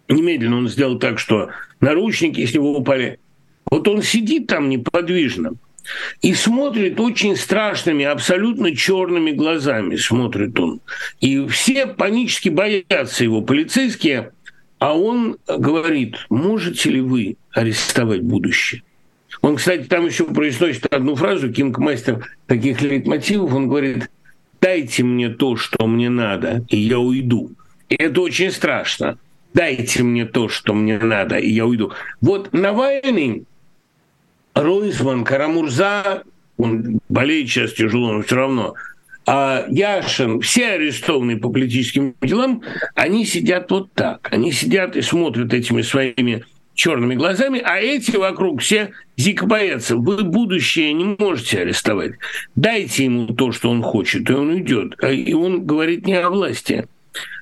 Немедленно 0.10 0.58
он 0.58 0.70
сделал 0.70 1.00
так, 1.00 1.20
что 1.20 1.50
наручники 1.82 2.46
с 2.46 2.54
него 2.54 2.78
упали. 2.78 3.20
Вот 3.70 3.88
он 3.88 4.02
сидит 4.02 4.48
там 4.48 4.70
неподвижно 4.70 5.54
и 6.22 6.34
смотрит 6.34 7.00
очень 7.00 7.36
страшными, 7.36 8.06
абсолютно 8.06 8.76
черными 8.76 9.32
глазами, 9.32 9.96
смотрит 9.96 10.60
он. 10.60 10.82
И 11.20 11.46
все 11.48 11.88
панически 11.88 12.50
боятся 12.50 13.24
его, 13.24 13.42
полицейские, 13.42 14.32
а 14.80 14.98
он 14.98 15.38
говорит, 15.48 16.26
можете 16.30 16.90
ли 16.90 17.02
вы 17.02 17.38
арестовать 17.52 18.22
будущее? 18.22 18.84
Он, 19.42 19.56
кстати, 19.56 19.84
там 19.84 20.06
еще 20.06 20.26
произносит 20.26 20.86
одну 20.88 21.16
фразу, 21.16 21.52
кинг-мастер 21.52 22.26
таких 22.48 22.82
лейтмотивов, 22.82 23.54
он 23.54 23.68
говорит, 23.68 24.10
дайте 24.62 25.04
мне 25.04 25.30
то, 25.30 25.56
что 25.56 25.86
мне 25.88 26.10
надо, 26.10 26.66
и 26.70 26.78
я 26.78 27.00
уйду. 27.00 27.52
И 27.90 27.96
это 27.96 28.22
очень 28.22 28.52
страшно 28.52 29.18
дайте 29.58 30.04
мне 30.04 30.26
то, 30.26 30.48
что 30.50 30.76
мне 30.76 31.00
надо, 31.00 31.38
и 31.38 31.50
я 31.50 31.66
уйду. 31.66 31.92
Вот 32.22 32.54
Навальный, 32.54 33.46
Ройзман, 34.54 35.24
Карамурза, 35.24 36.24
он 36.58 37.00
болеет 37.10 37.50
сейчас 37.50 37.74
тяжело, 37.74 38.14
но 38.14 38.22
все 38.22 38.36
равно, 38.36 38.76
а 39.26 39.66
Яшин, 39.68 40.42
все 40.42 40.74
арестованные 40.74 41.38
по 41.38 41.50
политическим 41.50 42.14
делам, 42.22 42.62
они 42.94 43.26
сидят 43.26 43.72
вот 43.72 43.92
так. 43.94 44.30
Они 44.32 44.52
сидят 44.52 44.96
и 44.96 45.02
смотрят 45.02 45.52
этими 45.52 45.82
своими 45.82 46.46
черными 46.76 47.16
глазами, 47.16 47.60
а 47.60 47.80
эти 47.80 48.16
вокруг 48.16 48.62
все 48.62 48.92
дико 49.18 49.48
боятся. 49.48 49.98
Вы 49.98 50.24
будущее 50.24 50.94
не 50.94 51.16
можете 51.18 51.62
арестовать. 51.62 52.14
Дайте 52.56 53.06
ему 53.06 53.28
то, 53.34 53.52
что 53.52 53.72
он 53.72 53.82
хочет, 53.82 54.30
и 54.30 54.34
он 54.34 54.50
уйдет. 54.50 54.96
И 55.04 55.34
он 55.34 55.66
говорит 55.66 56.06
не 56.06 56.14
о 56.14 56.30
власти, 56.30 56.88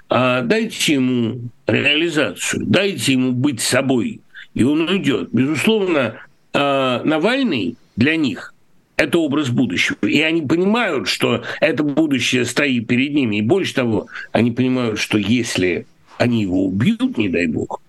а 0.09 0.41
дайте 0.41 0.93
ему 0.93 1.49
реализацию, 1.67 2.65
дайте 2.65 3.13
ему 3.13 3.31
быть 3.31 3.61
собой, 3.61 4.21
и 4.53 4.63
он 4.63 4.87
уйдет. 4.89 5.29
Безусловно, 5.31 6.15
а, 6.53 7.01
Навальный 7.03 7.75
для 7.95 8.15
них 8.15 8.53
это 8.97 9.17
образ 9.19 9.49
будущего. 9.49 9.97
И 10.07 10.21
они 10.21 10.41
понимают, 10.41 11.07
что 11.07 11.43
это 11.59 11.83
будущее 11.83 12.45
стоит 12.45 12.87
перед 12.87 13.13
ними. 13.13 13.37
И 13.37 13.41
больше 13.41 13.73
того, 13.73 14.07
они 14.31 14.51
понимают, 14.51 14.99
что 14.99 15.17
если 15.17 15.85
они 16.17 16.43
его 16.43 16.65
убьют, 16.65 17.17
не 17.17 17.29
дай 17.29 17.47
бог, 17.47 17.81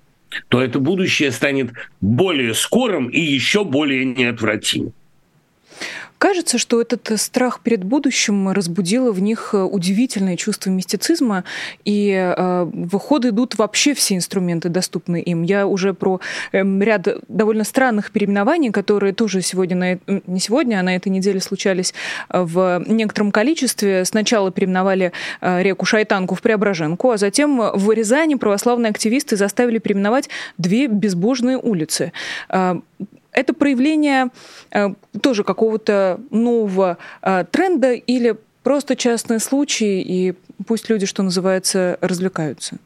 то 0.48 0.60
это 0.60 0.80
будущее 0.80 1.30
станет 1.30 1.70
более 2.00 2.54
скорым 2.54 3.08
и 3.08 3.20
еще 3.20 3.64
более 3.64 4.04
неотвратимым. 4.04 4.92
Кажется, 6.18 6.58
что 6.58 6.80
этот 6.80 7.10
э, 7.10 7.16
страх 7.16 7.60
перед 7.60 7.84
будущим 7.84 8.50
разбудило 8.50 9.12
в 9.12 9.20
них 9.20 9.50
э, 9.52 9.62
удивительное 9.62 10.36
чувство 10.36 10.70
мистицизма, 10.70 11.44
и 11.84 12.10
э, 12.10 12.64
в 12.72 12.98
ход 12.98 13.26
идут 13.26 13.56
вообще 13.56 13.94
все 13.94 14.16
инструменты, 14.16 14.68
доступные 14.68 15.22
им. 15.22 15.42
Я 15.42 15.66
уже 15.66 15.92
про 15.92 16.20
э, 16.52 16.62
ряд 16.80 17.08
довольно 17.28 17.64
странных 17.64 18.12
переименований, 18.12 18.70
которые 18.70 19.12
тоже 19.12 19.42
сегодня, 19.42 19.76
на, 19.76 20.20
не 20.26 20.40
сегодня, 20.40 20.80
а 20.80 20.82
на 20.82 20.96
этой 20.96 21.08
неделе 21.08 21.40
случались 21.40 21.92
э, 22.30 22.42
в 22.42 22.82
некотором 22.86 23.30
количестве. 23.30 24.04
Сначала 24.04 24.50
переименовали 24.50 25.12
э, 25.40 25.62
реку 25.62 25.84
Шайтанку 25.84 26.34
в 26.34 26.42
Преображенку, 26.42 27.10
а 27.10 27.18
затем 27.18 27.60
в 27.74 27.92
Рязани 27.92 28.36
православные 28.36 28.90
активисты 28.90 29.36
заставили 29.36 29.78
переименовать 29.78 30.30
две 30.56 30.86
безбожные 30.86 31.58
улицы 31.58 32.12
это 33.36 33.52
проявление 33.52 34.30
э, 34.72 34.88
тоже 35.22 35.44
какого-то 35.44 36.18
нового 36.30 36.98
э, 37.22 37.44
тренда 37.50 37.92
или 37.92 38.36
просто 38.64 38.96
частные 38.96 39.38
случаи, 39.38 40.02
и 40.02 40.34
пусть 40.66 40.90
люди, 40.90 41.06
что 41.06 41.22
называется, 41.22 41.98
развлекаются? 42.00 42.78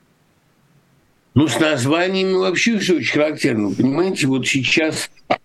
Ну, 1.34 1.46
с 1.46 1.58
названиями 1.58 2.32
вообще 2.32 2.76
все 2.78 2.96
очень 2.96 3.12
характерно. 3.12 3.72
Понимаете, 3.72 4.26
вот 4.26 4.46
сейчас 4.46 5.10
э, 5.28 5.38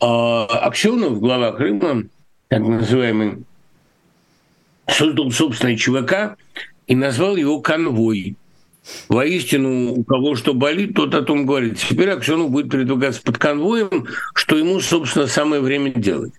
Аксенов, 0.00 1.18
глава 1.18 1.52
Крыма, 1.52 2.04
так 2.48 2.60
называемый, 2.60 3.44
создал 4.86 5.32
собственное 5.32 5.76
ЧВК 5.76 6.38
и 6.86 6.94
назвал 6.94 7.36
его 7.36 7.60
«Конвой». 7.60 8.36
Воистину, 9.08 9.92
у 9.92 10.04
кого 10.04 10.36
что 10.36 10.54
болит, 10.54 10.94
тот 10.94 11.14
о 11.14 11.22
том 11.22 11.46
говорит. 11.46 11.78
Теперь 11.78 12.10
Аксенов 12.10 12.50
будет 12.50 12.70
передвигаться 12.70 13.22
под 13.22 13.38
конвоем, 13.38 14.06
что 14.34 14.56
ему, 14.56 14.80
собственно, 14.80 15.26
самое 15.26 15.62
время 15.62 15.90
делать. 15.90 16.32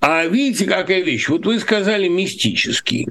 А 0.00 0.26
видите, 0.26 0.66
какая 0.66 1.02
вещь? 1.02 1.28
Вот 1.28 1.46
вы 1.46 1.58
сказали 1.58 2.08
мистический. 2.08 3.08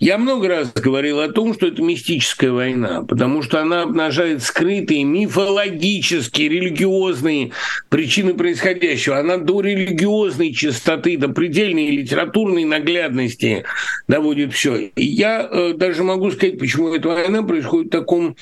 Я 0.00 0.16
много 0.16 0.48
раз 0.48 0.72
говорил 0.72 1.20
о 1.20 1.28
том, 1.28 1.52
что 1.52 1.66
это 1.66 1.82
мистическая 1.82 2.50
война, 2.50 3.02
потому 3.02 3.42
что 3.42 3.60
она 3.60 3.82
обнажает 3.82 4.42
скрытые 4.42 5.04
мифологические, 5.04 6.48
религиозные 6.48 7.50
причины 7.90 8.32
происходящего. 8.32 9.18
Она 9.18 9.36
до 9.36 9.60
религиозной 9.60 10.54
чистоты, 10.54 11.18
до 11.18 11.28
предельной 11.28 11.90
литературной 11.90 12.64
наглядности 12.64 13.64
доводит 14.08 14.54
все. 14.54 14.90
И 14.96 15.04
я 15.04 15.46
э, 15.46 15.74
даже 15.76 16.02
могу 16.02 16.30
сказать, 16.30 16.58
почему 16.58 16.94
эта 16.94 17.08
война 17.08 17.42
происходит 17.42 17.88
в 17.88 17.90
таком 17.90 18.36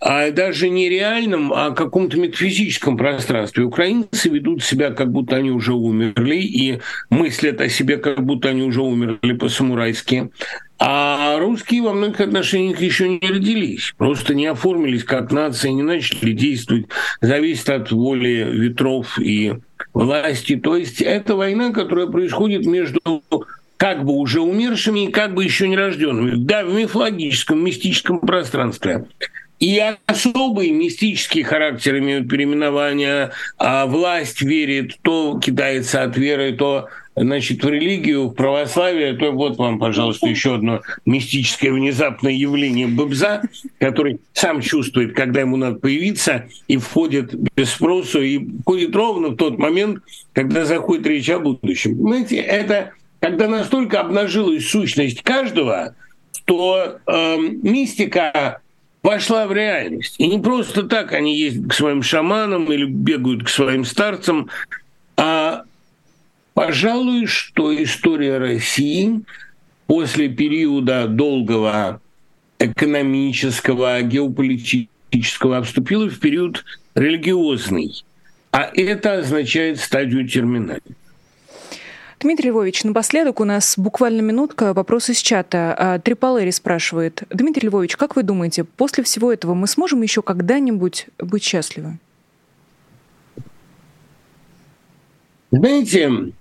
а, 0.00 0.30
даже 0.30 0.70
не 0.70 0.88
реальном, 0.88 1.52
а 1.52 1.72
каком-то 1.72 2.18
метафизическом 2.18 2.96
пространстве. 2.96 3.64
Украинцы 3.64 4.30
ведут 4.30 4.64
себя, 4.64 4.88
как 4.90 5.12
будто 5.12 5.36
они 5.36 5.50
уже 5.50 5.74
умерли, 5.74 6.36
и 6.36 6.80
мыслят 7.10 7.60
о 7.60 7.68
себе, 7.68 7.98
как 7.98 8.24
будто 8.24 8.48
они 8.48 8.62
уже 8.62 8.80
умерли 8.80 9.34
по-самурайски. 9.34 10.30
А 10.84 11.38
русские 11.38 11.82
во 11.82 11.92
многих 11.92 12.20
отношениях 12.20 12.80
еще 12.80 13.08
не 13.08 13.20
родились, 13.20 13.94
просто 13.96 14.34
не 14.34 14.46
оформились 14.46 15.04
как 15.04 15.30
нация, 15.30 15.70
не 15.70 15.84
начали 15.84 16.32
действовать, 16.32 16.86
зависит 17.20 17.70
от 17.70 17.92
воли 17.92 18.48
ветров 18.50 19.16
и 19.20 19.54
власти. 19.94 20.56
То 20.56 20.76
есть 20.76 21.00
это 21.00 21.36
война, 21.36 21.70
которая 21.70 22.08
происходит 22.08 22.66
между 22.66 23.22
как 23.76 24.04
бы 24.04 24.14
уже 24.14 24.40
умершими 24.40 25.06
и 25.06 25.12
как 25.12 25.34
бы 25.34 25.44
еще 25.44 25.68
не 25.68 25.76
рожденными, 25.76 26.32
да, 26.34 26.64
в 26.64 26.74
мифологическом, 26.74 27.64
мистическом 27.64 28.18
пространстве. 28.18 29.04
И 29.60 29.80
особый 30.06 30.70
мистический 30.70 31.44
характер 31.44 31.98
имеют 31.98 32.28
переименования, 32.28 33.30
а 33.56 33.86
власть 33.86 34.42
верит, 34.42 34.98
то 35.02 35.38
кидается 35.38 36.02
от 36.02 36.16
веры, 36.16 36.52
то 36.52 36.88
значит, 37.16 37.62
в 37.62 37.68
религию, 37.68 38.28
в 38.28 38.34
православие, 38.34 39.14
то 39.14 39.30
вот 39.32 39.56
вам, 39.58 39.78
пожалуйста, 39.78 40.26
еще 40.28 40.54
одно 40.54 40.80
мистическое 41.04 41.72
внезапное 41.72 42.32
явление 42.32 42.86
Бабза, 42.86 43.42
который 43.78 44.20
сам 44.32 44.60
чувствует, 44.60 45.14
когда 45.14 45.40
ему 45.40 45.56
надо 45.56 45.78
появиться, 45.78 46.46
и 46.68 46.76
входит 46.76 47.34
без 47.56 47.70
спросу, 47.70 48.22
и 48.22 48.40
входит 48.62 48.94
ровно 48.96 49.28
в 49.28 49.36
тот 49.36 49.58
момент, 49.58 50.02
когда 50.32 50.64
заходит 50.64 51.06
речь 51.06 51.30
о 51.30 51.38
будущем. 51.38 51.96
Понимаете, 51.96 52.36
это 52.36 52.92
когда 53.20 53.48
настолько 53.48 54.00
обнажилась 54.00 54.68
сущность 54.68 55.22
каждого, 55.22 55.94
что 56.34 56.98
э, 57.06 57.36
мистика 57.38 58.60
вошла 59.02 59.46
в 59.46 59.52
реальность. 59.52 60.16
И 60.18 60.26
не 60.26 60.38
просто 60.40 60.84
так 60.84 61.12
они 61.12 61.38
ездят 61.38 61.70
к 61.70 61.74
своим 61.74 62.02
шаманам 62.02 62.70
или 62.72 62.84
бегают 62.84 63.44
к 63.44 63.48
своим 63.48 63.84
старцам, 63.84 64.48
а 65.16 65.64
Пожалуй, 66.54 67.26
что 67.26 67.74
история 67.82 68.38
России 68.38 69.22
после 69.86 70.28
периода 70.28 71.06
долгого 71.06 72.00
экономического, 72.58 74.02
геополитического 74.02 75.62
вступила 75.62 76.08
в 76.08 76.18
период 76.18 76.64
религиозный. 76.94 78.04
а 78.50 78.70
это 78.74 79.14
означает 79.14 79.80
стадию 79.80 80.28
терминальной. 80.28 80.82
Дмитрий 82.20 82.50
Львович, 82.50 82.84
напоследок 82.84 83.40
у 83.40 83.44
нас 83.44 83.76
буквально 83.76 84.20
минутка. 84.20 84.74
Вопрос 84.74 85.08
из 85.10 85.18
чата. 85.18 85.74
А, 85.76 85.98
Триполери 85.98 86.50
спрашивает. 86.50 87.24
Дмитрий 87.30 87.68
Львович, 87.68 87.96
как 87.96 88.14
вы 88.14 88.22
думаете, 88.22 88.62
после 88.62 89.02
всего 89.02 89.32
этого 89.32 89.54
мы 89.54 89.66
сможем 89.66 90.02
еще 90.02 90.22
когда-нибудь 90.22 91.06
быть 91.18 91.42
счастливы? 91.42 91.98
Знаете, 95.50 96.32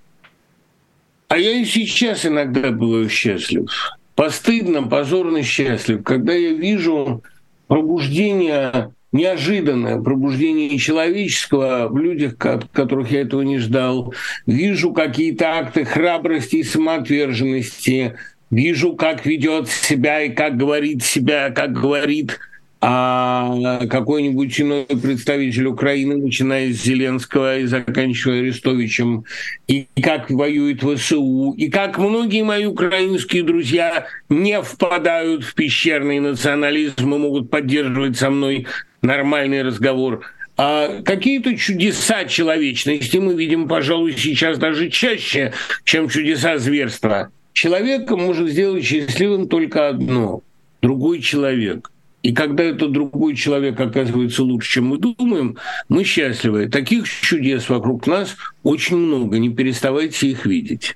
а 1.32 1.38
я 1.38 1.52
и 1.52 1.64
сейчас 1.64 2.26
иногда 2.26 2.72
бываю 2.72 3.08
счастлив. 3.08 3.72
Постыдно, 4.16 4.84
позорно 4.84 5.44
счастлив, 5.44 6.04
когда 6.04 6.34
я 6.34 6.52
вижу 6.52 7.24
пробуждение 7.68 8.92
неожиданное 9.14 10.02
пробуждение 10.02 10.78
человеческого 10.78 11.88
в 11.88 11.98
людях, 11.98 12.36
которых 12.38 13.12
я 13.12 13.22
этого 13.22 13.44
не 13.44 13.60
ждал. 13.60 14.14
Вижу 14.46 14.92
какие-то 14.92 15.58
акты 15.58 15.86
храбрости 15.86 16.58
и 16.58 16.64
самоотверженности. 16.64 18.18
Вижу, 18.50 18.98
как 18.98 19.26
ведет 19.26 19.70
себя 19.70 20.24
и 20.24 20.34
как 20.34 20.58
говорит 20.58 21.02
себя, 21.02 21.50
как 21.52 21.72
говорит 21.72 22.40
а 22.84 23.86
какой-нибудь 23.86 24.60
иной 24.60 24.86
представитель 24.86 25.68
Украины, 25.68 26.18
начиная 26.18 26.74
с 26.74 26.82
Зеленского 26.82 27.60
и 27.60 27.66
заканчивая 27.66 28.40
Арестовичем, 28.40 29.26
и 29.68 29.88
как 30.02 30.32
воюет 30.32 30.82
ВСУ, 30.82 31.54
и 31.56 31.70
как 31.70 32.00
многие 32.00 32.44
мои 32.44 32.66
украинские 32.66 33.44
друзья 33.44 34.08
не 34.30 34.60
впадают 34.64 35.44
в 35.44 35.54
пещерный 35.54 36.20
национализм 36.20 37.14
и 37.14 37.18
могут 37.20 37.52
поддерживать 37.52 38.18
со 38.18 38.32
мной 38.32 38.66
нормальный 39.04 39.62
разговор. 39.62 40.22
А 40.58 41.04
какие-то 41.04 41.56
чудеса 41.56 42.26
человечности 42.26 43.18
мы 43.18 43.36
видим, 43.36 43.68
пожалуй, 43.68 44.16
сейчас 44.18 44.58
даже 44.58 44.90
чаще, 44.90 45.54
чем 45.84 46.10
чудеса 46.10 46.58
зверства. 46.58 47.32
Человека 47.54 48.18
может 48.18 48.50
сделать 48.50 48.84
счастливым 48.84 49.48
только 49.48 49.90
одно– 49.90 50.42
другой 50.82 51.20
человек. 51.20 51.92
И 52.24 52.34
когда 52.34 52.64
этот 52.64 52.92
другой 52.92 53.36
человек 53.36 53.80
оказывается 53.80 54.44
лучше, 54.44 54.74
чем 54.74 54.88
мы 54.88 54.98
думаем, 54.98 55.58
мы 55.90 56.04
счастливы. 56.04 56.68
Таких 56.68 57.10
чудес 57.10 57.68
вокруг 57.70 58.06
нас 58.06 58.36
очень 58.64 58.98
много, 58.98 59.40
не 59.40 59.50
переставайте 59.50 60.28
их 60.28 60.46
видеть. 60.46 60.96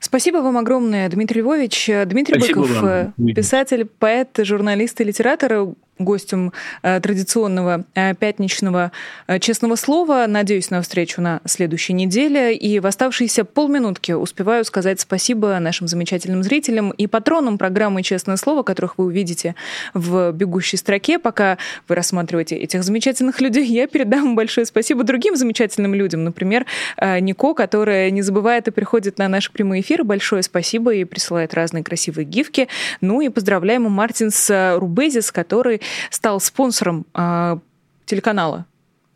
Спасибо 0.00 0.38
вам 0.38 0.56
огромное, 0.56 1.08
Дмитрий 1.08 1.40
Львович. 1.40 1.90
Дмитрий 2.06 2.38
Спасибо 2.38 2.60
Быков, 2.62 2.82
вам. 2.82 3.12
писатель, 3.34 3.86
поэт, 3.86 4.38
журналист 4.38 5.00
и 5.00 5.04
литератор 5.04 5.74
гостем 5.98 6.52
э, 6.82 7.00
традиционного 7.00 7.84
э, 7.94 8.14
пятничного 8.14 8.92
э, 9.26 9.38
честного 9.38 9.76
слова. 9.76 10.26
Надеюсь 10.28 10.70
на 10.70 10.82
встречу 10.82 11.20
на 11.20 11.40
следующей 11.46 11.94
неделе. 11.94 12.54
И 12.54 12.80
в 12.80 12.86
оставшиеся 12.86 13.44
полминутки 13.44 14.12
успеваю 14.12 14.64
сказать 14.64 15.00
спасибо 15.00 15.58
нашим 15.58 15.88
замечательным 15.88 16.42
зрителям 16.42 16.90
и 16.90 17.06
патронам 17.06 17.58
программы 17.58 18.02
«Честное 18.02 18.36
слово», 18.36 18.62
которых 18.62 18.98
вы 18.98 19.06
увидите 19.06 19.54
в 19.94 20.32
бегущей 20.32 20.78
строке. 20.78 21.18
Пока 21.18 21.58
вы 21.88 21.94
рассматриваете 21.94 22.56
этих 22.56 22.84
замечательных 22.84 23.40
людей, 23.40 23.66
я 23.66 23.86
передам 23.86 24.36
большое 24.36 24.66
спасибо 24.66 25.02
другим 25.02 25.36
замечательным 25.36 25.94
людям. 25.94 26.24
Например, 26.24 26.66
Нико, 27.00 27.54
которая 27.54 28.10
не 28.10 28.22
забывает 28.22 28.68
и 28.68 28.70
приходит 28.70 29.18
на 29.18 29.28
наши 29.28 29.50
прямые 29.50 29.82
эфиры. 29.82 30.04
Большое 30.04 30.42
спасибо 30.42 30.94
и 30.94 31.04
присылает 31.04 31.54
разные 31.54 31.82
красивые 31.82 32.24
гифки. 32.24 32.68
Ну 33.00 33.20
и 33.20 33.28
поздравляем 33.28 33.82
Мартинс 33.84 34.50
Рубезис, 34.50 35.32
который 35.32 35.80
стал 36.10 36.40
спонсором 36.40 37.06
э, 37.14 37.58
телеканала 38.04 38.66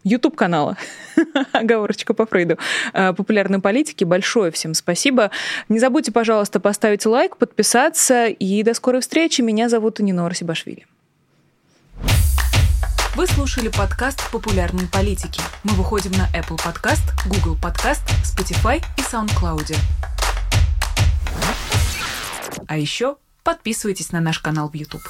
YouTube 0.02 0.36
канала, 0.36 0.76
оговорочка 1.52 2.14
по 2.14 2.26
Фрейду, 2.26 2.58
а, 2.92 3.12
популярной 3.12 3.60
политики. 3.60 4.04
Большое 4.04 4.50
всем 4.50 4.74
спасибо. 4.74 5.30
Не 5.68 5.78
забудьте, 5.78 6.10
пожалуйста, 6.12 6.58
поставить 6.60 7.04
лайк, 7.04 7.36
подписаться. 7.36 8.26
И 8.26 8.62
до 8.62 8.74
скорой 8.74 9.02
встречи. 9.02 9.42
Меня 9.42 9.68
зовут 9.68 10.00
Нинора 10.00 10.34
Сибашвили. 10.34 10.86
Вы 13.16 13.26
слушали 13.26 13.68
подкаст 13.68 14.30
«Популярные 14.30 14.86
политики». 14.86 15.42
Мы 15.64 15.74
выходим 15.74 16.12
на 16.12 16.28
Apple 16.34 16.56
Podcast, 16.56 17.02
Google 17.26 17.58
Podcast, 17.60 18.02
Spotify 18.24 18.80
и 18.96 19.00
SoundCloud. 19.02 19.76
А 22.66 22.78
еще 22.78 23.16
подписывайтесь 23.42 24.12
на 24.12 24.20
наш 24.20 24.38
канал 24.38 24.70
в 24.70 24.74
YouTube. 24.74 25.02